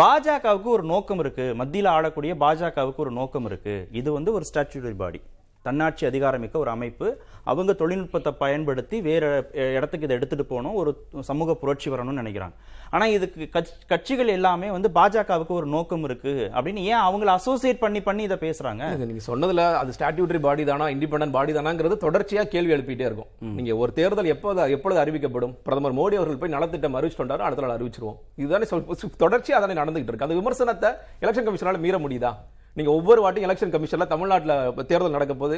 பாஜகவுக்கு 0.00 0.70
ஒரு 0.76 0.86
நோக்கம் 0.94 1.22
இருக்கு. 1.24 1.46
மத்தியில் 1.60 1.92
ஆளக்கூடிய 1.96 2.34
பாஜகவுக்கு 2.44 3.04
ஒரு 3.06 3.14
நோக்கம் 3.20 3.48
இருக்கு. 3.50 3.76
இது 4.00 4.08
வந்து 4.18 4.32
ஒரு 4.38 4.46
ஸ்டாச்சுடரி 4.50 4.96
பாடி 5.04 5.22
தன்னாட்சி 5.62 6.06
அதிகாரமிக்க 6.06 6.52
ஒரு 6.52 6.70
அமைப்பு. 6.70 7.20
அவங்க 7.44 7.72
தொழில்நுட்பத்தை 7.72 8.32
பயன்படுத்தி 8.32 9.00
வேற 9.00 9.48
இடத்துக்கு 9.52 10.04
இதை 10.04 10.16
எடுத்துட்டு 10.16 10.44
போகணும். 10.44 10.74
ஒரு 10.74 11.04
சமூக 11.20 11.54
புரட்சி 11.54 11.90
வரணும்னு 11.90 12.22
நினைக்கிறாங்க. 12.22 12.52
ஆனா 12.90 13.06
இதுக்கு 13.06 13.48
கட்சி- 13.52 13.86
கட்சிகள் 13.86 14.28
எல்லாமே 14.28 14.70
வந்து 14.70 14.90
பாஜகவுக்கு 14.94 15.46
ஒரு 15.46 15.66
நோக்கம் 15.66 16.04
இருக்கு 16.04 16.50
அப்படின்னு 16.54 16.76
ஏன் 16.76 16.96
அவங்கள 16.96 17.24
அசோசியேட் 17.24 17.78
பண்ணி 17.78 18.00
பண்ணி 18.00 18.22
இதை 18.22 18.36
பேசுறாங்க? 18.36 18.82
இல்லைங்க, 18.82 18.96
நீங்க 18.96 19.36
சொன்னதுல 19.36 19.74
அது 19.74 19.92
ஸ்டாட்யூட்டரி 19.98 20.40
பாடி 20.40 20.64
தானா 20.64 20.86
இண்டிபெண்டன்ட் 20.86 21.30
பாடி 21.30 21.52
தானாங்கிறது 21.52 21.96
தொடர்ச்சியா 22.00 22.44
கேள்வி 22.44 22.72
எழுப்பிட்டே 22.72 23.00
இருக்கும். 23.00 23.26
நீங்க 23.38 23.76
ஒரு 23.76 23.92
தேர்தல் 23.92 24.24
எப்போது 24.24 24.70
எப்பொழுது 24.70 25.04
அறிவிக்கப்படும்? 25.04 25.54
பிரதமர் 25.62 25.94
மோடி 25.94 26.14
அவர்கள் 26.14 26.36
போய் 26.36 26.50
நலத்திட்டம் 26.50 26.94
அறிவிச்சுட்டு 26.94 27.38
அடுத்த 27.38 27.66
நாள் 27.66 27.78
அறிவிச்சிருவோம். 27.78 28.16
இதுதானே 28.36 28.64
சொல் 28.64 28.84
சு- 28.84 29.20
தொடர்ச்சியா 29.20 29.74
தானே 29.74 29.74
நடந்துகிட்டு 29.74 30.14
இருக்கு. 30.14 30.26
அந்த 30.26 30.34
விமர்சனத்தை 30.34 30.94
எலெக்ஷன் 31.24 31.44
கமிஷனால 31.44 31.78
மீற 31.78 31.98
முடியுதா? 31.98 32.34
நீங்கள் 32.78 32.94
ஒவ்வொரு 32.98 33.20
வாட்டியும் 33.24 33.46
எலெக்ஷன் 33.46 33.72
கமிஷன்ல 33.74 34.06
தமிழ்நாட்டில் 34.12 34.84
தேர்தல் 34.90 35.16
நடக்க 35.16 35.34
போது 35.42 35.56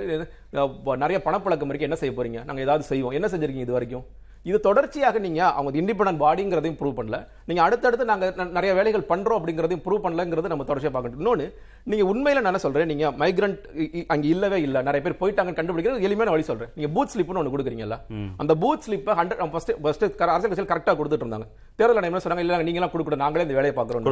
நிறைய 1.03 1.19
பணப்பழக்கம் 1.27 1.71
இருக்கு. 1.73 1.89
என்ன 1.89 1.99
செய்ய 2.03 2.13
போறீங்க? 2.17 2.39
நாங்கள் 2.49 2.65
ஏதாவது 2.67 2.85
செய்வோம். 2.93 3.17
என்ன 3.19 3.27
செஞ்சிருக்கீங்க 3.33 3.67
இது 3.67 3.77
வரைக்கும்? 3.79 4.07
இது 4.45 4.61
தொடர்ச்சியாக 4.61 5.19
நீங்க 5.19 5.53
அவங்க 5.53 5.81
இண்டிபெண்டன்ட் 5.81 6.23
பாடிங்கிறதையும் 6.25 6.77
ப்ரூவ் 6.81 6.95
பண்ணல. 6.97 7.27
நீங்க 7.47 7.63
அடுத்தடுத்து 7.63 8.05
நாங்க 8.05 8.35
ந- 8.37 8.51
நிறைய 8.51 8.75
வேலைகள் 8.75 9.05
பண்றோம் 9.09 9.39
அப்படிங்கிறதையும் 9.39 9.83
ப்ரூவ் 9.85 9.99
பண்ணலங்கிறது 10.03 10.47
நம்ம 10.47 10.65
தொடர்ச்சியா 10.65 10.91
பார்க்கணும். 10.91 11.21
இன்னொன்னு 11.21 11.53
நீங்க 11.85 12.15
உண்மையில 12.15 12.35
நான் 12.35 12.45
என்ன 12.45 12.59
சொல்றேன் 12.59 12.87
நீங்க 12.87 13.11
மைக்ரண்ட் 13.11 14.05
அங்க 14.07 14.27
இல்லவே 14.27 14.63
இல்ல. 14.63 14.83
நிறைய 14.83 15.11
பேர் 15.11 15.33
போயிட்டாங்க 15.33 15.49
கண்டுபிடிக்கிறது 15.49 15.95
எளிமையான 15.95 16.31
வழி 16.31 16.43
சொல்றேன். 16.43 16.69
நீங்க 16.75 17.05
பூத் 17.05 17.09
ஸ்லிப்னு 17.17 17.37
ஒன்று 17.37 17.59
கொடுக்குறீங்கல்ல? 17.59 17.99
அந்த 18.37 18.55
பூத் 18.55 18.91
ஸ்லிப்பை 18.91 19.15
ஹண்ட்ரட் 19.15 19.51
ஃபர்ஸ்ட் 19.51 19.73
ஃபர்ஸ்ட் 19.83 20.23
அரசியல் 20.23 20.67
கட்சியில் 20.67 20.67
கரெக்டாக 20.67 20.99
கொடுத்துட்டு 20.99 21.25
இருந்தாங்க. 21.25 21.47
தேர்தல் 21.77 21.97
ஆணையம் 21.97 22.19
சொன்னாங்க? 22.19 22.39
இல்ல 22.39 22.63
நீங்க 22.63 22.81
எல்லாம் 22.81 22.91
கொடுக்கூட 22.91 23.17
நாங்களே 23.17 23.47
இந்த 23.47 23.61
வேலையை 23.61 23.85
பார்க்குறோம். 23.85 24.03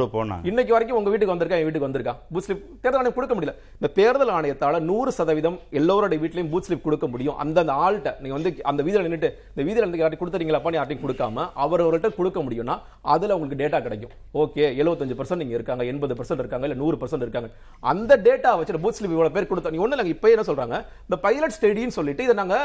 இன்னைக்கு 0.43 0.71
வரைக்கும் 0.71 0.97
உங்க 0.97 1.09
வீட்டுக்கு 1.09 1.35
வந்திருக்கா? 1.35 1.57
என் 1.57 1.63
வீட்டுக்கு 1.63 1.87
வந்திருக்கா? 1.87 2.13
பூத் 2.33 2.41
ஸ்லிப் 2.47 2.65
தேர்தல் 2.81 2.95
ஆணையம் 2.95 3.13
கொடுக்க 3.13 3.35
முடியல. 3.35 3.55
இந்த 3.73 3.93
தேர்தல் 3.93 4.29
ஆணையத்தால 4.29 4.79
நூறு 4.79 5.11
சதவீதம் 5.11 5.59
எல்லோருடைய 5.69 6.27
வீட்லயும் 6.27 6.47
பூத் 6.47 6.61
ஸ்லிப் 6.69 6.81
கொடுக்க 6.81 7.07
முடியும். 7.07 7.37
அந்தந்த 7.37 7.71
ஆள்கிட்ட 7.73 8.19
நீங்க 8.19 8.33
வந்து 8.33 8.55
அந்த 8.63 8.83
வீதியில 8.83 9.03
நின்னுட்டு 9.03 9.31
இந்த 9.55 9.71
வீதியில 9.71 9.87
இருந்து 9.87 10.21
யார்ட்டி 10.23 10.31
கொடுத்துறீங்களாப்பா 10.31 10.71
யார்ட்டையும் 10.75 11.03
கொடுக்காம 11.05 11.45
அவரவர்கிட்ட 11.63 12.09
கொடுக்க 12.17 12.39
முடியும்னா 12.45 12.75
அதுல 13.13 13.35
உங்களுக்கு 13.37 13.59
டேட்டா 13.61 13.79
கிடைக்கும். 13.85 14.13
ஓகே 14.41 14.63
75% 14.79 15.17
பர்சன்ட் 15.19 15.41
நீங்க 15.43 15.55
இருக்காங்க 15.57 15.83
எண்பது 15.91 16.13
பர்சன்ட் 16.19 16.41
இருக்காங்க 16.43 16.65
இல்ல 16.67 16.77
நூறு 16.81 16.97
பர்சன்ட் 17.01 17.25
இருக்காங்க. 17.25 17.49
அந்த 17.91 18.17
டேட்டா 18.27 18.51
வச்சு 18.59 18.83
பூத் 18.85 18.97
ஸ்லிப் 18.99 19.15
இவ்வளவு 19.15 19.35
பேர் 19.35 19.49
கொடுத்தா 19.51 19.71
நீங்க 19.73 19.85
ஒண்ணு 19.85 19.95
இல்லைங்க 19.95 20.15
இப்போ 20.15 20.29
என்ன 20.35 20.45
சொல்றாங்க? 20.49 20.77
இந்த 21.07 21.17
பைலட் 21.25 21.55
ஸ்டடின்னு 21.57 21.97
சொல்லிட்டு 21.99 22.25
இதை 22.27 22.35
நாங்க 22.41 22.57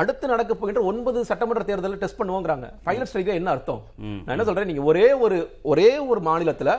அடுத்து 0.00 0.32
நடக்க 0.34 0.52
போகின்ற 0.54 0.80
ஒன்பது 0.90 1.18
சட்டமன்ற 1.30 1.62
தேர்தலில் 1.70 2.02
டெஸ்ட் 2.02 2.20
பண்ணுவோங்கிறாங்க. 2.20 2.66
பைலட் 2.88 3.10
ஸ்டடிக்கு 3.10 3.38
என்ன 3.40 3.50
அர்த்தம்? 3.54 3.80
நான் 4.24 4.34
என்ன 4.36 4.46
சொல்றேன் 4.48 4.70
நீங்க 4.72 4.84
ஒரே 4.92 5.06
ஒரு 5.26 5.38
ஒரே 5.72 5.90
ஒரு 6.10 6.22
மாநிலத்துல 6.28 6.72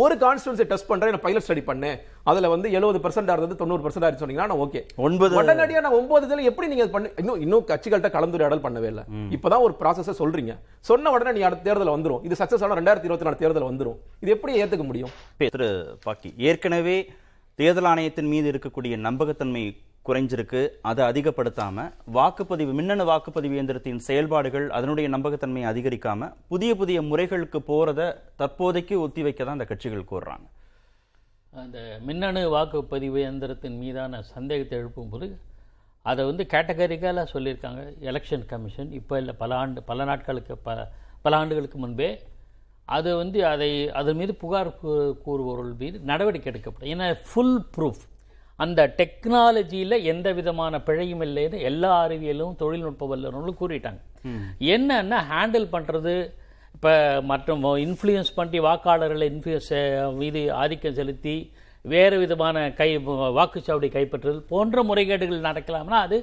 ஒரு 0.00 0.14
கான்ஸ்டியூன்சி 0.22 0.64
டெஸ்ட் 0.70 0.88
பண்றேன் 0.90 1.10
நான் 1.14 1.22
பைலட் 1.24 1.44
ஸ்டடி 1.46 1.62
பண்ணேன் 1.70 1.96
அதுல 2.30 2.48
வந்து 2.52 2.68
70% 2.68 3.02
பர்சன்ட் 3.04 3.32
இருந்தது 3.32 3.58
தொண்ணூறு 3.62 3.82
பர்சன்ட் 3.84 4.04
ஆயிடுச்சு 4.06 4.24
சொன்னீங்கன்னா 4.24 4.56
ஓகே 4.64 4.80
ஒன்பது. 5.06 5.36
உடனடியா 5.40 5.80
நான் 5.86 5.98
ஒன்பது 6.00 6.26
இதுல 6.26 6.42
எப்படி 6.50 6.68
நீங்க 6.72 6.86
பண்ணி? 6.86 7.08
இன்னும் 7.16 7.40
இன்னும் 7.40 7.66
கட்சிகள்கிட்ட 7.70 8.10
கலந்துரையாடல் 8.16 8.64
பண்ணவே 8.66 8.88
இல்லை. 8.92 9.04
இப்பதான் 9.36 9.64
ஒரு 9.66 9.74
ப்ராசஸை 9.80 10.14
சொல்றீங்க. 10.22 10.54
சொன்ன 10.80 11.10
உடனே 11.10 11.32
நீ 11.38 11.42
அடுத்த 11.48 11.66
தேர்தல் 11.68 11.94
வந்துரும். 11.96 12.24
இது 12.24 12.40
சக்சஸ் 12.42 12.64
ஆனா 12.64 12.76
ரெண்டாயிரத்தி 12.80 13.08
இருபத்தி 13.08 13.28
நாலு 13.28 13.42
தேர்தல் 13.44 13.68
வந்துரும். 13.70 13.98
இது 14.20 14.32
எப்படி 14.36 14.62
ஏத்துக்க 14.62 14.86
முடியும்? 14.90 15.12
திரு 15.36 15.70
பாக்கி. 16.02 16.32
ஏற்கனவே 16.36 16.96
தேர்தல் 17.54 17.84
ஆணையத்தின் 17.84 18.30
மீது 18.34 18.50
இருக்கக்கூடிய 18.50 18.96
நம்பகத்தன்மை 19.08 19.64
குறைஞ்சிருக்கு. 20.06 20.60
அதை 20.90 21.02
அதிகப்படுத்தாமல் 21.10 21.90
வாக்குப்பதிவு 22.16 22.72
மின்னணு 22.78 23.04
வாக்குப்பதிவு 23.10 23.54
இயந்திரத்தின் 23.58 24.00
செயல்பாடுகள் 24.06 24.66
அதனுடைய 24.76 25.08
நம்பகத்தன்மையை 25.14 25.68
அதிகரிக்காமல் 25.72 26.32
புதிய 26.52 26.70
புதிய 26.80 26.98
முறைகளுக்கு 27.10 27.60
போகிறத 27.70 28.08
தற்போதைக்கு 28.40 28.96
ஒத்தி 29.04 29.22
வைக்க 29.26 29.40
தான் 29.44 29.56
அந்த 29.58 29.68
கட்சிகள் 29.70 30.10
கோர்றாங்க. 30.10 30.46
அந்த 31.62 31.78
மின்னணு 32.08 32.42
வாக்குப்பதிவு 32.56 33.18
இயந்திரத்தின் 33.24 33.78
மீதான 33.84 34.22
சந்தேகத்தை 34.34 34.76
எழுப்பும்போது 34.82 35.28
அதை 36.10 36.22
வந்து 36.28 36.44
கேட்டகரிக்கலாக 36.52 37.26
சொல்லியிருக்காங்க. 37.32 37.82
எலெக்ஷன் 38.10 38.46
கமிஷன் 38.52 38.92
இப்போ 39.00 39.14
இல்லை 39.22 39.34
பல 39.42 39.54
ஆண்டு 39.62 39.82
பல 39.90 40.04
நாட்களுக்கு 40.10 40.54
ப 40.66 40.78
பல 41.26 41.36
ஆண்டுகளுக்கு 41.40 41.78
முன்பே 41.82 42.08
அது 42.96 43.10
வந்து 43.20 43.38
அதை 43.50 43.68
அதன் 44.00 44.18
மீது 44.20 44.32
புகார் 44.40 44.70
கூறுபவர்கள் 45.26 45.76
மீது 45.82 45.96
நடவடிக்கை 46.10 46.48
எடுக்கப்படும். 46.52 46.90
ஏன்னா 46.94 47.06
ஃபுல் 47.28 47.58
ப்ரூஃப் 47.76 48.02
அந்த 48.56 48.80
டெக்னாலஜியில் 48.98 49.96
எந்த 50.12 50.32
விதமான 50.32 50.80
பிழையும் 50.88 51.24
இல்லைன்னு 51.26 51.60
எல்லா 51.70 51.92
அறிவியலும் 52.04 52.58
தொழில்நுட்ப 52.62 53.08
வல்லுநர்களும் 53.12 53.60
கூறிட்டாங்க. 53.62 54.00
என்னன்னா 54.74 55.18
ஹேண்டில் 55.32 55.72
பண்ணுறது 55.74 56.14
இப்போ 56.76 56.92
மற்றும் 57.30 57.64
இன்ஃப்ளூயன்ஸ் 57.86 58.30
பண்ணி 58.34 58.60
வாக்காளர்களை 58.60 59.26
இன்ஃப்ளூயன்ஸ் 59.32 59.72
மீது 60.20 60.40
ஆதிக்கம் 60.62 60.98
செலுத்தி 61.00 61.36
வேறு 61.84 62.16
விதமான 62.18 62.56
கை 62.78 62.88
வாக்குச்சாவடி 63.38 63.88
கைப்பற்றுதல் 63.94 64.48
போன்ற 64.50 64.82
முறைகேடுகள் 64.88 65.46
நடக்கலாம்னா 65.46 65.98
அது 66.06 66.18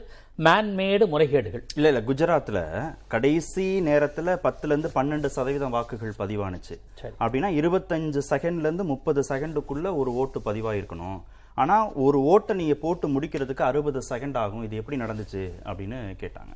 மேன்மேடு 0.46 1.06
முறைகேடுகள். 1.14 1.64
இல்ல 1.76 1.88
இல்ல 1.92 2.02
குஜராத்ல 2.10 2.60
கடைசி 3.08 3.66
நேரத்துல 3.88 4.36
பத்துல 4.46 4.72
இருந்து 4.74 4.92
பன்னெண்டு 4.96 5.26
சதவீதம் 5.26 5.76
வாக்குகள் 5.78 6.14
பதிவானுச்சு. 6.22 6.78
அப்படின்னா 7.24 7.50
இருபத்தஞ்சு 7.60 8.22
செகண்ட்ல 8.32 8.70
இருந்து 8.70 8.86
முப்பது 8.94 9.24
செகண்டுக்குள்ள 9.30 9.96
ஒரு 10.02 10.14
ஓட்டு 10.14 10.42
பதிவாயிருக்கணும். 10.46 11.20
ஆனால் 11.62 11.88
ஒரு 12.06 12.18
ஓட்டை 12.32 12.54
நீங்கள் 12.62 12.82
போட்டு 12.84 13.06
முடிக்கிறதுக்கு 13.16 13.64
அறுபது 13.70 14.02
செகண்ட் 14.12 14.38
ஆகும். 14.44 14.66
இது 14.68 14.80
எப்படி 14.82 14.98
நடந்துச்சு 15.04 15.42
அப்படின்னு 15.70 15.98
கேட்டாங்க 16.22 16.54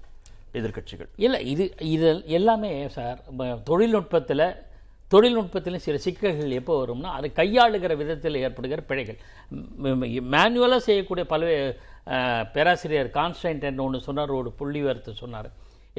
எதிர்க்கட்சிகள். 0.59 1.09
இல்லை 1.25 1.39
இது 1.53 1.65
இது 1.95 2.09
எல்லாமே 2.39 2.71
சார் 2.97 3.19
தொழில்நுட்பத்தில் 3.69 4.45
தொழில்நுட்பத்தில் 5.13 5.83
சில 5.85 5.95
சிக்கல்கள் 6.03 6.57
எப்போ 6.59 6.73
வரும்னா 6.81 7.09
அது 7.17 7.27
கையாளுகிற 7.39 7.93
விதத்தில் 8.01 8.39
ஏற்படுகிற 8.45 8.81
பிழைகள். 8.91 9.19
மேனுவலாக 10.35 10.81
செய்யக்கூடிய 10.87 11.25
பல 11.33 11.49
பேராசிரியர் 12.55 13.09
கான்ஸ்டன்ட் 13.17 13.81
ஒன்று 13.85 14.05
சொன்னார் 14.07 14.31
ஒரு 14.39 14.49
புள்ளி 14.59 14.81
வரத்து 14.87 15.11
சொன்னார். 15.23 15.49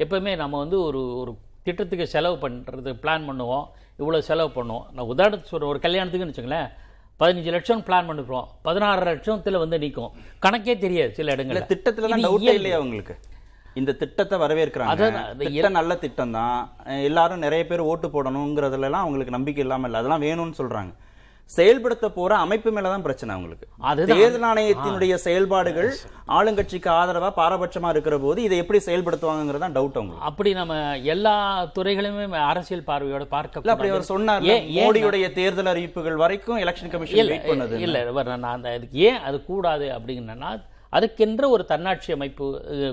எப்போவுமே 0.03 0.33
நம்ம 0.43 0.55
வந்து 0.63 0.77
ஒரு 0.87 1.01
ஒரு 1.21 1.31
திட்டத்துக்கு 1.67 2.05
செலவு 2.15 2.35
பண்ணுறது 2.45 2.91
பிளான் 3.03 3.27
பண்ணுவோம் 3.29 3.65
இவ்வளோ 4.01 4.19
செலவு 4.29 4.51
பண்ணுவோம். 4.57 4.87
நான் 4.95 5.11
உதாரணத்துக்கு 5.13 5.53
சொல்கிறேன் 5.53 5.73
ஒரு 5.73 5.81
கல்யாணத்துக்குன்னு 5.85 6.33
வச்சுங்களேன் 6.33 6.69
பதினஞ்சு 7.19 7.51
லட்சம் 7.55 7.83
பிளான் 7.87 8.07
பண்ணிருப்போம் 8.07 8.47
பதினாறு 8.61 9.03
லட்சத்தில் 9.09 9.61
வந்து 9.63 9.77
நிற்கும் 9.83 10.11
கணக்கே 10.45 10.73
தெரியாது 10.79 11.13
சில 11.19 11.35
இடங்கள்ல. 11.35 11.61
திட்டத்துல 11.73 12.09
தான் 12.11 12.23
இயல்பு. 12.23 12.55
இல்லையா 12.59 12.79
உங்களுக்கு? 12.79 13.15
இந்த 13.81 13.91
திட்டத்தை 14.01 14.35
வரவேற்கிறாங்க. 14.39 15.07
திட்டம் 15.39 15.77
நல்ல 15.79 15.95
திட்டம் 16.03 16.31
தான் 16.31 16.57
எல்லாரும் 17.09 17.43
நிறைய 17.45 17.63
பேர் 17.67 17.87
ஓட்டு 17.91 18.07
போடணுங்கிறதுல 18.07 18.87
எல்லாம் 18.89 19.05
அவங்களுக்கு 19.05 19.37
நம்பிக்கை 19.37 19.63
இல்லாம 19.65 19.87
இல்ல. 19.87 19.99
அதெல்லாம் 20.01 20.25
வேணும்னு 20.27 20.59
சொல்றாங்க. 20.59 20.93
செயல்படுத்த 21.49 22.05
போற 22.09 22.31
அமைப்பு 22.43 22.69
மேலதான் 22.75 23.03
பிரச்சனை 23.05 23.31
அவங்களுக்கு. 23.33 23.65
தேர்தல் 24.11 24.45
ஆணையத்தினுடைய 24.49 25.13
செயல்பாடுகள் 25.25 25.89
ஆளுங்கட்சிக்கு 26.37 26.89
ஆதரவா 26.95 27.29
பாரபட்சமா 27.39 27.89
இருக்கிற 27.93 28.15
போது 28.23 28.39
இதை 28.47 28.57
எப்படி 28.63 28.79
செயல்படுத்துவாங்கிறதா 28.87 29.69
டவுட் 29.77 29.99
அவங்களுக்கு. 29.99 30.25
அப்படி 30.29 30.51
நம்ம 30.59 30.75
எல்லா 31.13 31.35
துறைகளையுமே 31.77 32.39
அரசியல் 32.51 32.87
பார்வையோட 32.89 33.25
பார்க்க 33.35 33.73
அப்படி 33.75 33.91
அவர் 33.93 34.11
சொன்னார் 34.13 34.47
மோடியுடைய 34.79 35.27
தேர்தல் 35.39 35.71
அறிவிப்புகள் 35.73 36.21
வரைக்கும் 36.23 36.61
எலெக்ஷன் 36.65 36.93
கமிஷன் 36.95 37.21
இல்ல 37.21 37.33
வெயிட் 37.33 37.51
பண்ணது 37.51 37.83
இல்ல 37.87 38.01
நான் 38.37 38.55
அந்த 38.55 38.71
அதுக்கு 38.77 39.03
ஏன் 39.09 39.21
அது 39.29 39.39
கூடாது 39.51 39.87
அப்படிங்கன்னா 39.97 40.51
அதுக்கென்ற 40.91 41.47
ஒரு 41.47 41.65
தன்னாட்சி 41.65 42.11
அமைப்பு 42.13 42.45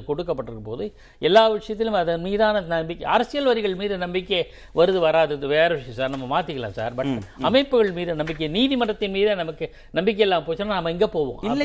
கொடுக்கப்பட்டிருக்கும் 0.09 0.71
போது 0.71 0.85
எல்லா 1.19 1.49
விஷயத்திலும் 1.49 1.95
அதன் 1.95 2.21
மீதான 2.21 2.61
நம்பிக்கை 2.61 3.07
அரசியல் 3.07 3.45
வரிகள் 3.45 3.75
மீது 3.75 3.99
நம்பிக்கை 3.99 4.41
வருது 4.75 4.99
வராது 4.99 5.39
வேற 5.47 5.75
விஷயம் 5.75 5.99
சார். 5.99 6.11
நம்ம 6.11 6.27
மாத்திக்கலாம் 6.35 6.77
சார். 6.79 6.95
பட் 6.95 7.13
அமைப்புகள் 7.41 7.93
மீது 7.93 8.15
நம்பிக்கை 8.15 8.49
நீதிமன்றத்தின் 8.49 9.11
மீது 9.11 9.37
நமக்கு 9.37 9.75
நம்பிக்கை 9.91 10.25
இல்லாம 10.27 10.45
போச்சுன்னா 10.47 10.79
நம்ம 10.79 10.91
எங்க 10.91 11.09
போவோம்? 11.09 11.39
இல்ல 11.43 11.65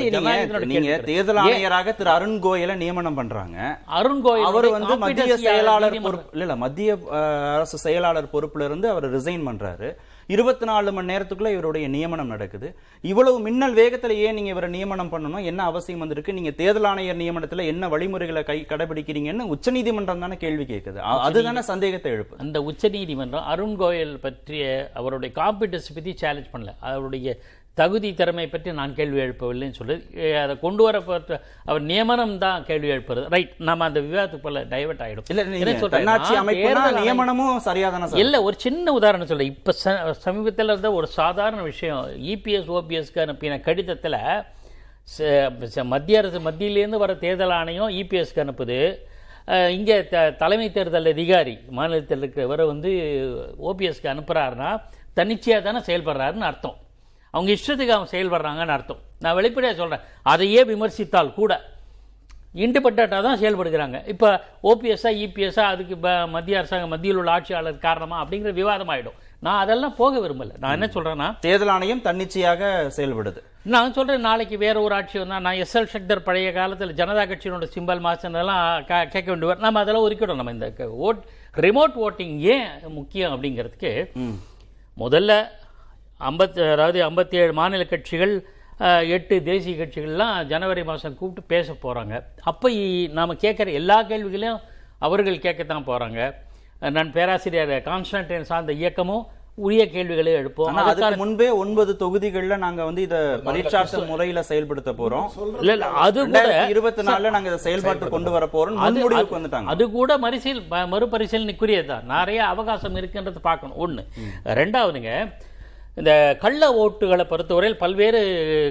தேர்தல் 1.12 1.42
ஆணையராக 1.44 1.96
திரு 1.96 2.10
அருண் 2.10 2.40
கோயலை 2.44 2.76
நியமனம் 2.76 3.14
பண்றாங்க. 3.14 3.80
அருண் 3.86 4.22
கோயில் 4.22 4.46
அவர் 4.46 4.70
வந்து 4.70 4.98
மத்திய 4.98 5.38
செயலாளர் 5.38 6.02
பொறுப்பு 6.02 6.40
இல்ல 6.40 6.56
மத்திய 6.56 6.98
அரசு 7.56 7.78
செயலாளர் 7.78 8.34
பொறுப்புல 8.34 8.66
இருந்து 8.66 8.90
அவர் 8.90 9.08
ரிசைன் 9.16 9.48
பண்றாரு. 9.50 9.90
இருபத்தி 10.28 10.66
நாலு 10.66 10.92
மணி 10.92 11.14
நேரத்துக்குள்ள 11.14 11.52
இவருடைய 11.52 11.88
நியமனம் 11.88 12.28
நடக்குது. 12.28 12.76
இவ்வளவு 13.02 13.40
மின்னல் 13.40 13.76
வேகத்துல 13.76 14.10
ஏன் 14.10 14.34
நீங்க 14.34 14.50
இவரை 14.50 14.70
நியமனம் 14.70 15.12
பண்ணணும்? 15.12 15.44
என்ன 15.44 15.64
அவசியம் 15.64 16.00
வந்திருக்கு? 16.00 16.34
நீங்க 16.34 16.52
தேர்தல் 16.52 16.84
ஆணையர் 16.84 17.18
நியமனத்துல 17.18 17.66
என்ன 17.66 17.88
வழிமுறைகளை 17.88 18.44
கை 18.44 18.66
கடைபிடிக்கிறீங்கன்னு 18.68 19.52
உச்சநீதிமன்றம் 19.54 20.20
தானே 20.20 20.38
கேள்வி 20.38 20.64
கேட்குது. 20.64 20.96
அதுதானே 20.96 21.62
சந்தேகத்தை 21.62 22.12
எழுப்பு. 22.12 22.36
அந்த 22.38 22.62
உச்சநீதிமன்றம் 22.62 23.46
அருண் 23.46 23.76
கோயல் 23.80 24.18
பற்றிய 24.18 24.92
அவருடைய 24.94 25.36
காம்பிடன்ஸ் 25.36 25.94
பற்றி 25.94 26.14
சேலஞ்ச் 26.16 26.54
பண்ணல. 26.54 26.76
அவருடைய 26.80 27.38
தகுதி 27.78 28.14
திறமை 28.14 28.48
பற்றி 28.48 28.72
நான் 28.72 28.94
கேள்வி 28.94 29.20
எழுப்பவில்லைன்னு 29.20 29.72
சொல்லி 29.72 29.96
அதை 30.36 30.60
கொண்டு 30.60 30.84
வரப்பட்ட 30.84 31.36
அவர் 31.66 31.82
நியமனம் 31.82 32.38
தான் 32.38 32.64
கேள்வி 32.64 32.90
எழுப்புறது. 32.90 33.26
ரைட் 33.30 33.54
நம்ம 33.60 33.84
அந்த 33.84 34.00
விவாதத்துக்கு 34.00 34.40
போல 34.40 34.64
டைவர்ட் 34.66 35.04
ஆயிடும். 35.06 35.26
இல்ல 35.30 35.44
நியமனமும் 37.04 37.60
சரியாதானே 37.66 38.06
சார்? 38.06 38.20
இல்ல 38.20 38.42
ஒரு 38.44 38.56
சின்ன 38.60 38.92
உதாரணம் 38.92 39.28
சொல்ல 39.28 39.44
இப்ப 39.44 39.74
சமீபத்துல 40.26 40.70
இருந்த 40.72 40.92
ஒரு 40.92 41.08
சாதாரண 41.18 41.62
விஷயம். 41.62 42.02
இபிஎஸ் 42.26 42.72
ஓபிஎஸ்க்கு 42.72 43.24
அனுப்பின 43.26 43.60
கடிதத்துல 43.68 44.16
மத்திய 45.84 46.18
அரசு 46.18 46.40
மத்தியிலேருந்து 46.40 46.98
வர 46.98 47.14
தேர்தல் 47.16 47.50
ஆணையம் 47.52 47.90
இபிஎஸ்க்கு 47.92 48.44
அனுப்புது. 48.44 48.80
அஹ், 49.48 49.68
இங்க 49.70 50.02
த- 50.04 50.32
தலைமை 50.32 50.72
தேர்தல் 50.72 51.06
அதிகாரி 51.06 51.58
மாநிலத்தில் 51.70 52.24
இருக்கிறவர் 52.24 52.66
வந்து 52.66 52.92
ஓபிஎஸ்க்கு 53.64 54.12
அனுப்புறாருன்னா 54.14 54.72
தன்னிச்சையா 55.16 55.62
தானே 55.62 55.80
செயல்படுறாருன்னு 55.80 56.48
அர்த்தம். 56.50 56.78
அவங்க 57.38 57.52
இஷ்டத்துக்கு 57.52 57.96
அவங்க 57.96 58.12
செயல்படுறாங்கன்னு 58.12 58.76
அர்த்தம். 58.78 59.02
நான் 59.20 59.36
வெளிப்படையா 59.36 59.76
சொல்றேன். 59.76 60.00
அதையே 60.24 60.64
விமர்சித்தால் 60.64 61.34
கூட 61.34 61.54
இண்டிபெண்ட்டாக 62.56 63.08
தான் 63.08 63.40
செயல்படுகிறாங்க. 63.40 64.08
இப்போ 64.08 64.30
ஓபிஎஸ்ஸா 64.64 65.10
இபிஎஸ்ஸா 65.24 65.60
அதுக்கு 65.60 65.98
ப- 65.98 66.28
மத்திய 66.28 66.58
அரசாங்கம் 66.58 66.90
மத்தியில் 66.90 67.16
உள்ள 67.16 67.32
ஆட்சியாளர் 67.32 67.78
காரணமா 67.78 68.26
அப்படிங்கிற 68.26 68.54
விவாதம் 68.54 68.90
ஆயிடும். 68.90 69.18
நான் 69.40 69.60
அதெல்லாம் 69.60 69.96
போக 69.96 70.28
விரும்பல. 70.28 70.52
நான் 70.58 70.72
என்ன 70.72 70.90
சொல்றேன்னா 70.94 71.40
தேர்தல் 71.40 71.68
ஆணையம் 71.68 72.02
தன்னிச்சையாக 72.02 72.92
செயல்படுது. 72.98 73.38
நான் 73.62 73.94
சொல்றேன் 73.94 74.20
நாளைக்கு 74.20 74.58
வேற 74.58 74.82
ஒரு 74.82 74.96
ஆட்சி 74.96 75.20
வந்தா 75.20 75.40
நான் 75.40 75.56
எஸ்எல் 75.56 75.92
சக்தர் 75.96 76.24
பழைய 76.24 76.52
காலத்தில் 76.52 76.94
ஜனதா 76.94 77.26
கட்சியினோட 77.30 77.68
சிம்பல் 77.76 78.04
மாசனெல்லாம் 78.08 79.10
கேட்க 79.10 79.36
வேண்டியவர் 79.36 79.58
நம்ம 79.58 79.80
அதெல்லாம் 79.80 80.06
ஒதுக்கிடும் 80.10 80.36
நம்ம 80.36 80.52
இந்த 80.52 80.74
ஓட் 80.78 81.22
ரிமோட் 81.56 82.08
ஓட்டிங் 82.08 82.38
ஏன் 82.38 82.68
முக்கியம் 82.88 83.34
அப்படிங்கிறதுக்கு 83.34 83.92
முதல்ல 84.98 85.48
ஐம்பத்தி 86.20 86.72
அதாவது 86.72 87.10
ஐம்பத்தி 87.10 87.36
ஏழு 87.36 87.54
மாநில 87.54 87.84
கட்சிகள் 87.84 88.48
எட்டு 89.08 89.44
தேசிய 89.44 89.86
கட்சிகள்லாம் 89.86 90.46
ஜனவரி 90.46 90.84
மாதம் 90.84 91.18
கூப்பிட்டு 91.18 91.50
பேச 91.56 91.76
போகிறாங்க 91.84 92.24
அப்போ 92.44 92.70
நாம் 93.10 93.38
கேட்குற 93.38 93.74
எல்லா 93.74 94.04
கேள்விகளையும் 94.04 94.60
அவர்கள் 95.00 95.38
கேட்கத்தான் 95.38 95.88
போகிறாங்க 95.88 96.36
நான் 96.92 97.12
பேராசிரியர் 97.12 97.70
கான்ஸ்டன்டைன் 97.70 98.42
சார்ந்த 98.42 98.74
இயக்கமும் 98.74 99.26
உரிய 99.56 99.90
கேள்விகளை 99.90 100.34
எழுப்போம். 100.34 100.66
ஆனா 100.66 100.84
அதுக்கு 100.84 101.18
முன்பே 101.18 101.50
ஒன்பது 101.50 101.96
தொகுதிகள்ல 102.00 102.58
நாங்க 102.58 102.86
வந்து 102.86 103.02
இத 103.02 103.40
பரீட்சார்த்த 103.44 104.06
முறையில 104.06 104.44
செயல்படுத்த 104.44 104.92
போறோம். 104.92 105.58
இல்ல 105.60 105.72
இல்ல 105.72 105.86
அது 105.86 106.26
கூட 106.26 106.68
இருபத்தி 106.68 107.02
நாலுல 107.02 107.30
நாங்க 107.30 107.48
இதை 107.48 107.58
செயல்பாட்டு 107.58 108.10
கொண்டு 108.10 108.32
வர 108.32 108.46
போறோம். 108.46 108.78
அது- 108.78 108.96
முன்முடிவுக்கு 108.96 109.34
அது- 109.34 109.38
வந்துட்டாங்க. 109.38 109.64
அது 109.66 109.92
கூட 109.92 110.18
மறுசீல் 110.18 110.62
ம- 110.72 110.88
மறுபரிசீலனைக்குரியது 110.88 111.86
தான் 111.86 112.06
நிறைய 112.06 112.46
அவகாசம் 112.46 112.96
இருக்குன்றது 112.96 113.40
பார்க்கணும். 113.42 113.78
ஒண்ணு. 113.88 114.04
ரெண்டாவதுங்க 114.46 115.34
இந்த 116.00 116.12
கள்ள 116.42 116.64
ஓட்டுகளை 116.82 117.24
பொறுத்தவரையில் 117.30 117.82
பல்வேறு 117.84 118.20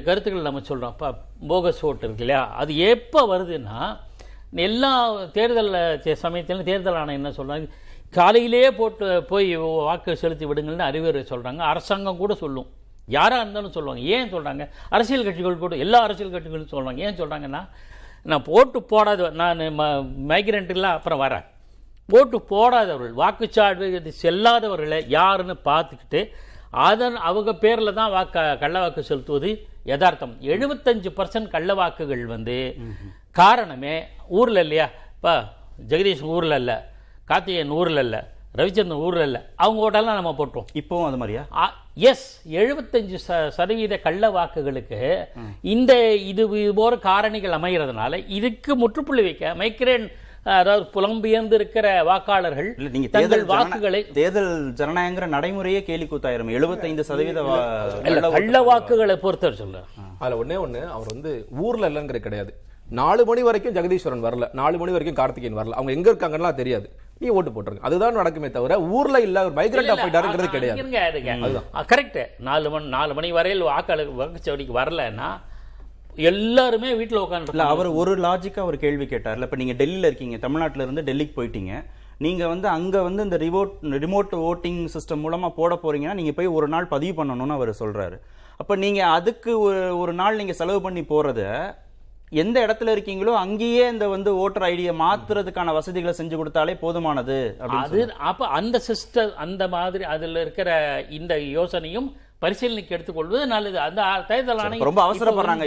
கருத்துக்கள் 0.07 0.49
நம்ம 0.49 0.61
சொல்கிறோம் 0.69 0.93
இப்போ 0.95 1.09
போகஸ் 1.53 1.81
ஓட்டு 1.89 2.05
இருக்கு 2.07 2.25
இல்லையா? 2.25 2.43
அது 2.61 2.73
எப்போ 2.91 3.21
வருதுன்னா 3.33 3.79
எல்லா 4.67 4.91
தேர்தல் 5.37 5.73
சமயத்திலும் 6.25 6.69
தேர்தல் 6.71 6.99
ஆணையம் 7.01 7.21
என்ன 7.21 7.33
சொல்கிறாங்க 7.39 7.67
காலையிலேயே 8.19 8.69
போட்டு 8.81 9.07
போய் 9.33 9.51
வாக்கு 9.89 10.13
செலுத்தி 10.23 10.45
விடுங்கள்னு 10.51 10.89
அறிவுரை 10.91 11.23
சொல்கிறாங்க 11.33 11.63
அரசாங்கம் 11.73 12.23
கூட 12.23 12.33
சொல்லும். 12.45 12.69
யாராக 13.17 13.43
இருந்தாலும் 13.43 13.75
சொல்லுவாங்க. 13.77 14.03
ஏன் 14.15 14.33
சொல்கிறாங்க 14.35 14.63
அரசியல் 14.95 15.27
கட்சிகள் 15.27 15.63
கூட 15.65 15.77
எல்லா 15.85 15.99
அரசியல் 16.07 16.35
கட்சிகளும் 16.35 16.73
சொல்கிறாங்க 16.77 17.03
ஏன் 17.07 17.21
சொல்கிறாங்கன்னா 17.21 17.63
நான் 18.31 18.49
போட்டு 18.53 18.79
போடாத 18.93 19.29
நான் 19.43 19.61
ம 19.81 19.85
மைக்ரெண்ட்டுலாம் 20.31 20.97
அப்புறம் 20.99 21.23
வரேன். 21.27 21.45
ஓட்டு 22.09 22.39
போடாதவர்கள் 22.55 23.21
வாக்குச்சாடு 23.23 23.87
செல்லாதவர்களை 24.23 24.99
யாருன்னு 25.19 25.57
பார்த்துக்கிட்டு 25.71 26.21
அதன் 26.85 27.17
அவங்க 27.29 27.51
பேரில் 27.63 27.97
தான் 27.99 28.13
வாக்க 28.13 28.45
கள்ள 28.63 28.77
வாக்கு 28.81 29.03
செலுத்துவது 29.03 29.51
யதார்த்தம். 29.91 30.33
எழுபத்தஞ்சு 30.53 31.11
பர்சன்ட் 31.19 31.53
கள்ள 31.53 31.71
வாக்குகள் 31.75 32.25
வந்து 32.27 32.57
காரணமே 33.37 33.95
ஊரில் 34.39 34.63
இல்லையா? 34.65 34.87
இப்போ 35.17 35.35
ஜெகதீஷ் 35.91 36.25
ஊரில் 36.35 36.57
இல்லை 36.59 36.77
கார்த்திகேயன் 37.29 37.77
ஊரில் 37.79 38.03
இல்லை 38.05 38.21
ரவிச்சந்திரன் 38.59 39.03
ஊரில் 39.07 39.25
இல்லை 39.27 39.41
அவங்க 39.57 39.81
ஓட்டெல்லாம் 39.87 40.19
நம்ம 40.19 40.33
போட்டோம் 40.39 40.69
இப்பவும் 40.81 41.09
அது 41.09 41.19
மாதிரியா? 41.23 41.43
எஸ் 42.11 42.27
எழுபத்தஞ்சு 42.61 43.19
சதவீத 43.57 43.95
கள்ள 44.01 44.31
வாக்குகளுக்கு 44.31 45.01
இந்த 45.75 45.93
இது 46.31 46.43
இது 46.61 46.73
போற 46.75 46.95
காரணிகள் 47.07 47.57
அமைகிறதுனால 47.59 48.21
இதுக்கு 48.39 48.73
முற்றுப்புள்ளி 48.77 49.23
வைக்க 49.23 49.55
மைக்ரேன் 49.61 50.07
அதாவது 50.55 50.85
புலம்பெயர்ந்து 50.95 51.55
இருக்கிற 51.59 51.87
வாக்காளர்கள் 52.09 52.69
இல்ல 52.79 52.91
நீங்க 52.95 53.09
தேர்தல் 53.15 53.45
வாக்குகளை 53.53 54.01
தேர்தல் 54.19 54.53
ஜனநாயகங்கிற 54.81 55.27
நடைமுறையே 55.35 55.81
கேலி 55.89 56.07
கூத்தாயிரும். 56.11 56.53
எழுபத்தைந்து 56.59 57.05
சதவீத 57.09 57.43
கள்ள 58.37 58.61
வாக்குகளை 58.69 59.17
பொறுத்தவரை 59.25 59.59
சொல்றேன். 59.63 59.89
அதுல 60.23 60.39
ஒண்ணே 60.43 60.59
ஒண்ணு 60.67 60.83
அவர் 60.97 61.13
வந்து 61.15 61.33
ஊர்ல 61.65 61.91
இல்லைங்கிறது 61.91 62.27
கிடையாது. 62.27 62.53
நாலு 63.01 63.23
மணி 63.29 63.43
வரைக்கும் 63.47 63.75
ஜெகதீஸ்வரன் 63.77 64.25
வரல. 64.27 64.47
நாலு 64.61 64.77
மணி 64.81 64.95
வரைக்கும் 64.97 65.19
கார்த்திகேயன் 65.21 65.59
வரல. 65.59 65.77
அவங்க 65.79 65.93
எங்க 65.97 66.09
இருக்காங்கன்னா 66.13 66.53
தெரியாது. 66.61 66.87
நீ 67.23 67.27
ஓட்டு 67.37 67.51
போட்டுருங்க 67.51 67.87
அதுதான் 67.89 68.19
நடக்குமே 68.21 68.49
தவிர 68.57 68.79
ஊர்ல 68.97 69.17
இல்ல 69.27 69.45
ஒரு 69.49 69.55
மைக்ரேட் 69.59 69.91
போயிட்டாருங்கிறது 70.03 70.49
கிடையாது. 70.55 70.81
கரெக்ட் 71.93 72.21
நாலு 72.49 72.71
மணி 72.75 72.89
நாலு 72.97 73.15
மணி 73.19 73.29
வரையில் 73.39 73.69
வாக்காளர் 73.71 74.17
வாக்குச்சாவடிக்கு 74.23 74.81
வரலன்னா 74.81 75.31
எல்லாருமே 76.31 76.91
வீட்டுல 76.99 77.17
இல்ல 77.17 77.25
உட்காந்து 77.27 77.71
அவர் 77.73 77.89
ஒரு 78.01 78.13
லாஜிக்கா 78.25 78.63
ஒரு 78.71 78.79
கேள்வி 78.85 79.07
கேட்டார்ல. 79.11 79.47
இப்ப 79.49 79.57
நீங்க 79.57 79.75
டெல்லியில 79.81 80.11
இருக்கீங்க 80.11 80.39
தமிழ்நாட்டுல 80.45 80.87
இருந்து 80.87 81.07
டெல்லிக்கு 81.09 81.35
போயிட்டீங்க. 81.39 81.73
நீங்க 82.19 82.43
வந்து 82.53 82.69
அங்க 82.69 83.03
வந்து 83.03 83.23
இந்த 83.23 83.39
ரிமோட் 83.45 83.73
ரிமோட் 84.05 84.35
ஓட்டிங் 84.51 84.83
சிஸ்டம் 84.95 85.25
மூலமா 85.25 85.49
போட 85.61 85.75
போறீங்கன்னா 85.83 86.19
நீங்க 86.21 86.33
போய் 86.33 86.55
ஒரு 86.59 86.69
நாள் 86.75 86.93
பதிவு 86.95 87.17
பண்ணணும்னு 87.19 87.57
அவர் 87.59 87.73
சொல்றாரு. 87.83 88.19
அப்ப 88.63 88.77
நீங்க 88.85 89.01
அதுக்கு 89.17 89.53
ஒரு 89.61 89.81
ஒரு 89.99 90.13
நாள் 90.21 90.39
நீங்க 90.41 90.53
செலவு 90.53 90.81
பண்ணி 90.81 91.05
போறத 91.11 91.43
எந்த 92.43 92.57
இடத்துல 92.67 92.93
இருக்கீங்களோ 92.95 93.33
அங்கேயே 93.43 93.83
இந்த 93.89 94.09
வந்து 94.09 94.31
ஓட்டர் 94.45 94.65
ஐடியை 94.69 94.93
மாத்துறதுக்கான 95.03 95.73
வசதிகளை 95.73 96.15
செஞ்சு 96.19 96.37
கொடுத்தாலே 96.39 96.75
போதுமானது 96.81 97.37
அது 97.85 98.01
அப்ப 98.31 98.49
அந்த 98.59 98.81
சிஸ்டம் 98.89 99.35
அந்த 99.45 99.69
மாதிரி 99.69 100.05
அதுல 100.15 100.41
இருக்கிற 100.41 100.71
இந்த 101.19 101.35
யோசனையும் 101.59 102.09
பரிசீலனைக்கு 102.41 102.89
எடுத்துக்கொள்வது 102.89 103.47
நல்லது. 103.47 103.79
அந்த 103.79 104.25
தேர்தல் 104.29 104.59
ஆணையம் 104.59 104.95
ரொம்ப 104.95 105.03
அவசரப்படுறாங்க. 105.05 105.65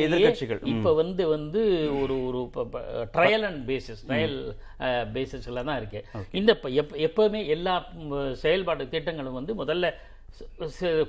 ம். 0.62 0.68
இப்ப 0.68 0.94
வந்து 0.94 1.28
வந்து 1.28 1.62
ஒரு 2.02 2.26
ஒரு 2.26 2.50
ட்ரையல் 3.14 3.42
அண்ட் 3.42 3.70
பேசிஸ் 3.72 4.02
ட்ரையல் 4.08 4.38
பேசிஸ்ல 5.14 5.64
தான் 5.64 5.78
இருக்கு. 5.78 6.06
இந்த 6.32 6.58
எப்பவுமே 6.94 7.46
எல்லா 7.48 7.86
செயல்பாடு 8.34 8.90
திட்டங்களும் 8.90 9.34
வந்து 9.34 9.54
முதல்ல 9.54 9.94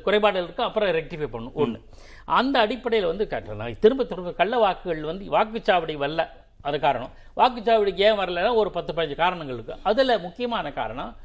குறைபாடுகள் 0.02 0.44
இருக்கு 0.44 0.62
அப்புறம் 0.62 0.88
ரெக்டிஃபை 0.88 1.26
பண்ணும். 1.26 1.52
ஒண்ணு. 1.56 1.80
அந்த 2.24 2.58
அடிப்படையில் 2.58 3.08
வந்து 3.08 3.26
காட்டுறேன் 3.30 3.78
திரும்ப 3.78 4.04
திரும்ப 4.04 4.32
கள்ள 4.32 4.58
வாக்குகள் 4.58 5.02
வந்து 5.02 5.24
வாக்குச்சாவடி 5.24 5.96
வரல. 5.96 6.28
அது 6.60 6.80
காரணம். 6.80 7.10
வாக்குச்சாவடிக்கு 7.36 7.96
ஏன் 7.96 8.18
வரலன்னா 8.18 8.54
ஒரு 8.54 8.70
பத்து 8.70 8.92
பதினஞ்சு 8.92 9.14
காரணங்கள் 9.14 9.54
இருக்கு. 9.54 9.74
அதுல 9.82 10.18
முக்கியமான 10.18 10.72
காரணம் 10.72 11.16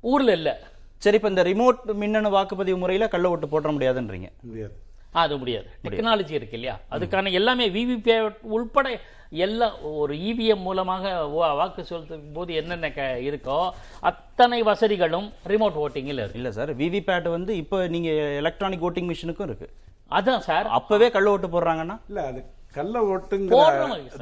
ஊர்ல 0.00 0.32
இல்ல. 0.32 0.50
சரி 0.96 1.16
இப்ப 1.16 1.28
இந்த 1.28 1.42
ரிமோட் 1.42 1.94
மின்னணு 1.94 2.30
வாக்குப்பதிவு 2.30 2.78
முறையில 2.78 3.08
கள்ள 3.08 3.28
ஓட்டு 3.28 3.48
போட 3.48 3.70
முடியாதுன்றீங்க. 3.70 4.28
முடியாது. 4.42 4.74
அது 5.12 5.38
முடியாது. 5.38 5.66
டெக்னாலஜி 5.88 6.30
இருக்கு 6.30 6.52
இல்லையா? 6.52 6.80
அதுக்கான 6.90 7.32
எல்லாமே 7.32 7.68
விவிபி 7.68 8.34
உள்பட 8.40 9.00
எல்லாம் 9.30 9.82
ஒரு 9.82 10.14
இவிஎம் 10.14 10.60
மூலமாக 10.60 11.08
வா- 11.10 11.28
வாக்கு 11.28 11.84
செலுத்தும் 11.84 12.32
போது 12.32 12.54
என்னென்ன 12.54 12.90
க- 12.90 13.16
இருக்கோ 13.20 13.70
அத்தனை 14.00 14.62
வசதிகளும் 14.62 15.32
ரிமோட் 15.46 15.78
ஓட்டிங்கில் 15.86 16.12
இருக்கு. 16.12 16.34
இல்ல 16.34 16.52
சார் 16.52 16.76
விவிபேட் 16.76 17.30
வந்து 17.30 17.56
இப்போ 17.56 17.88
நீங்க 17.88 18.08
எலக்ட்ரானிக் 18.10 18.84
ஓட்டிங் 18.84 19.14
மிஷினுக்கும் 19.14 19.42
இருக்கு. 19.42 19.70
அதான் 20.10 20.38
சார். 20.38 20.66
அப்பவே 20.66 21.10
கள்ள 21.10 21.30
ஓட்டு 21.30 21.46
போடுறாங்கன்னா? 21.46 21.98
இல்ல 22.08 22.26
அது 22.26 22.44
கள்ள 22.78 22.94
ஓட்டுங்கிற. 23.12 23.58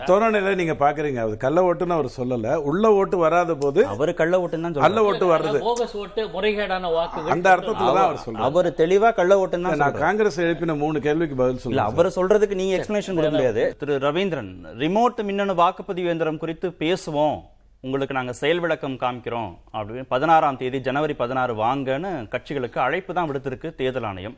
தோரணையில 0.09 0.55
நீங்க 0.61 0.75
பாக்குறீங்க. 0.83 1.21
அது 1.27 1.37
கள்ள 1.45 1.59
ஓட்டுன்னு 1.69 1.97
அவர் 1.97 2.09
சொல்லல. 2.17 2.55
உள்ள 2.71 2.93
ஓட்டு 2.99 3.17
வராத 3.25 3.55
போது 3.63 3.81
அவரு 3.95 4.15
கள்ள 4.21 4.35
ஓட்டுன்னு 4.43 4.67
தான் 4.67 4.85
கள்ள 4.87 5.05
ஓட்டு 5.09 5.29
வர்றது. 5.33 5.61
போகஸ் 5.69 5.95
ஓட்டு 6.03 6.25
முறைகேடான 6.35 6.91
வாக்குகள் 6.97 7.33
அந்த 7.37 7.49
அர்த்தத்துல 7.55 7.95
தான் 7.99 8.07
அவர் 8.09 8.23
சொல்றாரு. 8.27 8.47
அவர் 8.49 8.69
தெளிவா 8.83 9.11
கள்ள 9.21 9.41
ஓட்டுன்னு 9.43 9.71
தான் 9.71 9.83
நான். 9.85 9.99
காங்கிரஸ் 10.07 10.39
எழுப்பின 10.47 10.77
மூணு 10.85 11.01
கேள்விக்கு 11.09 11.39
பதில் 11.43 11.57
இல்ல 11.57 11.67
சொல்ல 11.67 11.89
அவர் 11.93 12.15
சொல்றதுக்கு 12.19 12.61
நீங்க 12.63 12.77
எக்ஸ்பிளனேஷன் 12.79 13.19
கொடுக்க 13.19 13.35
முடியாது. 13.39 13.65
திரு 13.83 13.99
ரவீந்திரன் 14.09 14.53
ரிமோட் 14.85 15.27
மின்னணு 15.31 15.57
வாக்குப்பதிவு 15.65 16.09
இயந்திரம் 16.11 16.43
குறித்து 16.45 16.71
பேசுவோம். 16.85 17.39
உங்களுக்கு 17.87 18.17
நாங்க 18.17 18.33
செயல் 18.41 18.61
விளக்கம் 18.65 18.99
காமிக்கிறோம். 19.05 19.51
அப்படின்னு 19.77 20.11
பதினாறாம் 20.15 20.59
தேதி 20.61 20.79
ஜனவரி 20.87 21.15
பதினாறு 21.23 21.55
வாங்கன்னு 21.65 22.11
கட்சிகளுக்கு 22.35 22.79
அழைப்பு 22.85 23.15
தான் 23.19 23.29
விடுத்திருக்கு 23.31 23.71
தேர்தல் 23.81 24.07
ஆணையம். 24.11 24.37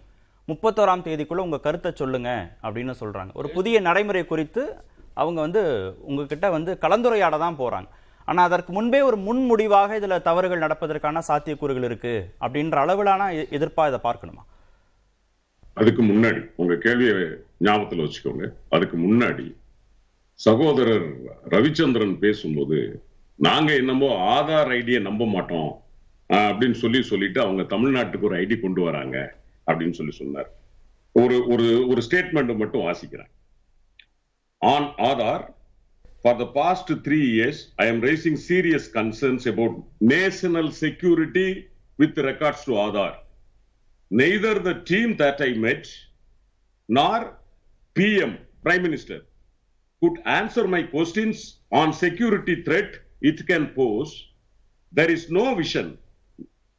முப்பத்தோராம் 0.48 1.04
தேதிக்குள்ள 1.06 1.36
உங்க 1.36 1.58
கருத்தை 1.58 1.92
சொல்லுங்க 1.94 2.50
அப்படின்னு 2.62 2.94
சொல்றாங்க. 3.00 3.32
ஒரு 3.32 3.50
புதிய 3.50 3.80
நடைமுறை 3.80 4.24
குறித்து 4.26 4.76
அவங்க 5.14 5.40
வந்து 5.40 5.62
உங்ககிட்ட 6.00 6.50
வந்து 6.50 6.78
கலந்துரையாட 6.80 7.38
தான் 7.38 7.58
போறாங்க. 7.58 7.88
ஆனா 8.24 8.42
அதற்கு 8.42 8.72
முன்பே 8.72 9.00
ஒரு 9.00 9.18
முன்முடிவாக 9.18 9.90
இதுல 10.00 10.22
தவறுகள் 10.22 10.58
நடப்பதற்கான 10.58 11.20
சாத்தியக்கூறுகள் 11.28 11.84
இருக்கு 11.84 12.34
அப்படின்ற 12.40 12.74
அளவிலான 12.74 13.34
எ- 13.34 13.46
எதிர்ப்பா 13.50 13.86
இதை 13.86 14.00
பார்க்கணுமா? 14.02 14.42
அதுக்கு 15.74 16.02
முன்னாடி 16.02 16.50
உங்க 16.56 16.76
கேள்வியை 16.76 17.12
ஞாபகத்துல 17.60 18.08
வச்சுக்கோங்க. 18.08 18.52
அதுக்கு 18.68 18.98
முன்னாடி 18.98 19.54
சகோதரர் 20.32 21.06
ரவிச்சந்திரன் 21.50 22.18
பேசும்போது 22.18 23.02
நாங்க 23.36 23.74
என்னமோ 23.74 24.40
ஆதார் 24.40 24.68
ஐடியை 24.68 25.00
நம்ப 25.00 25.26
மாட்டோம் 25.26 25.80
அப்படின்னு 26.28 26.72
சொல்லி 26.72 27.02
சொல்லிட்டு 27.02 27.40
அவங்க 27.40 27.76
தமிழ்நாட்டுக்கு 27.76 28.20
ஒரு 28.20 28.36
ஐடி 28.36 28.60
கொண்டு 28.60 28.82
வராங்க. 28.82 29.34
அப்படின்னு 29.67 29.97
சொல்லி 29.99 30.15
சொன்னார் 30.19 30.49
ஒரு 31.15 31.37
ஒரு 31.53 31.67
ஒரு 31.91 32.01
ஸ்டேட்மெண்ட் 32.07 32.53
மட்டும் 32.61 32.85
வாசிக்கிறேன் 32.89 33.31
on 34.61 34.87
Aadhaar 35.09 35.43
for 36.23 36.37
the 36.43 36.47
past 36.59 36.91
three 37.07 37.19
years 37.33 37.61
I 37.83 37.87
am 37.93 38.01
raising 38.09 38.39
serious 38.49 38.87
concerns 38.99 39.47
about 39.53 39.77
national 40.15 40.71
security 40.83 41.47
with 41.99 42.19
records 42.29 42.65
to 42.69 42.75
Aadhaar 42.85 43.17
neither 44.11 44.59
the 44.59 44.75
team 44.81 45.15
that 45.17 45.41
I 45.41 45.53
met 45.55 45.87
nor 46.89 47.37
PM, 47.95 48.39
Prime 48.63 48.83
Minister, 48.83 49.21
could 50.01 50.19
answer 50.25 50.67
my 50.67 50.83
questions 50.83 51.37
on 51.71 51.93
security 51.95 52.63
threat 52.63 52.99
it 53.21 53.47
can 53.47 53.67
pose. 53.69 54.11
There 54.93 55.09
is 55.09 55.31
no 55.31 55.55
vision. 55.55 55.97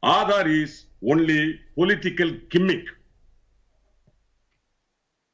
Aadhaar 0.02 0.50
is 0.60 0.76
only 1.12 1.40
political 1.78 2.34
gimmick 2.52 2.90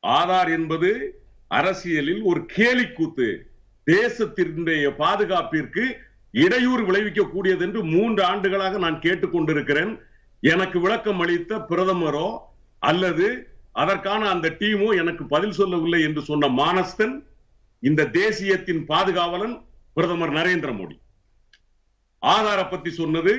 Aadhaar 0.03 0.51
என்பது 0.57 0.91
அரசியலில் 1.59 2.23
ஒரு 2.31 2.41
கேலிக்கூத்து. 2.57 3.29
தேசத்தினுடைய 3.87 4.85
பாதுகாப்பிற்கு 5.03 5.85
இடையூறு 6.45 6.83
விளைவிக்கக்கூடியது 6.89 7.63
என்று 7.67 7.81
மூன்று 7.95 8.23
ஆண்டுகளாக 8.25 8.79
நான் 8.85 9.03
கேட்டுக்கொண்டிருக்கிறேன். 9.07 9.93
எனக்கு 10.43 10.79
விளக்கம் 10.81 11.21
அளித்த 11.25 11.59
பிரதமரோ 11.71 12.29
அல்லது 12.79 13.27
அதற்கான 13.83 14.23
அந்த 14.33 14.49
டீமோ 14.61 14.89
எனக்கு 15.03 15.25
பதில் 15.35 15.57
சொல்லவில்லை 15.61 16.01
என்று 16.09 16.23
சொன்ன 16.31 16.49
மானஸ்தன் 16.63 17.15
இந்த 17.83 18.11
தேசியத்தின் 18.21 18.83
பாதுகாவலன் 18.91 19.57
பிரதமர் 19.97 20.33
நரேந்திர 20.39 20.71
மோடி. 20.79 20.97
ஆதார 22.23 22.61
பத்தி 22.69 22.91
சொன்னது 23.01 23.33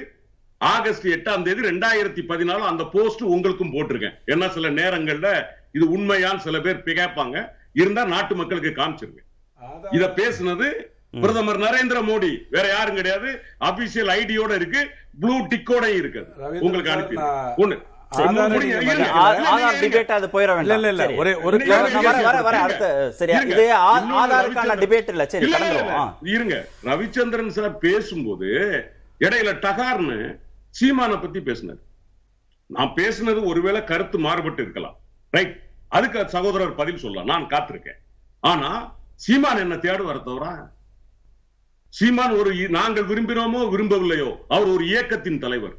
ஆகஸ்ட் 0.58 1.08
எட்டாம் 1.08 1.42
தேதி 1.42 1.62
ரெண்டாயிரத்தி 1.62 2.22
பதினாலு 2.28 2.60
அந்த 2.60 2.84
போஸ்ட் 2.84 3.24
உங்களுக்கும் 3.24 3.74
போட்டிருக்கேன். 3.74 4.14
ஏன்னா 4.28 4.50
சில 4.50 4.70
நேரங்கள்ல 4.70 5.44
இது 5.72 5.98
உண்மையான்னு 5.98 6.38
சில 6.38 6.60
பேர் 6.60 6.82
கேட்பாங்க. 6.86 7.50
இருந்தா 7.74 8.06
நாட்டு 8.06 8.36
மக்களுக்கு 8.36 8.82
காமிச்சிருங்க. 8.82 9.22
இத 9.92 10.12
பேசுனது 10.16 10.74
பிரதமர் 11.22 11.60
நரேந்திர 11.60 11.98
மோடி. 12.08 12.38
வேற 12.50 12.68
யாரும் 12.68 12.96
கிடையாது. 12.96 13.42
அபிஷியல் 13.60 14.12
ஐடியோட 14.20 14.56
இருக்கு. 14.56 14.88
ப்ளூ 15.20 15.36
டிக்கோட 15.38 15.86
இருக்கு 15.96 16.28
உங்களுக்கு 16.60 16.92
அனுப்பி 16.92 17.16
ஒண்ணு. 17.64 17.78
இருங்க. 26.22 26.68
ரவிச்சந்திரன். 26.84 27.48
சார் 27.48 27.78
பேசும்போது 27.78 28.50
இடையில 29.20 29.52
டகார்னு 29.66 30.40
சீமான 30.82 31.22
பத்தி 31.22 31.42
பேசினார். 31.42 31.76
நான் 32.66 32.94
பேசினது 32.96 33.46
ஒருவேளை 33.46 33.84
கருத்து 33.84 34.20
மாறுபட்டு 34.20 34.62
இருக்கலாம். 34.62 34.98
ரைட் 35.32 35.62
அதுக்கு 35.88 36.30
சகோதரர் 36.30 36.76
பதில் 36.76 36.98
சொல்லலாம். 36.98 37.26
நான் 37.26 37.60
காத்திருக்கேன். 37.60 37.98
ஆனா 38.40 38.96
சீமான் 39.16 39.58
என்ன 39.58 39.76
தேடுவார் 39.76 40.24
தவிர 40.24 40.70
சீமான் 41.90 42.32
ஒரு 42.32 42.70
நாங்கள் 42.70 43.06
விரும்பினோமோ 43.06 43.70
விரும்பவில்லையோ 43.70 44.38
அவர் 44.48 44.68
ஒரு 44.68 44.86
இயக்கத்தின் 44.86 45.40
தலைவர். 45.40 45.78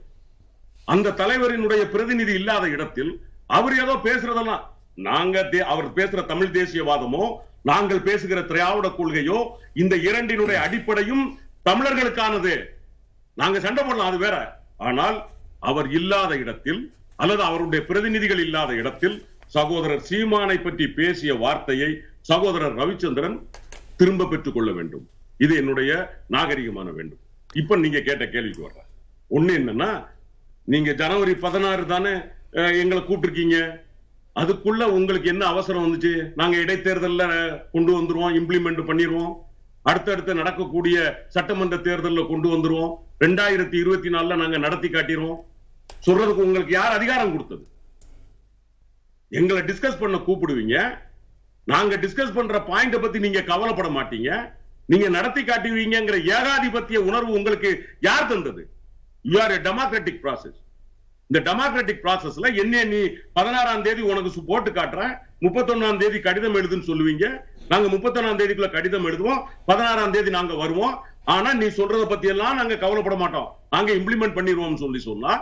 அந்த 0.84 1.10
தலைவரினுடைய 1.10 1.84
பிரதிநிதி 1.84 2.32
இல்லாத 2.32 2.68
இடத்தில் 2.68 3.26
அவர் 3.46 3.72
ஏதோ 3.72 3.94
பேசுறதெல்லாம் 4.04 4.60
நாங்க 4.94 5.40
தே- 5.40 5.58
அவர் 5.58 5.92
பேசுற 5.92 6.26
தமிழ் 6.26 6.46
தேசியவாதமோ 6.46 7.36
நாங்கள் 7.62 8.00
பேசுகிற 8.00 8.42
திராவிட 8.42 8.88
கொள்கையோ 8.88 9.50
இந்த 9.74 9.96
இரண்டினுடைய 9.96 10.60
அடிப்படையும் 10.60 11.38
தமிழர்களுக்கானது. 11.64 12.64
நாங்க 13.34 13.60
சண்டை 13.60 13.84
போடலாம் 13.84 14.06
அது 14.06 14.18
வேற. 14.18 14.55
ஆனால் 14.76 15.18
அவர் 15.60 15.90
இல்லாத 15.90 16.36
இடத்தில் 16.36 16.80
அல்லது 17.16 17.42
அவருடைய 17.42 17.84
பிரதிநிதிகள் 17.84 18.38
இல்லாத 18.38 18.74
இடத்தில் 18.74 19.16
சகோதரர் 19.56 20.02
சீமானை 20.08 20.62
பற்றி 20.62 20.86
பேசிய 20.88 21.34
வார்த்தையை 21.34 21.90
சகோதரர் 22.20 22.74
ரவிச்சந்திரன் 22.74 23.36
திரும்ப 23.96 24.26
பெற்றுக் 24.26 24.56
கொள்ள 24.56 24.72
வேண்டும். 24.72 25.08
இது 25.38 25.56
என்னுடைய 25.56 25.90
நாகரிகமான 26.34 26.88
வேண்டும். 26.92 27.20
இப்ப 27.52 27.76
நீங்க 27.76 28.00
கேட்ட 28.00 28.24
கேள்விக்கு 28.26 28.66
வர்ற. 28.66 28.80
ஒண்ணு 29.30 29.52
என்னன்னா 29.60 29.90
நீங்க 30.64 30.92
ஜனவரி 30.92 31.34
பதினாறு 31.34 31.86
தானே 31.86 32.12
எங்களை 32.52 33.00
கூப்பிட்டுருக்கீங்க. 33.02 33.84
அதுக்குள்ள 34.40 34.82
உங்களுக்கு 34.96 35.28
என்ன 35.32 35.44
அவசரம் 35.46 35.84
வந்துச்சு? 35.84 36.12
நாங்க 36.34 36.56
இடைத்தேர்தல்ல 36.56 37.24
கொண்டு 37.74 37.92
வந்துருவோம் 37.98 38.36
இம்ப்ளிமெண்ட் 38.40 38.82
பண்ணிடுவோம் 38.88 39.32
அடுத்தடுத்து 39.82 40.40
நடக்கக்கூடிய 40.40 40.96
சட்டமன்ற 41.34 41.76
தேர்தலில் 41.76 42.30
கொண்டு 42.32 42.48
வந்துருவோம். 42.54 42.94
ரெண்டாயிரத்தி 43.20 43.74
இருபத்தி 43.74 44.08
நாலுல 44.08 44.36
நாங்க 44.36 44.58
நடத்தி 44.58 44.88
காட்டிடுவோம் 44.88 45.38
சொல்றதுக்கு 46.06 46.44
உங்களுக்கு 46.46 46.72
யார் 46.72 46.92
அதிகாரம் 46.92 47.32
கொடுத்தது? 47.32 47.66
எங்களை 49.28 49.62
டிஸ்கஸ் 49.62 49.98
பண்ண 49.98 50.16
கூப்பிடுவீங்க. 50.16 50.98
நாங்க 51.64 51.96
டிஸ்கஸ் 51.96 52.34
பண்ற 52.34 52.58
பாயிண்ட 52.58 53.00
பத்தி 53.00 53.18
நீங்க 53.18 53.42
கவலைப்பட 53.42 53.88
மாட்டீங்க. 53.88 54.50
நீங்க 54.86 55.08
நடத்தி 55.08 55.42
காட்டுவீங்கிற 55.42 56.18
ஏகாதிபத்திய 56.24 56.96
உணர்வு 56.96 57.32
உங்களுக்கு 57.32 57.84
யார் 58.00 58.26
தந்தது? 58.26 58.70
You 59.22 59.40
are 59.40 59.50
a 59.50 59.56
democratic 59.56 60.20
process 60.22 60.58
இந்த 61.28 61.52
டெமோக்ராட்டிக் 61.52 62.02
ப்ராசஸ்ல 62.02 62.56
என்ன 62.56 62.84
நீ 62.84 63.08
பதினாறாம் 63.32 63.82
தேதி 63.82 64.00
உனக்கு 64.00 64.44
போட்டு 64.44 64.70
காட்டுறேன். 64.70 65.18
முப்பத்தொன்னாம் 65.40 65.96
தேதி 65.96 66.20
கடிதம் 66.20 66.54
எழுதுன்னு 66.54 66.88
சொல்லுவீங்க. 66.90 67.40
நாங்க 67.68 67.96
முப்பத்தொன்னாம் 67.96 68.38
தேதிக்குள்ள 68.40 68.70
கடிதம் 68.70 69.06
எழுதுவோம். 69.06 69.44
பதினாறாம் 69.66 70.12
தேதி 70.12 70.30
நாங்க 70.30 70.54
வருவோம். 70.54 71.04
ஆனா 71.34 71.50
நீ 71.60 71.66
சொல்றத 71.78 72.02
பத்தி 72.10 72.26
எல்லாம் 72.32 72.58
நாங்க 72.58 72.74
கவலைப்பட 72.82 73.16
மாட்டோம். 73.22 73.48
நாங்க 73.74 73.90
இம்ப்ளிமெண்ட் 73.98 74.36
பண்ணிடுவோம் 74.36 74.82
சொல்லி 74.82 75.00
சொன்னா 75.06 75.32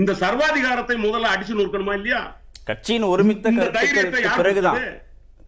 இந்த 0.00 0.12
சர்வாதிகாரத்தை 0.22 0.96
முதல்ல 1.04 1.30
அடிச்சு 1.34 1.56
நொறுக்கணுமா 1.58 1.94
இல்லையா? 1.98 2.20
கட்சியின் 2.68 3.06
ஒருமித்த 3.12 3.46
கருத்துக்களுக்கு 3.60 4.34
பிறகுதான்? 4.40 4.80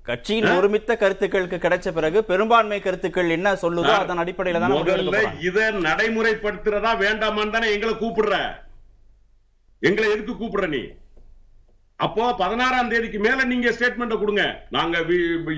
கட்சியின் 0.08 0.48
ஒருமித்த 0.54 0.92
கருத்துக்களுக்கு 1.02 1.58
கிடைச்ச 1.64 1.88
பிறகு 1.98 2.18
பெரும்பான்மை 2.30 2.78
கருத்துக்கள் 2.86 3.34
என்ன 3.36 3.48
சொல்லுதோ 3.64 3.92
அதன் 3.98 4.22
அடிப்படையில 4.22 4.60
தான் 4.62 4.74
முதல்ல 4.78 5.20
இத 5.48 5.58
நடைமுறைப்படுத்துறதா 5.86 6.92
வேண்டாமான்னு 7.04 7.54
தானே 7.56 7.68
எங்களை 7.76 7.94
கூப்பிடுற. 8.02 8.34
எங்களை 9.82 10.08
எதுக்கு 10.14 10.34
கூப்பிடுற 10.40 10.66
நீ? 10.74 10.82
அப்போ 12.00 12.24
பதினாறாம் 12.40 12.90
தேதிக்கு 12.92 13.18
மேல 13.26 13.44
நீங்க 13.52 13.68
ஸ்டேட்மெண்ட் 13.76 14.20
கொடுங்க. 14.22 14.44
நாங்க 14.76 14.96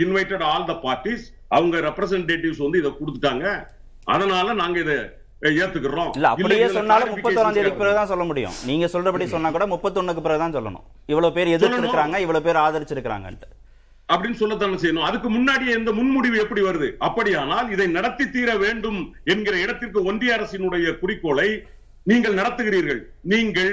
இன்வைட்டட் 0.05 0.45
ஆல் 0.51 0.69
த 0.71 0.75
பார்ட்டிஸ் 0.85 1.25
அவங்க 1.57 1.77
ரெப்ரசன்டேட்டிவ்ஸ் 1.89 2.63
வந்து 2.65 2.81
இதை 2.83 2.93
கொடுத்துட்டாங்க. 3.01 3.47
அதனால 4.13 4.55
நாங்க 4.63 4.79
இதை 4.85 4.97
ஏத்துக்கிறோம். 5.63 6.13
இல்ல 6.19 6.29
அப்படியே 6.35 6.67
சொன்னாலும் 6.77 7.11
முப்பத்தோராம் 7.15 7.57
தேதிக்கு. 7.57 7.81
பிறகு 7.83 7.99
தான் 7.99 8.11
சொல்ல 8.13 8.25
முடியும். 8.31 8.55
நீங்க 8.69 8.87
சொல்றபடி 8.95 9.27
சொன்னா 9.33 9.49
கூட 9.57 9.65
முப்பத்தொன்னுக்கு 9.73 10.25
பிறகு 10.27 10.43
தான் 10.43 10.57
சொல்லணும். 10.57 10.85
இவ்வளவு 11.13 11.35
பேர் 11.37 11.53
எதிர்த்து 11.55 11.71
சொல்லணும். 11.71 11.91
இருக்காங்க 11.91 12.19
இவ்வளவு 12.25 12.47
பேர் 12.47 12.63
ஆதரிச்சிருக்காங்கன்ட்டு 12.65 13.49
அப்படின்னு 14.13 14.39
சொல்லத்தானே 14.41 14.79
செய்யணும். 14.81 15.07
அதுக்கு 15.09 15.29
முன்னாடியே 15.35 15.75
இந்த 15.81 15.91
முன்முடிவு 15.99 16.37
எப்படி 16.45 16.63
வருது? 16.69 16.89
அப்படியானால் 17.09 17.69
இதை 17.75 17.87
நடத்தி 17.97 18.25
தீர 18.35 18.51
வேண்டும் 18.65 18.99
என்கிற 19.33 19.55
இடத்திற்கு 19.65 20.01
ஒன்றிய 20.11 20.33
அரசினுடைய 20.37 20.87
குறிக்கோளை 21.03 21.49
நீங்கள் 22.11 22.39
நடத்துகிறீர்கள். 22.41 23.01
நீங்கள் 23.33 23.73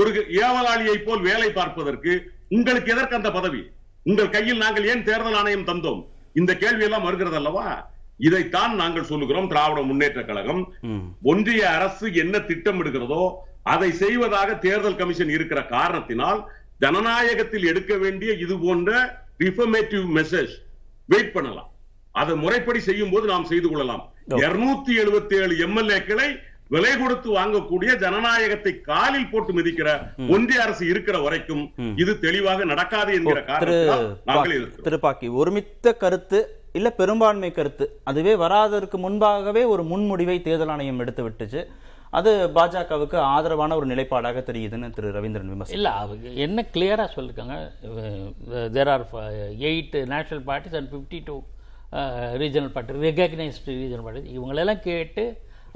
ஒரு 0.00 0.10
ஏவலாளியை 0.44 0.96
போல் 1.06 1.26
வேலை 1.30 1.50
பார்ப்பதற்கு 1.58 2.14
உங்களுக்கு 2.56 2.92
எதற்கு 2.94 3.18
அந்த 3.18 3.30
பதவி? 3.38 3.62
உங்கள் 4.10 4.32
கையில் 4.36 4.62
நாங்கள் 4.64 4.88
ஏன் 4.92 5.06
தேர்தல் 5.10 5.36
ஆணையம் 5.40 5.68
தந்தோம்? 5.70 6.00
இந்த 6.40 6.52
கேள்வி 6.62 6.84
எல்லாம் 6.86 7.06
வருகிறது 7.08 7.38
அல்லவா 7.40 7.66
இதைத்தான் 8.18 8.74
நாங்கள் 8.74 9.04
சொல்லுகிறோம் 9.04 9.48
திராவிட 9.48 9.80
முன்னேற்ற 9.80 10.24
கழகம். 10.24 10.62
ஒன்றிய 11.22 11.70
அரசு 11.70 12.14
என்ன 12.14 12.38
திட்டமிடுகிறதோ 12.38 13.22
அதை 13.62 13.92
செய்வதாக 13.92 14.54
தேர்தல் 14.56 14.96
கமிஷன் 14.96 15.28
இருக்கிற 15.28 15.66
காரணத்தினால் 15.66 16.40
ஜனநாயகத்தில் 16.78 17.66
எடுக்க 17.66 17.96
வேண்டிய 17.96 18.32
இது 18.32 18.58
போன்ற 18.58 18.90
ரிஃபர்மேட்டிவ் 19.38 20.06
மெசேஜ் 20.14 20.52
வெயிட் 21.06 21.32
பண்ணலாம். 21.32 21.70
அதை 22.12 22.36
முறைப்படி 22.36 22.80
செய்யும் 22.80 23.10
போது 23.10 23.26
நாம் 23.26 23.44
செய்து 23.44 23.68
கொள்ளலாம். 23.68 24.04
இருநூத்தி 24.38 24.92
எழுபத்தி 24.98 25.34
ஏழு 25.40 25.66
எம்எல்ஏக்களை 25.66 26.28
விலை 26.68 26.98
கொடுத்து 26.98 27.30
வாங்கக்கூடிய 27.30 27.96
ஜனநாயகத்தை 27.96 28.80
காலில் 28.80 29.28
போட்டு 29.28 29.52
மிதிக்கிற 29.52 29.88
ஒன்றிய 30.28 30.62
அரசு 30.62 30.86
இருக்கிற 30.86 31.18
வரைக்கும் 31.18 31.62
இது 31.96 32.18
தெளிவாக 32.18 32.64
நடக்காது 32.64 33.14
என்கிற 33.14 33.44
காரணத்தினால் 33.44 34.06
நாங்கள் 34.24 34.50
பா- 34.50 34.56
எதிர்க்கிறோம். 34.56 34.82
திரு 34.82 35.00
பாக்கி 35.00 35.28
ஒருமித்த 35.34 35.92
கருத்து 35.94 36.38
இல்லை 36.76 36.90
பெரும்பான்மை 37.00 37.50
கருத்து. 37.52 37.84
அதுவே 38.10 38.32
வராததற்கு 38.42 38.96
முன்பாகவே 38.98 39.62
ஒரு 39.72 39.82
முன்முடிவை 39.90 40.36
தேர்தல் 40.42 40.72
ஆணையம் 40.74 41.02
எடுத்து 41.04 41.22
விட்டுச்சு 41.26 41.60
அது 42.12 42.30
பாஜகவுக்கு 42.56 43.16
ஆதரவான 43.30 43.76
ஒரு 43.76 43.86
நிலைப்பாடாக 43.86 44.42
தெரியுதுன்னு 44.48 44.88
திரு 44.96 45.08
ரவீந்திரன் 45.16 45.50
விமர்சனம் 45.52 45.78
இல்லை 45.78 45.92
அவங்க 46.02 46.28
என்ன 46.44 46.64
கிளியராக 46.74 47.08
சொல்லியிருக்காங்க 47.16 47.56
there 48.76 48.90
are 48.94 49.04
eight 49.68 49.96
national 50.14 50.44
parties 50.50 50.76
and 50.80 50.90
fifty 50.92 51.20
two 51.28 51.36
regional 52.42 52.72
party 52.76 53.02
recognised 53.06 53.76
regional 53.82 54.06
party 54.06 54.32
இவங்களெல்லாம் 54.38 54.84
கேட்டு 54.86 55.24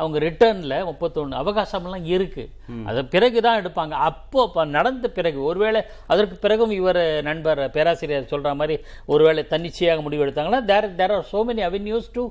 அவங்க 0.01 0.19
ரிட்டர்னில் 0.25 0.77
முப்பத்தொன்று 0.87 1.41
அவகாசம்லாம் 1.41 2.07
இருக்கு. 2.15 2.45
அது 2.89 3.01
பிறகு 3.13 3.39
தான் 3.41 3.59
எடுப்பாங்க. 3.61 3.95
அப்போ 4.09 4.43
நடந்த 4.75 5.07
பிறகு 5.17 5.41
ஒருவேளை 5.45 5.81
அதற்கு 6.09 6.37
பிறகும் 6.41 6.75
இவர் 6.77 7.01
நண்பர் 7.29 7.63
பேராசிரியர் 7.75 8.31
சொல்ற 8.33 8.53
மாதிரி 8.57 8.77
ஒருவேளை 9.09 9.43
தன்னிச்சையாக 9.51 10.05
முடிவு 10.07 10.25
எடுத்தாங்கன்னா 10.27 10.63
there 10.67 10.95
there 10.97 11.15
are 11.17 11.27
so 11.31 11.43
many 11.49 11.65
avenues 11.69 12.09
to 12.13 12.25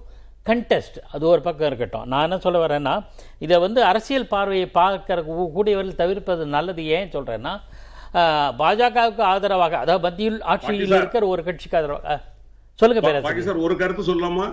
contest 0.45 0.97
அது 1.11 1.24
ஒரு 1.32 1.41
பக்கம் 1.41 1.67
இருக்கட்டும். 1.67 2.07
நான் 2.07 2.26
என்ன 2.28 2.39
சொல்ல 2.39 2.59
வரேன்னா 2.61 2.93
இதை 3.41 3.57
வந்து 3.63 3.80
அரசியல் 3.89 4.32
பார்வையை 4.32 4.67
பார்க்கிற 4.74 5.20
கூடியவர்கள் 5.55 5.99
தவிர்ப்பது 5.99 6.45
நல்லது 6.53 6.84
ஏன் 6.97 7.13
சொல்றேன்னா 7.15 7.53
ஆஹ், 8.20 8.51
பாஜகவுக்கு 8.59 9.24
ஆதரவாக 9.28 9.78
அதாவது 9.80 10.03
மத்தியில் 10.05 10.39
ஆட்சியில். 10.51 10.93
இருக்கிற 10.95 11.26
ஒரு 11.28 11.41
கட்சிக்கு 11.47 11.78
ஆதரவாக 11.80 12.15
சொல்லுங்க 12.80 13.01
பேராசிரியர். 13.03 13.47
சார் 13.47 13.65
ஒரு 13.65 13.76
கருத்து 13.78 14.03
சொல்லலாமா? 14.07 14.47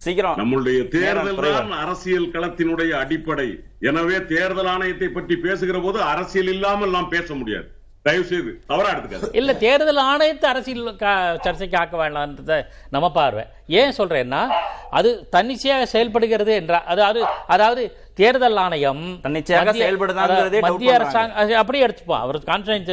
சீக்கிரம். 0.00 0.36
நம்முடைய 0.36 0.78
நேரம் 0.78 0.90
தேர்தல் 0.96 1.52
தான் 1.52 1.70
அரசியல் 1.78 2.28
களத்தினுடைய 2.30 2.90
அடிப்படை. 2.94 3.48
எனவே 3.80 4.24
தேர்தல் 4.24 4.66
ஆணையத்தை 4.66 5.08
பற்றி 5.08 5.36
பேசுகிற 5.36 5.80
போது 5.80 6.02
அரசியல் 6.04 6.46
இல்லாமல் 6.46 6.90
நாம் 6.90 7.08
பேச 7.08 7.34
முடியாது. 7.34 7.66
தயவு 8.06 8.24
செய்து 8.24 8.50
தவறா 8.66 8.90
எடுத்துக்காது 8.90 9.28
இல்ல 9.32 9.52
தேர்தல் 9.56 10.00
ஆணையத்தை 10.02 10.44
அரசியல் 10.44 10.90
சர்ச்சைக்கு 11.40 11.78
ஆக்க 11.78 11.94
வேண்டாம்ன்றத 11.96 12.56
நம்ம 12.90 13.06
பார்வை. 13.10 13.44
ஏன் 13.78 13.92
சொல்றேன்னா 13.98 14.42
அது 14.90 15.10
தன்னிச்சையாக 15.30 15.86
செயல்படுகிறது 15.86 16.54
என்ற 16.54 16.82
அதாவது 16.84 17.20
அதாவது 17.46 17.84
தேர்தல் 18.14 18.56
ஆணையம் 18.56 19.02
தன்னிச்சையாக 19.22 19.64
மத்திய- 19.64 19.86
செயல்படுதாங்கிறதே 19.86 20.60
மத்திய. 20.60 20.92
அரசாங்கம் 20.94 21.58
அப்படியே 21.58 21.86
எடுத்துப்போம். 21.86 22.20
அவர் 22.20 22.38
கான்ஃபரன்ஸ் 22.44 22.92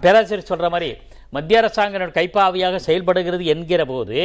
பேராசிரியர் 0.00 0.50
சொல்ற 0.52 0.68
மாதிரி 0.70 0.90
மத்திய 1.32 1.58
அரசாங்க 1.58 2.06
கைப்பாவியாக 2.06 2.76
செயல்படுகிறது 2.76 3.44
என்கிற 3.44 3.84
போது 3.84 4.16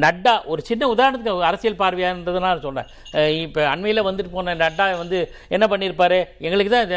நட்டா 0.00 0.44
ஒரு 0.44 0.62
சின்ன 0.62 0.94
உதாரணத்துக்கு 0.94 1.40
அரசியல் 1.40 1.78
பார்வையான்றதுனால 1.78 2.84
அஹ் 3.12 3.40
இப்ப 3.40 3.76
அண்மையில 3.76 4.04
வந்துட்டு 4.08 4.30
போன 4.30 4.54
நட்டா 4.54 4.96
வந்து 4.96 5.18
என்ன 5.48 5.66
பண்ணியிருப்பாரு 5.66 6.18
எங்களுக்கு 6.38 6.72
தான் 6.72 6.88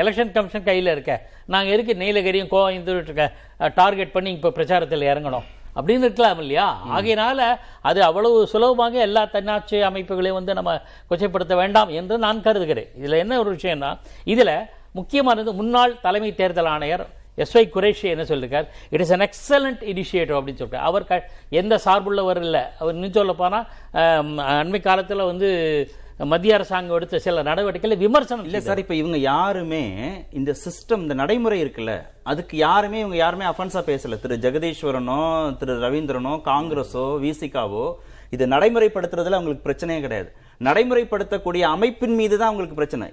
எலெக்ஷன் 0.00 0.32
கமிஷன் 0.32 0.62
கையில 0.62 0.92
இருக்க. 0.92 1.12
நாங்க 1.46 1.70
எதுக்கு 1.70 1.94
நீலகிரியும் 1.94 2.50
கோயம்புத்தூர் 2.50 3.02
இருக்க? 3.02 3.26
டார்கெட் 3.74 4.12
பண்ணி 4.12 4.32
இப்ப 4.32 4.50
பிரச்சாரத்தில் 4.50 5.08
இறங்கணும். 5.10 5.46
அப்படின்னு 5.76 6.06
இருக்கலாம் 6.06 6.38
இல்லையா? 6.38 6.66
ஆகையினால 6.96 7.40
அது 7.80 8.02
அவ்வளவு 8.02 8.46
சுலபமாக 8.46 8.98
எல்லா 8.98 9.24
தன்னாட்சி 9.24 9.76
அமைப்புகளையும் 9.76 10.38
வந்து 10.40 10.54
நம்ம 10.54 10.72
கொச்சைப்படுத்த 11.10 11.54
வேண்டாம் 11.54 11.88
என்று 11.88 12.18
நான் 12.18 12.42
கருதுகிறேன். 12.42 12.88
இதுல 13.00 13.18
என்ன 13.18 13.38
ஒரு 13.38 13.52
விஷயம்னா 13.54 13.90
இதுல 14.26 14.52
முக்கியமானது 14.92 15.52
முன்னாள் 15.52 16.00
தலைமை 16.00 16.34
தேர்தல் 16.34 16.64
ஆணையர் 16.66 17.04
எஸ் 17.44 17.54
ஒய் 17.58 17.68
குரேஷி 17.76 18.06
என்ன 18.14 18.26
சொல்லியிருக்கார் 18.30 18.66
it 18.94 19.04
is 19.04 19.14
an 19.16 19.22
excellent 19.28 19.80
initiative 19.94 20.34
அப்படின்னு 20.38 20.60
சொல்லிட்டு. 20.62 20.86
அவர் 20.88 21.08
க 21.10 21.14
எந்த 21.60 21.74
சார்புள்ளவர் 21.86 22.42
இல்லை. 22.48 22.64
அவர் 22.80 22.94
இன்னும் 22.98 23.16
சொல்ல 23.20 23.34
போனால் 23.40 23.64
அண்மை 24.62 24.80
காலத்தில் 24.88 25.28
வந்து 25.30 25.48
மத்திய 26.30 26.54
அரசாங்கம் 26.58 26.96
எடுத்த 26.96 27.16
சில 27.24 27.42
நடவடிக்கைகளை 27.48 27.96
விமர்சனம் 28.04 28.46
இல்ல 28.46 28.60
சார் 28.68 28.80
இப்ப 28.82 28.94
இவங்க 29.00 29.18
யாருமே 29.32 29.82
இந்த 30.38 30.52
சிஸ்டம் 30.64 31.04
இந்த 31.04 31.14
நடைமுறை 31.20 31.58
இருக்குல்ல 31.64 31.94
அதுக்கு 32.30 32.54
யாருமே 32.66 32.98
இவங்க 33.02 33.18
யாருமே 33.22 33.44
அஃபென்ஸா 33.50 33.82
பேசல. 33.90 34.18
திரு 34.24 34.36
ஜெகதீஸ்வரனோ 34.46 35.20
திரு 35.60 35.76
ரவீந்திரனோ 35.86 36.34
காங்கிரஸோ 36.50 37.04
விசிகாவோ 37.24 37.86
இது 38.36 38.46
நடைமுறைப்படுத்துறதுல 38.54 39.38
அவங்களுக்கு 39.38 39.66
பிரச்சனையே 39.68 40.00
கிடையாது. 40.06 40.30
நடைமுறைப்படுத்தக்கூடிய 40.66 41.60
அமைப்பின் 41.74 42.14
மீது 42.20 42.38
தான் 42.38 42.48
அவங்களுக்கு 42.52 42.78
பிரச்சனை 42.80 43.06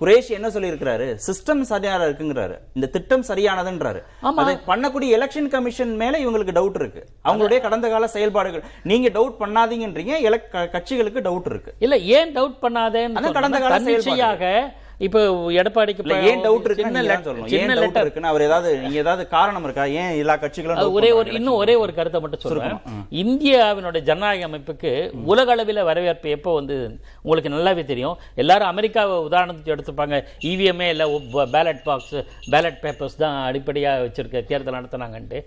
குரேஷ் 0.00 0.30
என்ன 0.36 0.48
சொல்லியிருக்கிறாரு? 0.48 1.06
சிஸ்டம் 1.26 1.60
சரியா 1.60 1.94
இருக்குங்கிறாரு. 1.96 2.56
இந்த 2.74 2.86
திட்டம் 2.94 3.24
சரியானதுன்றாரு. 3.28 4.00
அதை 4.20 4.54
பண்ணக்கூடிய 4.66 5.10
எலெக்ஷன் 5.18 5.48
கமிஷன் 5.48 5.96
மேல 5.96 6.18
இவங்களுக்கு 6.18 6.54
டவுட் 6.58 6.78
இருக்கு. 6.82 7.04
அவங்களுடைய 7.24 7.60
கடந்த 7.66 7.88
கால 7.88 8.06
செயல்பாடுகள். 8.06 8.64
நீங்க 8.82 9.08
டவுட் 9.08 9.40
பண்ணாதீங்கன்றீங்க 9.40 10.38
கட்சிகளுக்கு 10.76 11.20
டவுட் 11.28 11.50
இருக்கு. 11.54 11.74
இல்ல 11.78 11.98
ஏன் 11.98 12.32
டவுட் 12.38 12.56
அதான் 12.62 13.38
கடந்த 13.40 13.58
கால 13.58 13.78
செயல்பாடு. 13.78 14.70
இப்போ 15.06 15.20
எடப்பாடிக்கு 15.60 16.16
ஏன் 16.30 16.42
டவுட் 16.44 16.66
இருக்கு 16.66 16.84
சின்ன 16.86 17.00
சொல்லணும். 17.26 17.48
சின்ன 17.52 17.74
லெட்டர். 17.78 18.04
இருக்குன்னு 18.04 18.30
அவர் 18.32 18.44
ஏதாவது 18.48 18.70
நீங்க 18.82 18.98
ஏதாவது 19.02 19.22
காரணம் 19.34 19.64
இருக்கா? 19.66 19.84
ஏன் 20.02 20.12
எல்லா 20.22 20.34
கட்சிகளும் 20.42 20.96
ஒரே 20.98 21.10
ஒரு 21.18 21.32
இன்னும் 21.38 21.58
ஒரே 21.62 21.74
ஒரு 21.84 21.92
கருத்தை 21.98 22.20
மட்டும் 22.24 22.44
சொல்றேன். 22.44 22.76
இந்தியாவினுடைய 23.22 24.02
ஜனநாயக 24.10 24.48
அமைப்புக்கு 24.48 24.92
உலக 25.32 25.50
அளவில் 25.56 25.82
வரவேற்பு 25.90 26.34
எப்போ 26.36 26.52
வந்து 26.58 26.76
உங்களுக்கு 27.24 27.54
நல்லாவே 27.56 27.84
தெரியும். 27.90 28.16
எல்லாரும் 28.44 28.70
அமெரிக்காவை 28.72 29.16
உதாரணத்துக்கு 29.28 29.74
எடுத்துப்பாங்க. 29.76 30.22
இவிஎம்ஏ 30.52 30.88
இல்லை 30.94 31.08
பேலட் 31.56 31.84
பாக்ஸ் 31.88 32.16
பேலட் 32.54 32.80
பேப்பர்ஸ் 32.86 33.20
தான் 33.24 33.36
அடிப்படையாக 33.50 34.06
வச்சிருக்க 34.06 34.46
தேர்தல் 34.52 34.78
நடத்தினாங்கன்ட்டு. 34.78 35.40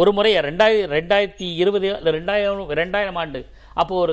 ஒரு 0.00 0.12
முறை 0.18 0.32
ரெண்டாயிரம் 0.50 0.96
ரெண்டாயிரத்தி 1.00 1.48
இருபது 1.62 1.86
இல்லை 1.92 2.12
ரெண்டாயிரம் 2.20 2.74
ரெண்டாயிரம் 2.82 3.20
ஆண்டு 3.24 3.42
அப்போ 3.82 3.94
ஒரு 4.02 4.12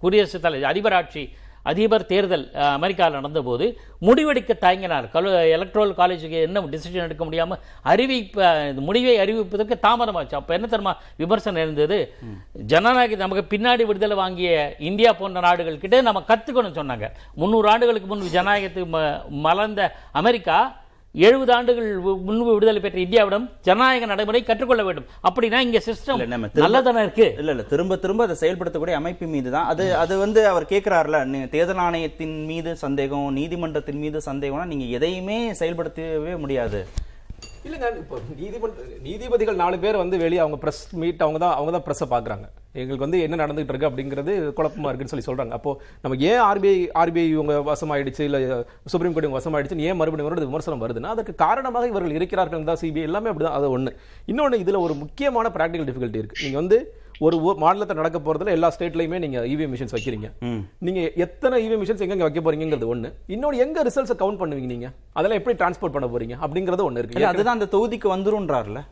குடியரசுத் 0.00 0.46
தலைவர் 0.46 0.70
அதிபர் 0.70 0.96
ஆட்சி 0.96 1.22
அதிபர் 1.66 2.06
தேர்தல் 2.06 2.52
அமெரிக்காவில் 2.52 3.20
நடந்தபோது 3.20 3.74
முடிவெடுக்க 4.00 4.52
தயங்கினார். 4.60 5.08
கலு 5.12 5.50
எலக்ட்ரல் 5.50 5.92
காலேஜுக்கு 5.92 6.40
என்ன 6.40 6.60
டிசிஷன் 6.60 7.04
எடுக்க 7.06 7.24
முடியாமல் 7.24 7.58
அறிவிப்ப 7.84 8.68
இந்த 8.68 8.80
முடிவை 8.80 9.18
அறிவிப்பதற்கு 9.18 9.74
தாமதமாச்சு. 9.82 10.34
அப்போ 10.34 10.54
என்ன 10.54 10.66
தெரியுமா 10.66 10.96
விமர்சனம் 11.16 11.62
இருந்தது? 11.62 12.14
ஜனநாயக 12.52 13.14
நமக்கு 13.14 13.56
பின்னாடி 13.56 13.84
விடுதலை 13.84 14.16
வாங்கிய 14.16 14.76
இந்தியா 14.78 15.12
போன்ற 15.12 15.40
நாடுகள் 15.40 15.78
கிட்டே 15.78 16.00
நம்ம 16.00 16.24
கற்றுக்கணும்னு 16.28 16.78
சொன்னாங்க. 16.78 17.10
முந்நூறு 17.34 17.68
ஆண்டுகளுக்கு 17.68 18.16
முன் 18.16 18.28
ஜனநாயகத்துக்கு 18.32 18.88
ம- 18.92 19.28
மலர்ந்த 19.28 19.92
அமெரிக்கா 20.12 20.84
எழுபது 21.24 21.52
ஆண்டுகள் 21.56 21.88
முன்பு 22.28 22.52
விடுதலை 22.54 22.80
பெற்ற 22.80 22.98
இந்தியாவிடம் 23.04 23.44
ஜனநாயக 23.66 24.06
நடைமுறை 24.10 24.40
கற்றுக்கொள்ள 24.42 24.82
வேண்டும். 24.88 25.06
அப்படின்னா 25.28 25.58
இங்க 25.66 25.80
சிஸ்டம் 25.86 26.22
நல்லதானே 26.64 27.02
இருக்கு. 27.06 27.26
இல்ல 27.40 27.50
இல்ல 27.54 27.64
திரும்ப 27.72 27.96
திரும்ப 28.04 28.26
அதை 28.26 28.36
செயல்படுத்தக்கூடிய 28.42 28.96
அமைப்பு 29.00 29.26
மீது 29.34 29.50
தான் 29.56 29.68
அது 29.72 29.86
அது 30.02 30.16
வந்து 30.24 30.42
அவர் 30.52 30.70
கேட்கிறாருல 30.72 31.22
தேர்தல் 31.54 31.82
ஆணையத்தின் 31.86 32.36
மீது 32.50 32.72
சந்தேகம் 32.84 33.28
நீதிமன்றத்தின் 33.40 34.02
மீது 34.04 34.20
சந்தேகம்னா 34.30 34.66
நீங்க 34.72 34.86
எதையுமே 34.98 35.38
செயல்படுத்தவே 35.62 36.34
முடியாது. 36.44 36.80
இல்லைங்க 37.66 37.88
இப்போ 38.00 38.16
நீதிமன்ற 38.38 38.82
நீதிபதிகள் 39.02 39.60
நாலு 39.60 39.76
பேர் 39.78 39.96
வந்து 39.96 40.16
வெளியே 40.18 40.40
அவங்க 40.42 40.58
ப்ரெஸ் 40.62 40.82
மீட் 40.94 41.24
அவங்க 41.24 41.38
தான் 41.38 41.54
அவங்க 41.54 41.70
தான் 41.70 41.84
ப்ரெஸ்ஸை 41.86 42.06
பார்க்குறாங்க 42.10 42.46
எங்களுக்கு 42.74 43.04
வந்து 43.04 43.20
என்ன 43.22 43.38
நடந்துகிட்டு 43.42 43.72
இருக்கு 43.72 43.88
அப்படிங்கிறது 43.88 44.32
குழப்பமா 44.58 44.88
இருக்குன்னு 44.88 45.12
சொல்லி 45.12 45.26
சொல்கிறாங்க 45.26 45.54
அப்போது 45.58 45.80
நம்ம 46.02 46.18
ஏன் 46.30 46.42
ஆர்பிஐ 46.48 46.74
ஆர்பிஐ 47.02 47.24
இவங்க 47.28 47.54
வசமாயிடுச்சு? 47.70 48.22
இல்லை 48.28 48.40
சுப்ரீம் 48.86 49.14
கோர்ட் 49.14 49.26
இவங்க 49.26 49.38
வசமாயிடுச்சுன்னு 49.40 49.86
ஏன் 49.88 49.98
மறுபடியும் 50.00 50.28
வருது 50.30 50.50
விமர்சனம் 50.50 50.84
வருதுன்னா 50.84 51.12
அதற்கு 51.14 51.34
காரணமாக 51.44 51.86
இவர்கள் 51.86 52.16
இருக்கிறார்கள் 52.18 52.68
தான் 52.70 52.80
சிபிஐ 52.82 53.06
எல்லாமே 53.10 53.30
அப்படிதான். 53.30 53.58
அது 53.60 53.70
ஒன்று 53.70 53.92
இன்னொன்று 54.26 54.62
இதில் 54.64 54.84
ஒரு 54.86 54.94
முக்கியமான 54.94 55.52
ப்ராக்டிக்கல் 55.56 55.88
டிஃபிகல்ட்டி 55.90 56.22
இருக்குது 56.22 56.44
நீங்கள் 56.44 56.62
வந்து 56.62 56.78
ஒரு 57.18 57.36
ஊ- 57.38 57.56
மாநிலத்தை 57.56 57.96
நடக்க 57.96 58.18
போறதுல 58.18 58.46
எல்லா 58.48 58.70
ஸ்டேட்லயுமே 58.70 59.18
நீங்க 59.18 59.40
இவிஎம் 59.46 59.72
மிஷின்ஸ் 59.72 59.94
வைக்கிறீங்க. 59.96 60.28
நீங்க 60.78 61.00
எத்தனை 61.16 61.58
இவிஎம் 61.62 61.80
மிஷின்ஸ் 61.82 62.04
எங்க 62.06 62.16
வைக்க 62.22 62.40
போறீங்கிறது 62.40 62.90
ஒண்ணு. 62.94 63.10
இன்னொன்னு 63.28 63.56
எங்க 63.56 63.82
ரிசல்ட்ஸ் 63.82 64.18
கவுண்ட் 64.18 64.40
பண்ணுவீங்க 64.40 64.66
நீங்க? 64.66 64.88
அதெல்லாம் 65.12 65.38
எப்படி 65.38 65.56
டிரான்ஸ்போர்ட் 65.56 65.92
பண்ண 65.92 66.08
போறீங்க? 66.08 66.36
அப்படிங்கறது 66.40 66.86
ஒண்ணு 66.86 66.98
இருக்கு. 66.98 67.16
இல்ல 67.16 67.28
அதுதான் 67.28 67.60
அந்த 67.60 67.70
தொகுதிக்கு 67.72 68.08
வந்துரும்ன்றார்ல 68.08 68.82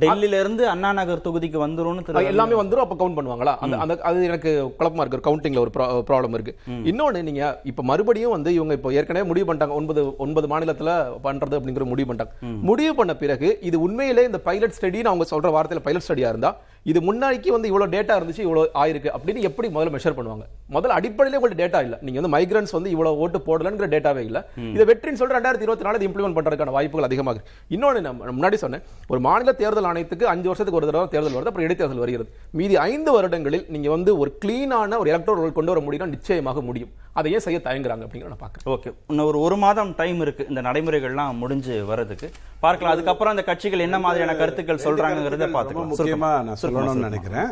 டெல்லியில 0.00 0.40
இருந்து 0.40 0.68
அண்ணா 0.68 0.92
நகர் 0.92 1.22
தொகுதிக்கு 1.24 1.58
வந்துரும்னு 1.58 2.02
திரு 2.02 2.18
அது 2.18 2.26
எல்லாமே 2.26 2.54
வந்துரும் 2.54 2.84
அப்ப 2.84 2.94
கவுண்ட் 2.94 3.16
பண்ணுவாங்களா? 3.16 3.52
அந்த 3.56 3.76
அந்த 3.76 3.98
அது 4.00 4.24
எனக்கு 4.24 4.50
குழப்பமா 4.78 5.02
இருக்கு. 5.04 5.20
கவுண்டிங்ல 5.26 5.58
ஒரு 5.58 5.70
ப்ராப்ளம் 6.06 6.34
இருக்கு. 6.34 6.52
இன்னொன்னு 6.84 7.22
நீங்க 7.22 7.42
இப்ப 7.64 7.82
மறுபடியும் 7.82 8.30
வந்து 8.30 8.54
இவங்க 8.54 8.72
இப்போ 8.72 8.92
ஏற்கனவே 8.92 9.26
முடிவு 9.26 9.46
பண்ணிட்டாங்க. 9.46 9.70
ஒன்பது 9.70 10.16
ஒன்பது 10.16 10.46
மாநிலத்துல 10.46 10.92
பண்றது 11.24 11.56
அப்படிங்கிற 11.58 11.84
முடிவு 11.84 12.08
பண்ணிட்டாங்க. 12.08 12.34
முடிவு 12.62 12.94
பண்ண 12.94 13.16
பிறகு 13.16 13.58
இது 13.60 13.80
உண்மையிலே 13.80 14.24
இந்த 14.24 14.38
பைலட் 14.40 14.76
ஸ்டடின்னு 14.78 15.04
அவங்க 15.04 15.26
சொல்ற 15.30 15.50
வார்த்தையில 15.50 15.78
பைலட் 15.78 16.06
ஸ்டடியா 16.08 16.28
இருந்தா 16.28 16.52
இது 16.84 17.00
முன்னாடிக்கு 17.00 17.50
வந்து 17.50 17.68
இவ்வளவு 17.68 17.92
டேட்டா 17.94 18.14
இருந்துச்சு 18.18 18.40
இவ்வளவு 18.40 18.70
ஆயிருக்கு 18.74 19.10
அப்படின்னு 19.16 19.40
எப்படி 19.42 19.68
முதல்ல 19.68 19.92
மெஷர் 19.94 20.16
பண்ணுவாங்க? 20.18 20.44
முதல்ல 20.74 20.96
அடிப்படையிலே 20.98 21.36
உங்களுக்கு 21.36 21.62
டேட்டா 21.64 21.82
இல்ல. 21.82 21.98
நீங்க 22.02 22.20
வந்து 22.20 22.32
மைக்ரன்ஸ் 22.36 22.72
வந்து 22.72 22.90
இவ்வளவு 22.90 23.16
ஓட்டு 23.16 23.38
போடலங்கிற 23.38 23.88
டேட்டாவே 23.94 24.18
இல்ல. 24.18 24.48
இதை 24.74 24.86
வெற்றின்னு 24.90 25.20
சொல்ற 25.20 25.36
ரெண்டாயிரத்தி 25.38 25.66
இருபத்தி 25.66 25.86
நாலு 25.86 25.98
இம்ப்ளிமெண்ட் 25.98 26.36
பண்றதுக்கான 26.38 26.70
வாய்ப்புகள் 26.70 27.04
அதிகமாக 27.04 27.42
இன்னொன்னு 27.70 28.00
நான் 28.00 28.20
முன்னாடி 28.38 28.54
சொன்னேன். 28.54 28.82
ஒரு 29.08 29.20
மாநில 29.20 29.52
தேர்தல் 29.52 29.84
ஆணையத்துக்கு 29.84 30.22
அஞ்சு 30.22 30.46
வருஷத்துக்கு 30.46 30.80
ஒரு 30.80 30.86
தடவை 30.86 31.08
தேர்தல் 31.08 31.36
வருது 31.36 31.46
அப்புறம் 31.46 31.68
இடைத்தேர்தல் 31.68 32.02
வருகிறது. 32.04 32.30
மீதி 32.50 32.76
ஐந்து 32.76 33.12
வருடங்களில் 33.12 33.66
நீங்க 33.68 33.90
வந்து 33.90 34.18
ஒரு 34.18 34.38
கிளீனான 34.44 34.98
ஒரு 34.98 35.10
எலக்ட்ரோல் 35.10 35.52
கொண்டு 35.52 35.72
வர 35.74 35.82
முடியும்னா 35.86 36.06
நிச்சயமாக 36.06 36.60
முடியும். 36.60 36.92
அதை 37.18 37.32
ஏன் 37.36 37.44
செய்ய 37.46 37.58
தயங்குறாங்க 37.64 38.04
அப்படிங்கிற 38.06 38.28
நான் 38.32 38.42
பார்க்கறேன். 38.44 38.66
ஓகே. 38.74 38.90
இன்னும் 39.10 39.28
ஒரு 39.30 39.38
ஒரு 39.46 39.56
மாதம் 39.64 39.92
டைம் 40.00 40.20
இருக்கு. 40.24 40.46
இந்த 40.48 40.60
நடைமுறைகள்லாம் 40.66 41.38
முடிஞ்சு 41.42 41.74
வர்றதுக்கு. 41.90 42.28
பார்க்கலாம். 42.64 42.94
அதுக்கப்புறம் 42.94 43.34
அந்த 43.34 43.44
கட்சிகள் 43.50 43.86
என்ன 43.86 43.98
மாதிரியான 43.98 44.34
கருத்துக்கள் 44.40 44.84
சொல்றாங்கிறத 44.86 45.38
ரொம்ப 45.44 45.56
பாத்துக்கலாம் 45.56 45.90
முக்கியமா 45.92 46.00
சுருக்கமா. 46.00 46.32
நான் 46.48 46.62
சொல்லணும்னு. 46.62 47.08
நினைக்கிறேன். 47.08 47.50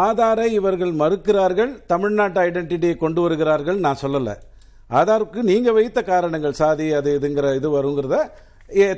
ஆதாரை 0.00 0.46
இவர்கள் 0.58 0.92
மறுக்கிறார்கள் 1.02 1.72
தமிழ்நாட்டு 1.92 2.38
ஐடென்டிட்டியை 2.46 2.96
கொண்டு 3.04 3.20
வருகிறார்கள் 3.20 3.78
நான் 3.86 4.02
சொல்லல. 4.02 4.30
ஆதாருக்கு 4.98 5.40
நீங்க 5.50 5.70
வைத்த 5.78 6.02
காரணங்கள் 6.02 6.58
சாதி 6.60 6.86
அது 6.98 7.10
இதுங்கிற 7.18 7.48
இது 7.56 7.68
வருங்கிறத 7.76 8.16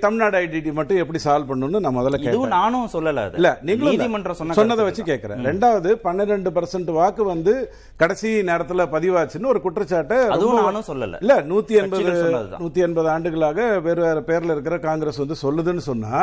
தமிழ்நாடு 0.00 0.36
ஐடென்டிட்டி 0.38 0.72
மட்டும் 0.72 1.00
எப்படி 1.02 1.18
சால்வ் 1.24 1.48
பண்ணணும்னு 1.48 1.80
நான் 1.82 1.96
முதல்ல 1.96 2.16
கேட்டேன் 2.16 2.54
நானும் 2.54 2.88
சொல்லல. 2.94 3.22
இல்ல 3.38 3.50
நீங்களும். 3.62 3.92
நீதிமன்றம் 3.92 4.38
சொன்ன 4.38 4.56
சொன்னதை 4.58 4.84
வச்சு. 4.84 5.02
கேட்கிறேன் 5.02 5.44
ரெண்டாவது 5.48 5.90
பன்னிரெண்டு 6.04 6.50
பர்சன்ட் 6.50 6.90
வாக்கு 6.90 7.24
வந்து 7.24 7.52
கடைசி 7.96 8.30
நேரத்துல 8.48 8.86
பதிவாச்சுன்னு 8.94 9.50
ஒரு 9.52 9.60
குற்றச்சாட்டை 9.60 10.18
அதுவும் 10.28 10.58
நானும் 10.60 10.86
சொல்லல. 10.88 11.20
இல்ல 11.20 11.36
நூத்தி 11.50 11.76
எண்பது. 11.82 12.14
நூத்தி 12.62 12.82
எண்பது 12.86 13.08
ஆண்டுகளாக 13.08 13.68
வேறு 13.80 14.02
வேறு 14.02 14.22
பேர்ல 14.22 14.52
இருக்கிற 14.52 14.78
காங்கிரஸ் 14.78 15.22
வந்து 15.24 15.36
சொல்லுதுன்னு 15.42 15.84
சொன்னா 15.88 16.14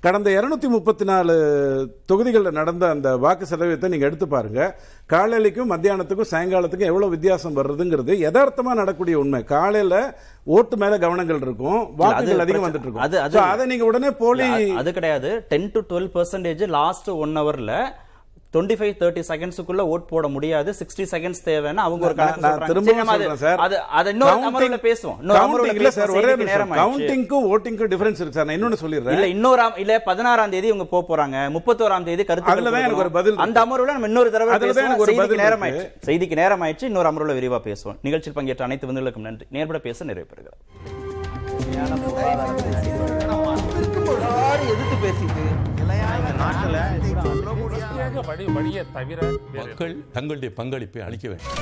கடந்த 0.00 0.30
இருநூத்தி 0.38 0.68
முப்பத்தி 0.68 1.04
நாலு 1.04 1.36
தொகுதிகளில் 2.06 2.58
நடந்த 2.60 2.88
அந்த 2.88 3.16
வாக்கு 3.16 3.46
சதவீதத்தை 3.46 3.88
நீங்க 3.88 4.06
எடுத்து 4.06 4.28
பாருங்க 4.28 4.60
காலையிலைக்கும் 5.10 5.72
மத்தியானத்துக்கும் 5.72 6.32
சாயங்காலத்துக்கும் 6.32 6.90
எவ்வளவு 6.90 7.10
வித்தியாசம் 7.10 7.56
வருதுங்கிறது 7.56 8.12
யதார்த்தமா 8.22 8.74
நடக்கூடிய 8.74 9.16
உண்மை 9.18 9.44
காலையில 9.46 9.94
ஓட்டு 10.46 10.76
மேல 10.76 10.98
கவனங்கள் 10.98 11.36
இருக்கும் 11.36 11.80
வாக்குகள் 11.96 12.38
அதிகம். 12.38 12.64
வந்துட்டு 12.64 12.80
இருக்கும் 12.80 13.02
அது- 13.02 13.20
அது- 13.20 13.66
நீங்க 13.66 13.84
உடனே 13.84 14.10
போலி 14.10 14.48
அது 14.74 14.92
கிடையாது 14.92 15.44
ten 15.48 15.70
to 15.70 15.80
twelve 15.90 16.10
percentage 16.14 16.68
last 16.68 17.10
one 17.10 17.36
ஹவர்ல 17.36 17.74
டுவெண்ட்டி 18.52 18.74
ஃபைவ் 18.80 18.94
தேர்ட்டி 19.02 19.22
செகண்ட்ஸுக்குள்ள 19.28 19.82
ஓட் 19.92 20.04
போட 20.12 20.28
முடியாது. 20.28 20.70
சிக்ஸ்டி 20.78 21.04
செகண்ட்ஸ் 21.10 21.42
தேவைன்னு 21.44 21.82
அவங்க 21.86 22.04
ஒரு 22.06 22.14
நான் 22.14 22.40
கணக்கு 22.40 22.80
இன்னொரு 24.10 24.36
அமர்வுல 24.40 24.78
பேசுவோம். 24.88 25.18
இன்னொரு 25.20 25.44
countingக்கும் 26.80 27.46
votingக்கும் 27.52 27.90
difference 27.92 28.18
இருக்கு 28.20 28.36
சார். 28.36 28.46
நான் 28.48 28.56
இன்னொன்னு 28.56 28.76
சொல்லிடுறேன். 28.82 29.18
இல்ல 29.18 29.26
இன்னொராம் 29.34 29.78
இல்ல 29.78 29.92
பதினாறாம் 30.08 30.52
தேதி 30.54 30.66
இவங்க 30.66 30.84
போக 30.84 31.02
போறாங்க. 31.10 31.36
முப்பத்தோராம் 31.56 32.04
தேதி 32.04 32.24
கருத்து 32.24 32.50
அதுல 32.50 32.70
தான் 32.70 32.80
எனக்கு 32.80 33.02
ஒரு 33.04 33.10
பதில். 33.10 33.36
அந்த 33.36 33.58
அமர்வுல 33.64 33.92
நம்ம 33.96 34.06
இன்னொரு 34.06 34.30
தடவை 34.30 34.70
செய்திக்கு 34.70 35.42
நேரம். 35.44 35.62
ஆயிடுச்சு. 35.62 35.86
செய்திக்கு 36.06 36.36
நேரம் 36.42 36.62
ஆயிடுச்சு. 36.62 36.84
இன்னொரு 36.90 37.08
அமர்வுல 37.10 37.36
விரிவா 37.38 37.60
பேசுவோம். 37.68 37.98
நிகழ்ச்சியில் 38.02 38.38
பங்கேற்ற 38.38 38.64
அனைத்து 38.64 38.86
விருந்துகளுக்கும் 38.86 39.28
நன்றி. 39.28 39.46
நேர்பட 39.50 39.78
பேச 39.88 40.04
நிறைவு 40.04 40.28
பெறுகிறோம். 40.32 40.60
எதிர்த்து 44.72 44.96
பேசிட்டு 45.04 45.44
வர்க்க 48.14 48.30
வழி 48.30 48.44
வழியை 48.56 48.82
தவிர 48.94 49.20
மக்கள் 49.58 49.94
தங்களுடைய 50.12 50.50
பங்களிப்பை 50.58 51.00
அளிக்க 51.02 51.26
வேண்டும். 51.28 51.60